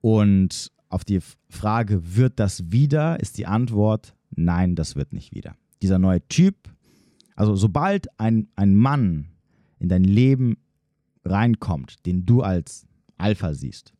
Und 0.00 0.70
auf 0.88 1.04
die 1.04 1.18
Frage, 1.48 2.14
wird 2.16 2.38
das 2.38 2.70
wieder, 2.70 3.18
ist 3.18 3.38
die 3.38 3.46
Antwort, 3.46 4.14
nein, 4.30 4.76
das 4.76 4.94
wird 4.94 5.12
nicht 5.12 5.34
wieder. 5.34 5.56
Dieser 5.82 5.98
neue 5.98 6.26
Typ, 6.28 6.54
also 7.34 7.56
sobald 7.56 8.06
ein, 8.20 8.48
ein 8.54 8.76
Mann 8.76 9.32
in 9.78 9.88
dein 9.88 10.04
Leben 10.04 10.56
reinkommt, 11.26 12.06
den 12.06 12.26
du 12.26 12.42
als 12.42 12.86
Alpha 13.18 13.54
siehst, 13.54 13.92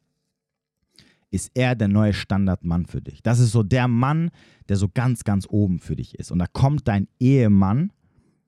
ist 1.31 1.51
er 1.55 1.75
der 1.75 1.89
neue 1.89 2.13
Standardmann 2.13 2.87
für 2.87 3.03
dich. 3.03 3.23
Das 3.23 3.41
ist 3.41 3.53
so 3.53 3.63
der 3.63 3.89
Mann, 3.89 4.31
der 4.69 4.77
so 4.77 4.89
ganz, 4.89 5.25
ganz 5.25 5.47
oben 5.49 5.81
für 5.81 5.97
dich 5.97 6.19
ist. 6.19 6.31
Und 6.31 6.39
da 6.39 6.47
kommt 6.47 6.89
dein 6.89 7.09
Ehemann 7.19 7.93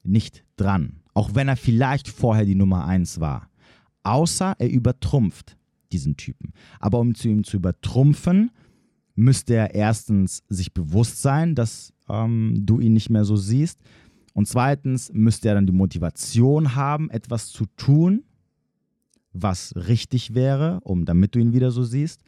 nicht 0.02 0.44
dran, 0.56 1.00
auch 1.14 1.34
wenn 1.34 1.48
er 1.48 1.56
vielleicht 1.56 2.08
vorher 2.08 2.44
die 2.44 2.54
Nummer 2.54 2.86
eins 2.86 3.20
war. 3.20 3.50
Außer 4.04 4.54
er 4.58 4.70
übertrumpft 4.70 5.56
diesen 5.92 6.16
Typen. 6.16 6.52
Aber 6.80 7.00
um 7.00 7.14
zu 7.14 7.28
ihm 7.28 7.44
zu 7.44 7.56
übertrumpfen, 7.56 8.50
müsste 9.14 9.54
er 9.54 9.74
erstens 9.74 10.44
sich 10.48 10.72
bewusst 10.72 11.20
sein, 11.20 11.54
dass 11.54 11.92
ähm, 12.08 12.54
du 12.60 12.80
ihn 12.80 12.92
nicht 12.92 13.10
mehr 13.10 13.24
so 13.24 13.36
siehst. 13.36 13.80
Und 14.34 14.46
zweitens 14.46 15.12
müsste 15.12 15.48
er 15.48 15.56
dann 15.56 15.66
die 15.66 15.72
Motivation 15.72 16.76
haben, 16.76 17.10
etwas 17.10 17.48
zu 17.48 17.66
tun, 17.76 18.22
was 19.42 19.74
richtig 19.76 20.34
wäre, 20.34 20.80
um 20.82 21.04
damit 21.04 21.34
du 21.34 21.38
ihn 21.38 21.52
wieder 21.52 21.70
so 21.70 21.84
siehst. 21.84 22.22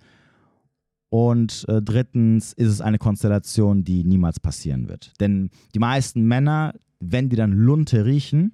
Und 1.08 1.64
äh, 1.68 1.82
drittens 1.82 2.52
ist 2.52 2.68
es 2.68 2.80
eine 2.80 2.98
Konstellation, 2.98 3.82
die 3.84 4.04
niemals 4.04 4.38
passieren 4.38 4.88
wird. 4.88 5.12
Denn 5.20 5.50
die 5.74 5.80
meisten 5.80 6.22
Männer, 6.22 6.74
wenn 7.00 7.28
die 7.28 7.36
dann 7.36 7.52
Lunte 7.52 8.04
riechen, 8.04 8.52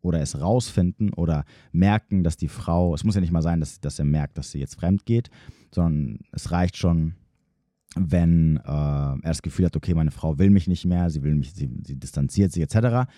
oder 0.00 0.20
es 0.20 0.40
rausfinden 0.40 1.12
oder 1.12 1.44
merken, 1.72 2.22
dass 2.22 2.36
die 2.36 2.48
Frau, 2.48 2.94
es 2.94 3.04
muss 3.04 3.14
ja 3.14 3.20
nicht 3.20 3.32
mal 3.32 3.42
sein, 3.42 3.60
dass, 3.60 3.80
dass 3.80 3.98
er 3.98 4.04
merkt, 4.04 4.38
dass 4.38 4.52
sie 4.52 4.60
jetzt 4.60 4.76
fremd 4.76 5.06
geht, 5.06 5.30
sondern 5.72 6.20
es 6.32 6.50
reicht 6.50 6.76
schon, 6.76 7.14
wenn 7.96 8.58
äh, 8.58 8.60
er 8.70 9.18
das 9.22 9.42
Gefühl 9.42 9.66
hat, 9.66 9.76
okay, 9.76 9.94
meine 9.94 10.10
Frau 10.10 10.38
will 10.38 10.50
mich 10.50 10.68
nicht 10.68 10.84
mehr, 10.84 11.10
sie 11.10 11.22
will 11.22 11.34
mich, 11.34 11.52
sie, 11.54 11.68
sie 11.84 11.96
distanziert 11.96 12.52
sich 12.52 12.62
etc., 12.62 13.10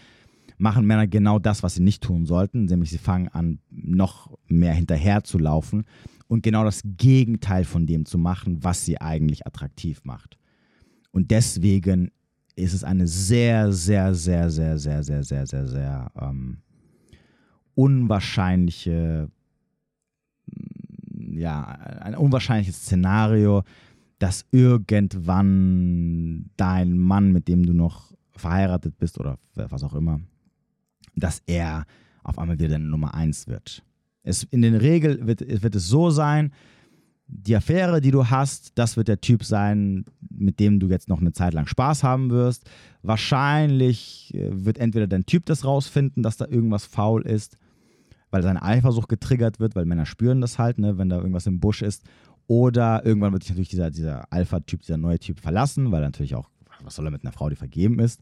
machen 0.60 0.86
Männer 0.86 1.06
genau 1.06 1.38
das, 1.38 1.62
was 1.62 1.74
sie 1.74 1.82
nicht 1.82 2.02
tun 2.02 2.26
sollten, 2.26 2.66
nämlich 2.66 2.90
sie 2.90 2.98
fangen 2.98 3.28
an, 3.28 3.60
noch 3.70 4.38
mehr 4.46 4.74
hinterher 4.74 5.24
zu 5.24 5.38
laufen 5.38 5.84
und 6.28 6.42
genau 6.42 6.64
das 6.64 6.82
Gegenteil 6.84 7.64
von 7.64 7.86
dem 7.86 8.04
zu 8.04 8.18
machen, 8.18 8.62
was 8.62 8.84
sie 8.84 9.00
eigentlich 9.00 9.46
attraktiv 9.46 10.04
macht. 10.04 10.38
Und 11.10 11.30
deswegen 11.30 12.10
ist 12.56 12.74
es 12.74 12.84
eine 12.84 13.06
sehr, 13.06 13.72
sehr, 13.72 14.14
sehr, 14.14 14.50
sehr, 14.50 14.78
sehr, 14.78 15.02
sehr, 15.02 15.24
sehr, 15.24 15.46
sehr, 15.46 15.66
sehr 15.66 16.12
ähm, 16.20 16.58
unwahrscheinliche, 17.74 19.30
ja, 21.16 21.64
ein 21.64 22.14
unwahrscheinliches 22.14 22.76
Szenario, 22.76 23.62
dass 24.18 24.44
irgendwann 24.50 26.50
dein 26.56 26.98
Mann, 26.98 27.32
mit 27.32 27.48
dem 27.48 27.64
du 27.64 27.72
noch 27.72 28.12
verheiratet 28.32 28.98
bist 28.98 29.18
oder 29.18 29.38
was 29.54 29.82
auch 29.82 29.94
immer, 29.94 30.20
dass 31.14 31.42
er 31.46 31.86
auf 32.22 32.38
einmal 32.38 32.58
wieder 32.58 32.78
Nummer 32.78 33.14
eins 33.14 33.46
wird. 33.46 33.82
Es, 34.22 34.44
in 34.44 34.62
der 34.62 34.80
Regel 34.80 35.26
wird, 35.26 35.40
wird 35.62 35.74
es 35.74 35.88
so 35.88 36.10
sein, 36.10 36.52
die 37.26 37.54
Affäre, 37.54 38.00
die 38.00 38.10
du 38.10 38.28
hast, 38.28 38.72
das 38.76 38.96
wird 38.96 39.08
der 39.08 39.20
Typ 39.20 39.44
sein, 39.44 40.04
mit 40.28 40.58
dem 40.58 40.80
du 40.80 40.88
jetzt 40.88 41.08
noch 41.08 41.20
eine 41.20 41.32
Zeit 41.32 41.54
lang 41.54 41.66
Spaß 41.66 42.02
haben 42.02 42.30
wirst. 42.30 42.68
Wahrscheinlich 43.02 44.34
äh, 44.34 44.48
wird 44.50 44.78
entweder 44.78 45.06
dein 45.06 45.26
Typ 45.26 45.46
das 45.46 45.64
rausfinden, 45.64 46.22
dass 46.22 46.36
da 46.36 46.46
irgendwas 46.46 46.84
faul 46.84 47.22
ist 47.22 47.56
weil 48.30 48.42
seine 48.42 48.62
Eifersucht 48.62 49.08
getriggert 49.08 49.60
wird, 49.60 49.74
weil 49.74 49.84
Männer 49.84 50.06
spüren 50.06 50.40
das 50.40 50.58
halt, 50.58 50.78
ne, 50.78 50.98
wenn 50.98 51.08
da 51.08 51.18
irgendwas 51.18 51.46
im 51.46 51.60
Busch 51.60 51.82
ist. 51.82 52.04
Oder 52.46 53.04
irgendwann 53.04 53.32
wird 53.32 53.42
sich 53.42 53.50
natürlich 53.50 53.68
dieser, 53.68 53.90
dieser 53.90 54.32
Alpha-Typ, 54.32 54.80
dieser 54.80 54.96
neue 54.96 55.18
Typ 55.18 55.38
verlassen, 55.40 55.92
weil 55.92 56.02
er 56.02 56.08
natürlich 56.08 56.34
auch, 56.34 56.48
was 56.82 56.96
soll 56.96 57.06
er 57.06 57.10
mit 57.10 57.22
einer 57.22 57.32
Frau, 57.32 57.48
die 57.48 57.56
vergeben 57.56 57.98
ist. 57.98 58.20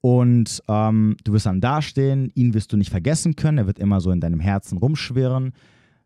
Und 0.00 0.62
ähm, 0.68 1.16
du 1.24 1.32
wirst 1.32 1.46
dann 1.46 1.60
dastehen, 1.60 2.30
ihn 2.34 2.54
wirst 2.54 2.72
du 2.72 2.76
nicht 2.76 2.90
vergessen 2.90 3.34
können, 3.34 3.58
er 3.58 3.66
wird 3.66 3.78
immer 3.78 4.00
so 4.00 4.10
in 4.10 4.20
deinem 4.20 4.40
Herzen 4.40 4.78
rumschwirren. 4.78 5.52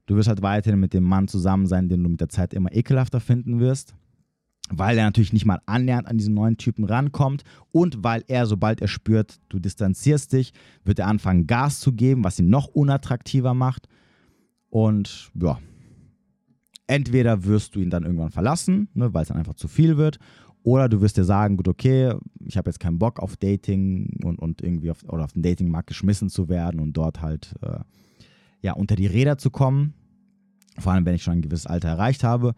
Du 0.06 0.16
wirst 0.16 0.28
halt 0.28 0.42
weiterhin 0.42 0.80
mit 0.80 0.94
dem 0.94 1.04
Mann 1.04 1.28
zusammen 1.28 1.66
sein, 1.66 1.88
den 1.88 2.02
du 2.02 2.08
mit 2.08 2.20
der 2.20 2.28
Zeit 2.28 2.54
immer 2.54 2.74
ekelhafter 2.74 3.20
finden 3.20 3.60
wirst 3.60 3.94
weil 4.70 4.96
er 4.96 5.04
natürlich 5.04 5.32
nicht 5.32 5.46
mal 5.46 5.60
annähernd 5.66 6.06
an 6.06 6.16
diesen 6.16 6.34
neuen 6.34 6.56
Typen 6.56 6.84
rankommt 6.84 7.42
und 7.72 8.02
weil 8.04 8.24
er, 8.28 8.46
sobald 8.46 8.80
er 8.80 8.88
spürt, 8.88 9.40
du 9.48 9.58
distanzierst 9.58 10.32
dich, 10.32 10.52
wird 10.84 11.00
er 11.00 11.08
anfangen, 11.08 11.46
Gas 11.46 11.80
zu 11.80 11.92
geben, 11.92 12.24
was 12.24 12.38
ihn 12.38 12.48
noch 12.48 12.68
unattraktiver 12.68 13.52
macht. 13.52 13.88
Und 14.70 15.30
ja, 15.34 15.58
entweder 16.86 17.44
wirst 17.44 17.74
du 17.74 17.80
ihn 17.80 17.90
dann 17.90 18.04
irgendwann 18.04 18.30
verlassen, 18.30 18.88
ne, 18.94 19.12
weil 19.12 19.22
es 19.22 19.28
dann 19.28 19.38
einfach 19.38 19.54
zu 19.54 19.66
viel 19.68 19.96
wird, 19.96 20.18
oder 20.62 20.88
du 20.88 21.00
wirst 21.00 21.16
dir 21.16 21.24
sagen, 21.24 21.56
gut, 21.56 21.68
okay, 21.68 22.14
ich 22.44 22.56
habe 22.56 22.68
jetzt 22.68 22.80
keinen 22.80 22.98
Bock 22.98 23.20
auf 23.20 23.36
Dating 23.36 24.20
und, 24.24 24.38
und 24.38 24.62
irgendwie 24.62 24.90
auf, 24.90 25.02
oder 25.08 25.24
auf 25.24 25.32
den 25.32 25.42
Datingmarkt 25.42 25.88
geschmissen 25.88 26.28
zu 26.28 26.48
werden 26.48 26.80
und 26.80 26.92
dort 26.92 27.22
halt 27.22 27.54
äh, 27.62 27.80
ja, 28.60 28.74
unter 28.74 28.96
die 28.96 29.06
Räder 29.06 29.38
zu 29.38 29.50
kommen. 29.50 29.94
Vor 30.78 30.92
allem, 30.92 31.06
wenn 31.06 31.14
ich 31.14 31.22
schon 31.22 31.34
ein 31.34 31.42
gewisses 31.42 31.66
Alter 31.66 31.88
erreicht 31.88 32.24
habe 32.24 32.54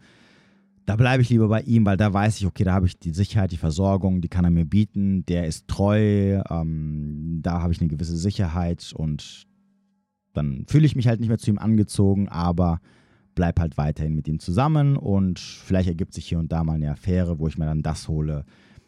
da 0.85 0.95
bleibe 0.95 1.21
ich 1.21 1.29
lieber 1.29 1.47
bei 1.47 1.61
ihm, 1.61 1.85
weil 1.85 1.97
da 1.97 2.13
weiß 2.13 2.37
ich, 2.37 2.45
okay, 2.45 2.63
da 2.63 2.73
habe 2.73 2.87
ich 2.87 2.99
die 2.99 3.11
Sicherheit, 3.11 3.51
die 3.51 3.57
Versorgung, 3.57 4.21
die 4.21 4.27
kann 4.27 4.45
er 4.45 4.51
mir 4.51 4.65
bieten, 4.65 5.25
der 5.25 5.47
ist 5.47 5.67
treu, 5.67 6.41
ähm, 6.49 7.39
da 7.41 7.61
habe 7.61 7.71
ich 7.71 7.79
eine 7.79 7.89
gewisse 7.89 8.17
Sicherheit 8.17 8.93
und 8.95 9.47
dann 10.33 10.65
fühle 10.67 10.85
ich 10.85 10.95
mich 10.95 11.07
halt 11.07 11.19
nicht 11.19 11.29
mehr 11.29 11.37
zu 11.37 11.51
ihm 11.51 11.59
angezogen, 11.59 12.27
aber 12.27 12.81
bleib 13.35 13.59
halt 13.59 13.77
weiterhin 13.77 14.15
mit 14.15 14.27
ihm 14.27 14.39
zusammen 14.39 14.97
und 14.97 15.39
vielleicht 15.39 15.89
ergibt 15.89 16.13
sich 16.13 16.25
hier 16.25 16.39
und 16.39 16.51
da 16.51 16.63
mal 16.63 16.73
eine 16.73 16.91
Affäre, 16.91 17.39
wo 17.39 17.47
ich 17.47 17.57
mir 17.57 17.65
dann 17.65 17.81
das 17.83 18.07
hole, 18.07 18.45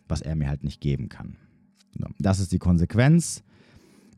was 0.07 0.21
er 0.21 0.35
mir 0.35 0.47
halt 0.47 0.63
nicht 0.63 0.81
geben 0.81 1.09
kann. 1.09 1.37
Das 2.19 2.39
ist 2.39 2.51
die 2.51 2.59
Konsequenz. 2.59 3.43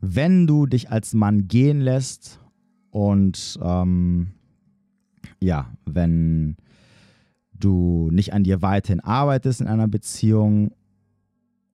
Wenn 0.00 0.46
du 0.46 0.66
dich 0.66 0.90
als 0.90 1.14
Mann 1.14 1.48
gehen 1.48 1.80
lässt 1.80 2.40
und 2.90 3.58
ähm, 3.62 4.28
ja, 5.40 5.72
wenn 5.84 6.56
du 7.52 8.10
nicht 8.12 8.32
an 8.32 8.44
dir 8.44 8.62
weiterhin 8.62 9.00
arbeitest 9.00 9.60
in 9.60 9.66
einer 9.66 9.88
Beziehung 9.88 10.72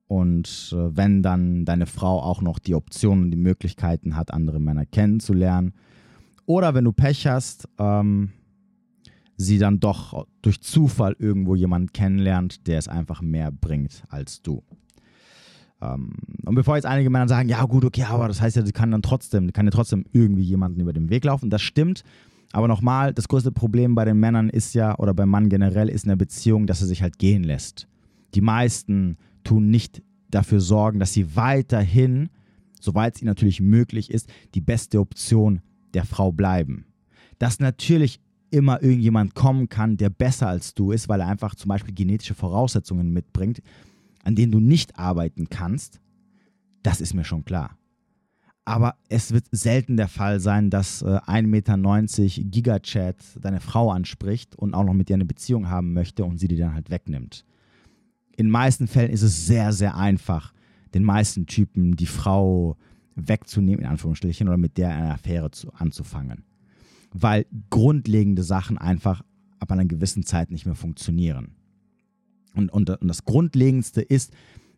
und 0.07 0.73
äh, 0.75 0.95
wenn 0.95 1.21
dann 1.21 1.65
deine 1.65 1.85
Frau 1.85 2.21
auch 2.21 2.41
noch 2.41 2.59
die 2.59 2.75
Optionen, 2.75 3.31
die 3.31 3.37
Möglichkeiten 3.37 4.15
hat, 4.15 4.33
andere 4.33 4.59
Männer 4.59 4.85
kennenzulernen 4.85 5.73
oder 6.45 6.73
wenn 6.73 6.85
du 6.85 6.91
Pech 6.91 7.27
hast, 7.27 7.67
ähm, 7.79 8.31
sie 9.37 9.57
dann 9.57 9.79
doch 9.79 10.27
durch 10.41 10.61
Zufall 10.61 11.15
irgendwo 11.19 11.55
jemanden 11.55 11.91
kennenlernt, 11.91 12.67
der 12.67 12.77
es 12.77 12.87
einfach 12.87 13.21
mehr 13.21 13.51
bringt 13.51 14.03
als 14.09 14.41
du. 14.41 14.63
Ähm, 15.81 16.13
und 16.45 16.55
bevor 16.55 16.75
jetzt 16.75 16.85
einige 16.85 17.09
Männer 17.09 17.27
sagen, 17.27 17.49
ja 17.49 17.63
gut, 17.65 17.83
okay, 17.83 18.03
aber 18.03 18.27
das 18.27 18.39
heißt 18.41 18.55
ja, 18.55 18.65
sie 18.65 18.71
kann 18.71 18.91
dann 18.91 19.01
trotzdem, 19.01 19.51
kann 19.51 19.65
ja 19.65 19.71
trotzdem 19.71 20.05
irgendwie 20.13 20.43
jemanden 20.43 20.79
über 20.79 20.93
den 20.93 21.09
Weg 21.09 21.25
laufen, 21.25 21.49
das 21.49 21.61
stimmt, 21.61 22.03
Aber 22.55 22.69
nochmal, 22.69 23.13
das 23.13 23.27
größte 23.27 23.51
Problem 23.51 23.95
bei 23.95 24.05
den 24.05 24.17
Männern 24.17 24.49
ist 24.49 24.73
ja, 24.75 24.97
oder 24.97 25.13
beim 25.13 25.27
Mann 25.27 25.49
generell, 25.49 25.89
ist 25.89 26.05
in 26.05 26.09
der 26.09 26.15
Beziehung, 26.15 26.67
dass 26.67 26.79
er 26.79 26.87
sich 26.87 27.01
halt 27.01 27.19
gehen 27.19 27.43
lässt. 27.43 27.89
Die 28.33 28.39
meisten 28.39 29.17
tun 29.43 29.69
nicht 29.69 30.01
dafür 30.29 30.61
sorgen, 30.61 30.99
dass 30.99 31.11
sie 31.11 31.35
weiterhin, 31.35 32.29
soweit 32.79 33.15
es 33.15 33.21
ihnen 33.21 33.27
natürlich 33.27 33.59
möglich 33.59 34.09
ist, 34.09 34.29
die 34.53 34.61
beste 34.61 35.01
Option 35.01 35.59
der 35.93 36.05
Frau 36.05 36.31
bleiben. 36.31 36.85
Dass 37.39 37.59
natürlich 37.59 38.21
immer 38.51 38.81
irgendjemand 38.81 39.35
kommen 39.35 39.69
kann, 39.69 39.97
der 39.97 40.09
besser 40.09 40.47
als 40.47 40.73
du 40.73 40.91
ist, 40.91 41.09
weil 41.09 41.21
er 41.21 41.27
einfach 41.27 41.55
zum 41.55 41.69
Beispiel 41.69 41.93
genetische 41.93 42.35
Voraussetzungen 42.35 43.11
mitbringt, 43.11 43.61
an 44.23 44.35
denen 44.35 44.51
du 44.51 44.59
nicht 44.59 44.97
arbeiten 44.97 45.49
kannst, 45.49 45.99
das 46.83 47.01
ist 47.01 47.13
mir 47.13 47.23
schon 47.23 47.45
klar. 47.45 47.77
Aber 48.65 48.95
es 49.09 49.31
wird 49.31 49.45
selten 49.51 49.95
der 49.95 50.07
Fall 50.07 50.39
sein, 50.39 50.71
dass 50.71 51.03
äh, 51.03 51.05
1,90 51.05 51.43
Meter 51.47 52.49
Gigachat 52.49 53.17
deine 53.39 53.59
Frau 53.59 53.91
anspricht 53.91 54.55
und 54.55 54.73
auch 54.73 54.83
noch 54.83 54.93
mit 54.93 55.09
dir 55.09 55.13
eine 55.13 55.25
Beziehung 55.25 55.69
haben 55.69 55.93
möchte 55.93 56.25
und 56.25 56.39
sie 56.39 56.47
dir 56.47 56.57
dann 56.57 56.73
halt 56.73 56.89
wegnimmt. 56.89 57.45
In 58.35 58.49
meisten 58.49 58.87
Fällen 58.87 59.11
ist 59.11 59.21
es 59.21 59.45
sehr, 59.45 59.71
sehr 59.71 59.95
einfach, 59.95 60.51
den 60.95 61.03
meisten 61.03 61.45
Typen 61.45 61.95
die 61.95 62.07
Frau 62.07 62.75
wegzunehmen, 63.15 63.85
in 63.85 63.89
Anführungsstrichen, 63.89 64.47
oder 64.47 64.57
mit 64.57 64.77
der 64.77 64.95
eine 64.95 65.13
Affäre 65.13 65.51
zu, 65.51 65.71
anzufangen. 65.73 66.43
Weil 67.17 67.45
grundlegende 67.69 68.43
Sachen 68.43 68.77
einfach 68.77 69.23
ab 69.59 69.71
einer 69.71 69.85
gewissen 69.85 70.25
Zeit 70.25 70.51
nicht 70.51 70.65
mehr 70.65 70.75
funktionieren. 70.75 71.55
Und, 72.53 72.69
und, 72.71 72.89
und 72.89 73.07
das 73.07 73.23
Grundlegendste 73.23 74.01
ist, 74.01 74.33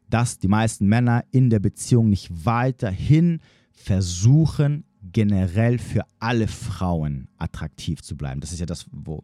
dass 0.09 0.37
die 0.37 0.47
meisten 0.47 0.87
Männer 0.87 1.25
in 1.31 1.49
der 1.49 1.59
Beziehung 1.59 2.09
nicht 2.09 2.45
weiterhin 2.45 3.39
versuchen, 3.71 4.85
generell 5.01 5.79
für 5.79 6.03
alle 6.19 6.47
Frauen 6.47 7.27
attraktiv 7.37 8.01
zu 8.01 8.15
bleiben. 8.15 8.39
Das 8.39 8.51
ist 8.51 8.59
ja 8.59 8.65
das, 8.65 8.85
wo, 8.91 9.23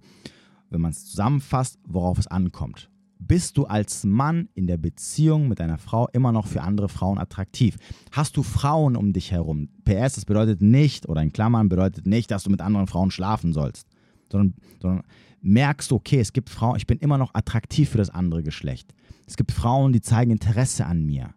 wenn 0.70 0.82
man 0.82 0.92
es 0.92 1.06
zusammenfasst, 1.06 1.80
worauf 1.86 2.18
es 2.18 2.28
ankommt. 2.28 2.90
Bist 3.28 3.58
du 3.58 3.66
als 3.66 4.04
Mann 4.04 4.50
in 4.54 4.68
der 4.68 4.78
Beziehung 4.78 5.48
mit 5.48 5.60
deiner 5.60 5.78
Frau 5.78 6.08
immer 6.10 6.32
noch 6.32 6.48
für 6.48 6.62
andere 6.62 6.90
Frauen 6.90 7.18
attraktiv? 7.18 7.78
Hast 8.12 8.38
du 8.38 8.44
Frauen 8.44 8.96
um 8.96 9.14
dich 9.14 9.32
herum? 9.32 9.70
PS, 9.86 10.16
das 10.16 10.26
bedeutet 10.26 10.62
nicht, 10.62 11.08
oder 11.08 11.22
in 11.22 11.34
Klammern 11.34 11.70
bedeutet 11.70 12.06
nicht, 12.06 12.32
dass 12.32 12.44
du 12.44 12.50
mit 12.50 12.62
anderen 12.62 12.88
Frauen 12.88 13.12
schlafen 13.12 13.54
sollst, 13.54 13.88
sondern, 14.32 14.56
sondern 14.82 15.04
merkst 15.42 15.92
du, 15.92 15.96
okay, 15.96 16.20
es 16.20 16.34
gibt 16.34 16.50
Frauen, 16.50 16.78
ich 16.78 16.88
bin 16.88 17.00
immer 17.00 17.18
noch 17.18 17.34
attraktiv 17.34 17.90
für 17.90 17.98
das 17.98 18.10
andere 18.10 18.44
Geschlecht. 18.44 18.94
Es 19.28 19.38
gibt 19.38 19.52
Frauen, 19.52 19.94
die 19.94 20.02
zeigen 20.02 20.32
Interesse 20.32 20.86
an 20.86 21.04
mir. 21.04 21.34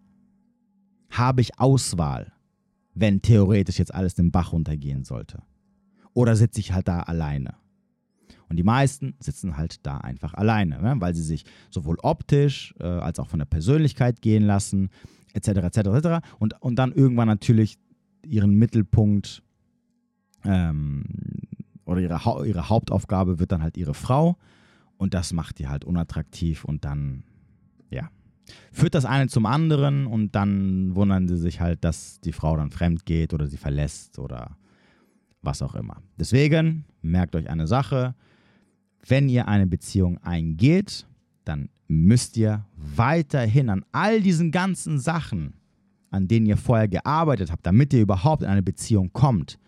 Habe 1.11 1.41
ich 1.41 1.59
Auswahl? 1.59 2.33
wenn 2.97 3.21
theoretisch 3.21 3.79
jetzt 3.79 3.95
alles 3.95 4.15
den 4.15 4.33
Bach 4.33 4.53
runtergehen 4.53 5.05
sollte? 5.05 5.43
Oder 6.15 6.35
sitze 6.35 6.61
ich 6.61 6.73
halt 6.73 6.89
da 6.89 7.01
alleine? 7.01 7.55
Und 8.49 8.57
die 8.57 8.63
meisten 8.63 9.15
sitzen 9.19 9.57
halt 9.57 9.85
da 9.87 9.99
einfach 9.99 10.35
alleine, 10.35 10.81
ne? 10.81 10.95
weil 10.99 11.15
sie 11.15 11.23
sich 11.23 11.45
sowohl 11.71 11.97
optisch 12.03 12.75
äh, 12.79 12.85
als 12.85 13.19
auch 13.19 13.29
von 13.29 13.39
der 13.39 13.47
Persönlichkeit 13.47 14.23
gehen 14.23 14.45
lassen, 14.45 14.91
etc., 15.35 15.49
etc., 15.49 15.79
etc. 15.79 16.27
Und, 16.39 16.61
und 16.63 16.77
dann 16.77 16.93
irgendwann 16.93 17.29
natürlich 17.29 17.79
ihren 18.25 18.55
Mittelpunkt 18.55 19.43
ähm, 20.45 21.05
oder 21.85 22.01
ihre, 22.01 22.25
ha 22.25 22.45
ihre 22.45 22.69
Hauptaufgabe 22.69 23.39
wird 23.39 23.53
dann 23.53 23.63
halt 23.63 23.77
ihre 23.77 23.95
Frau 23.95 24.37
und 24.97 25.15
das 25.15 25.33
macht 25.33 25.59
die 25.59 25.69
halt 25.69 25.85
unattraktiv 25.85 26.65
und 26.65 26.85
dann, 26.85 27.25
ja, 27.91 28.11
führt 28.73 28.95
das 28.95 29.05
eine 29.05 29.29
zum 29.29 29.47
anderen 29.47 30.07
und 30.07 30.35
dann 30.35 30.95
wundern 30.95 31.29
sie 31.29 31.37
sich 31.37 31.61
halt, 31.61 31.85
dass 31.85 32.21
die 32.21 32.33
Frau 32.33 32.57
dann 32.57 32.71
fremd 32.71 33.05
geht 33.05 33.35
oder 33.35 33.47
sie 33.47 33.57
verlässt 33.57 34.19
oder 34.19 34.57
was 35.43 35.63
auch 35.63 35.75
immer. 35.75 36.03
Deswegen 36.19 36.85
merkt 37.03 37.37
euch 37.37 37.49
eine 37.49 37.67
Sache, 37.67 38.15
wenn 39.09 39.29
ihr 39.29 39.49
eine 39.49 39.67
Beziehung 39.67 40.19
eingeht, 40.19 41.07
dann 41.45 41.69
müsst 41.89 42.37
ihr 42.37 42.67
weiterhin 42.77 43.71
an 43.71 43.85
all 43.93 44.21
diesen 44.21 44.51
ganzen 44.51 44.99
Sachen, 44.99 45.55
an 46.11 46.29
denen 46.29 46.47
ihr 46.47 46.57
vorher 46.57 46.89
gearbeitet 46.89 47.51
habt, 47.51 47.67
damit 47.67 47.93
ihr 47.93 48.01
überhaupt 48.01 48.43
in 48.43 48.49
eine 48.49 48.63
Beziehung 48.63 49.13
kommt, 49.13 49.59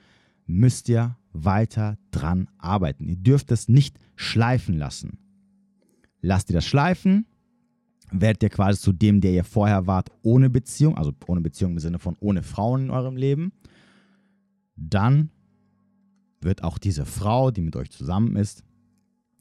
müsst 0.47 0.89
ihr 0.89 1.17
weiter 1.33 1.99
dran 2.11 2.49
arbeiten. 2.59 3.07
Ihr 3.09 3.17
dürft 3.17 3.53
es 3.53 3.69
nicht 3.69 3.99
schleifen 4.17 4.77
lassen. 4.77 5.19
Lasst 6.21 6.51
ihr 6.51 6.55
das 6.55 6.67
schleifen, 6.67 7.27
werdet 8.11 8.43
ihr 8.43 8.49
quasi 8.49 8.81
zu 8.81 8.93
dem, 8.93 9.21
der 9.21 9.33
ihr 9.33 9.45
vorher 9.45 9.87
wart, 9.87 10.11
ohne 10.23 10.51
Beziehung, 10.51 10.97
also 10.97 11.13
ohne 11.27 11.41
Beziehung 11.41 11.73
im 11.73 11.79
Sinne 11.79 11.99
von 11.99 12.17
ohne 12.21 12.43
Frauen 12.43 12.85
in 12.85 12.91
eurem 12.91 13.17
Leben, 13.17 13.53
dann 14.77 15.31
wird 16.41 16.65
auch 16.65 16.79
diese 16.79 17.05
Frau, 17.05 17.51
die 17.51 17.61
mit 17.61 17.77
euch 17.77 17.91
zusammen 17.91 18.37
ist, 18.37 18.65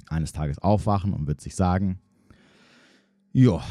eines 0.10 0.32
Tages 0.32 0.60
aufwachen 0.60 1.14
und 1.14 1.28
wird 1.28 1.42
sich 1.42 1.56
sagen, 1.56 2.00
ja, 3.34 3.62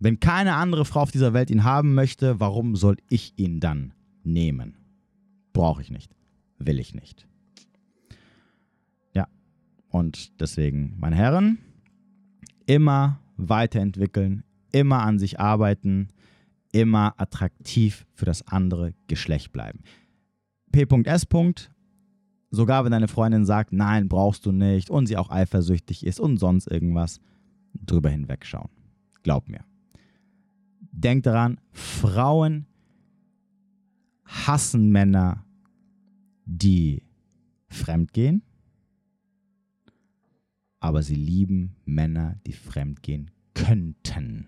wenn 0.00 0.20
keine 0.20 0.54
andere 0.54 0.84
Frau 0.84 1.00
auf 1.00 1.10
dieser 1.10 1.32
Welt 1.32 1.50
ihn 1.50 1.64
haben 1.64 1.94
möchte, 1.94 2.40
warum 2.40 2.76
soll 2.76 2.96
ich 3.08 3.34
ihn 3.36 3.60
dann 3.60 3.94
nehmen? 4.22 4.76
Brauche 5.52 5.82
ich 5.82 5.90
nicht, 5.90 6.14
will 6.58 6.78
ich 6.78 6.94
nicht. 6.94 7.26
Ja, 9.14 9.26
und 9.88 10.40
deswegen, 10.40 10.96
meine 10.98 11.16
Herren, 11.16 11.58
immer 12.66 13.20
weiterentwickeln, 13.36 14.44
immer 14.72 15.02
an 15.02 15.18
sich 15.18 15.40
arbeiten, 15.40 16.08
immer 16.72 17.14
attraktiv 17.16 18.06
für 18.12 18.24
das 18.26 18.46
andere 18.46 18.94
Geschlecht 19.06 19.52
bleiben. 19.52 19.80
P.S. 20.72 21.26
Sogar 22.50 22.84
wenn 22.84 22.92
deine 22.92 23.08
Freundin 23.08 23.44
sagt, 23.44 23.72
nein, 23.72 24.08
brauchst 24.08 24.46
du 24.46 24.52
nicht 24.52 24.90
und 24.90 25.06
sie 25.06 25.16
auch 25.16 25.30
eifersüchtig 25.30 26.06
ist 26.06 26.20
und 26.20 26.38
sonst 26.38 26.66
irgendwas, 26.66 27.20
drüber 27.74 28.08
hinwegschauen. 28.08 28.70
Glaub 29.22 29.48
mir. 29.48 29.64
Denk 30.92 31.24
daran, 31.24 31.60
Frauen 31.70 32.66
hassen 34.24 34.90
Männer, 34.90 35.44
die 36.44 37.02
fremdgehen 37.68 38.42
aber 40.80 41.02
sie 41.02 41.14
lieben 41.14 41.76
Männer, 41.84 42.36
die 42.46 42.52
fremdgehen 42.52 43.30
könnten. 43.54 44.46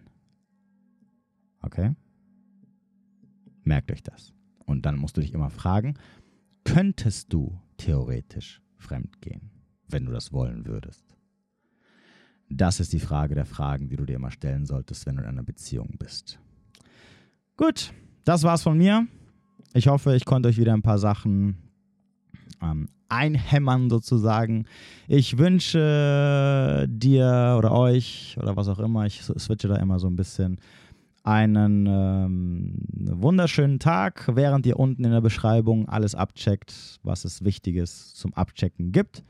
Okay? 1.63 1.95
Merkt 3.63 3.91
euch 3.93 4.03
das. 4.03 4.33
Und 4.65 4.87
dann 4.87 4.97
musst 4.97 5.17
du 5.17 5.21
dich 5.21 5.35
immer 5.35 5.51
fragen, 5.51 5.95
könntest 6.65 7.33
du 7.33 7.61
theoretisch 7.81 8.61
fremdgehen, 8.77 9.51
wenn 9.89 10.05
du 10.07 10.13
das 10.13 10.33
wollen 10.33 10.67
würdest? 10.67 11.05
Das 12.49 12.81
ist 12.81 12.93
die 12.93 13.01
Frage 13.01 13.35
der 13.35 13.47
Fragen, 13.47 13.89
die 13.89 13.97
du 13.97 14.05
dir 14.05 14.17
immer 14.17 14.31
stellen 14.31 14.67
solltest, 14.67 15.07
wenn 15.07 15.17
du 15.17 15.23
in 15.23 15.29
einer 15.29 15.45
Beziehung 15.45 15.97
bist. 15.99 16.41
Gut, 17.57 17.93
das 18.25 18.43
war's 18.43 18.63
von 18.63 18.77
mir. 18.77 19.07
Ich 19.73 19.87
hoffe, 19.87 20.17
ich 20.17 20.25
konnte 20.25 20.49
euch 20.49 20.59
wieder 20.59 20.73
ein 20.73 20.83
paar 20.83 20.99
Sachen 20.99 21.59
ähm, 22.61 22.89
einhämmern 23.09 23.89
sozusagen. 23.89 24.67
Ich 25.07 25.39
wünsche 25.39 26.87
dir 26.89 27.55
oder 27.59 27.73
euch 27.73 28.37
oder 28.41 28.57
was 28.57 28.69
auch 28.69 28.79
immer, 28.79 29.07
ich 29.07 29.23
switche 29.23 29.69
da 29.69 29.77
immer 29.77 29.99
so 29.99 30.09
ein 30.09 30.17
bisschen, 30.17 30.59
einen 31.23 31.87
ähm, 31.87 32.75
wunderschönen 33.21 33.79
Tag, 33.79 34.29
während 34.33 34.67
ihr 34.67 34.79
unten 34.79 35.05
in 35.05 35.11
der 35.11 35.21
Beschreibung 35.21 35.89
alles 35.89 36.15
abcheckt, 36.15 37.01
was 37.03 37.25
es 37.25 37.45
Wichtiges 37.45 38.15
zum 38.15 38.33
Abchecken 38.35 38.93
gibt. 38.93 39.23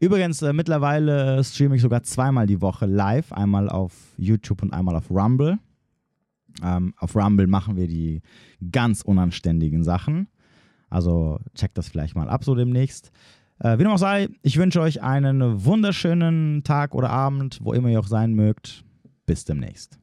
Übrigens, 0.00 0.42
äh, 0.42 0.52
mittlerweile 0.52 1.42
streame 1.44 1.76
ich 1.76 1.82
sogar 1.82 2.02
zweimal 2.02 2.46
die 2.46 2.60
Woche 2.60 2.86
live, 2.86 3.32
einmal 3.32 3.68
auf 3.68 3.92
YouTube 4.16 4.62
und 4.62 4.72
einmal 4.72 4.96
auf 4.96 5.10
Rumble. 5.10 5.58
Ähm, 6.64 6.94
auf 6.96 7.14
Rumble 7.14 7.46
machen 7.46 7.76
wir 7.76 7.86
die 7.86 8.22
ganz 8.72 9.02
unanständigen 9.02 9.84
Sachen. 9.84 10.28
Also 10.88 11.38
checkt 11.54 11.78
das 11.78 11.88
vielleicht 11.88 12.16
mal 12.16 12.28
ab 12.28 12.44
so 12.44 12.54
demnächst. 12.54 13.12
Äh, 13.60 13.78
wie 13.78 13.84
dem 13.84 13.92
auch 13.92 13.98
sei, 13.98 14.28
ich 14.42 14.56
wünsche 14.56 14.80
euch 14.80 15.02
einen 15.02 15.64
wunderschönen 15.64 16.64
Tag 16.64 16.94
oder 16.94 17.10
Abend, 17.10 17.58
wo 17.62 17.72
immer 17.72 17.88
ihr 17.88 18.00
auch 18.00 18.08
sein 18.08 18.34
mögt. 18.34 18.84
Bis 19.26 19.44
demnächst. 19.44 19.98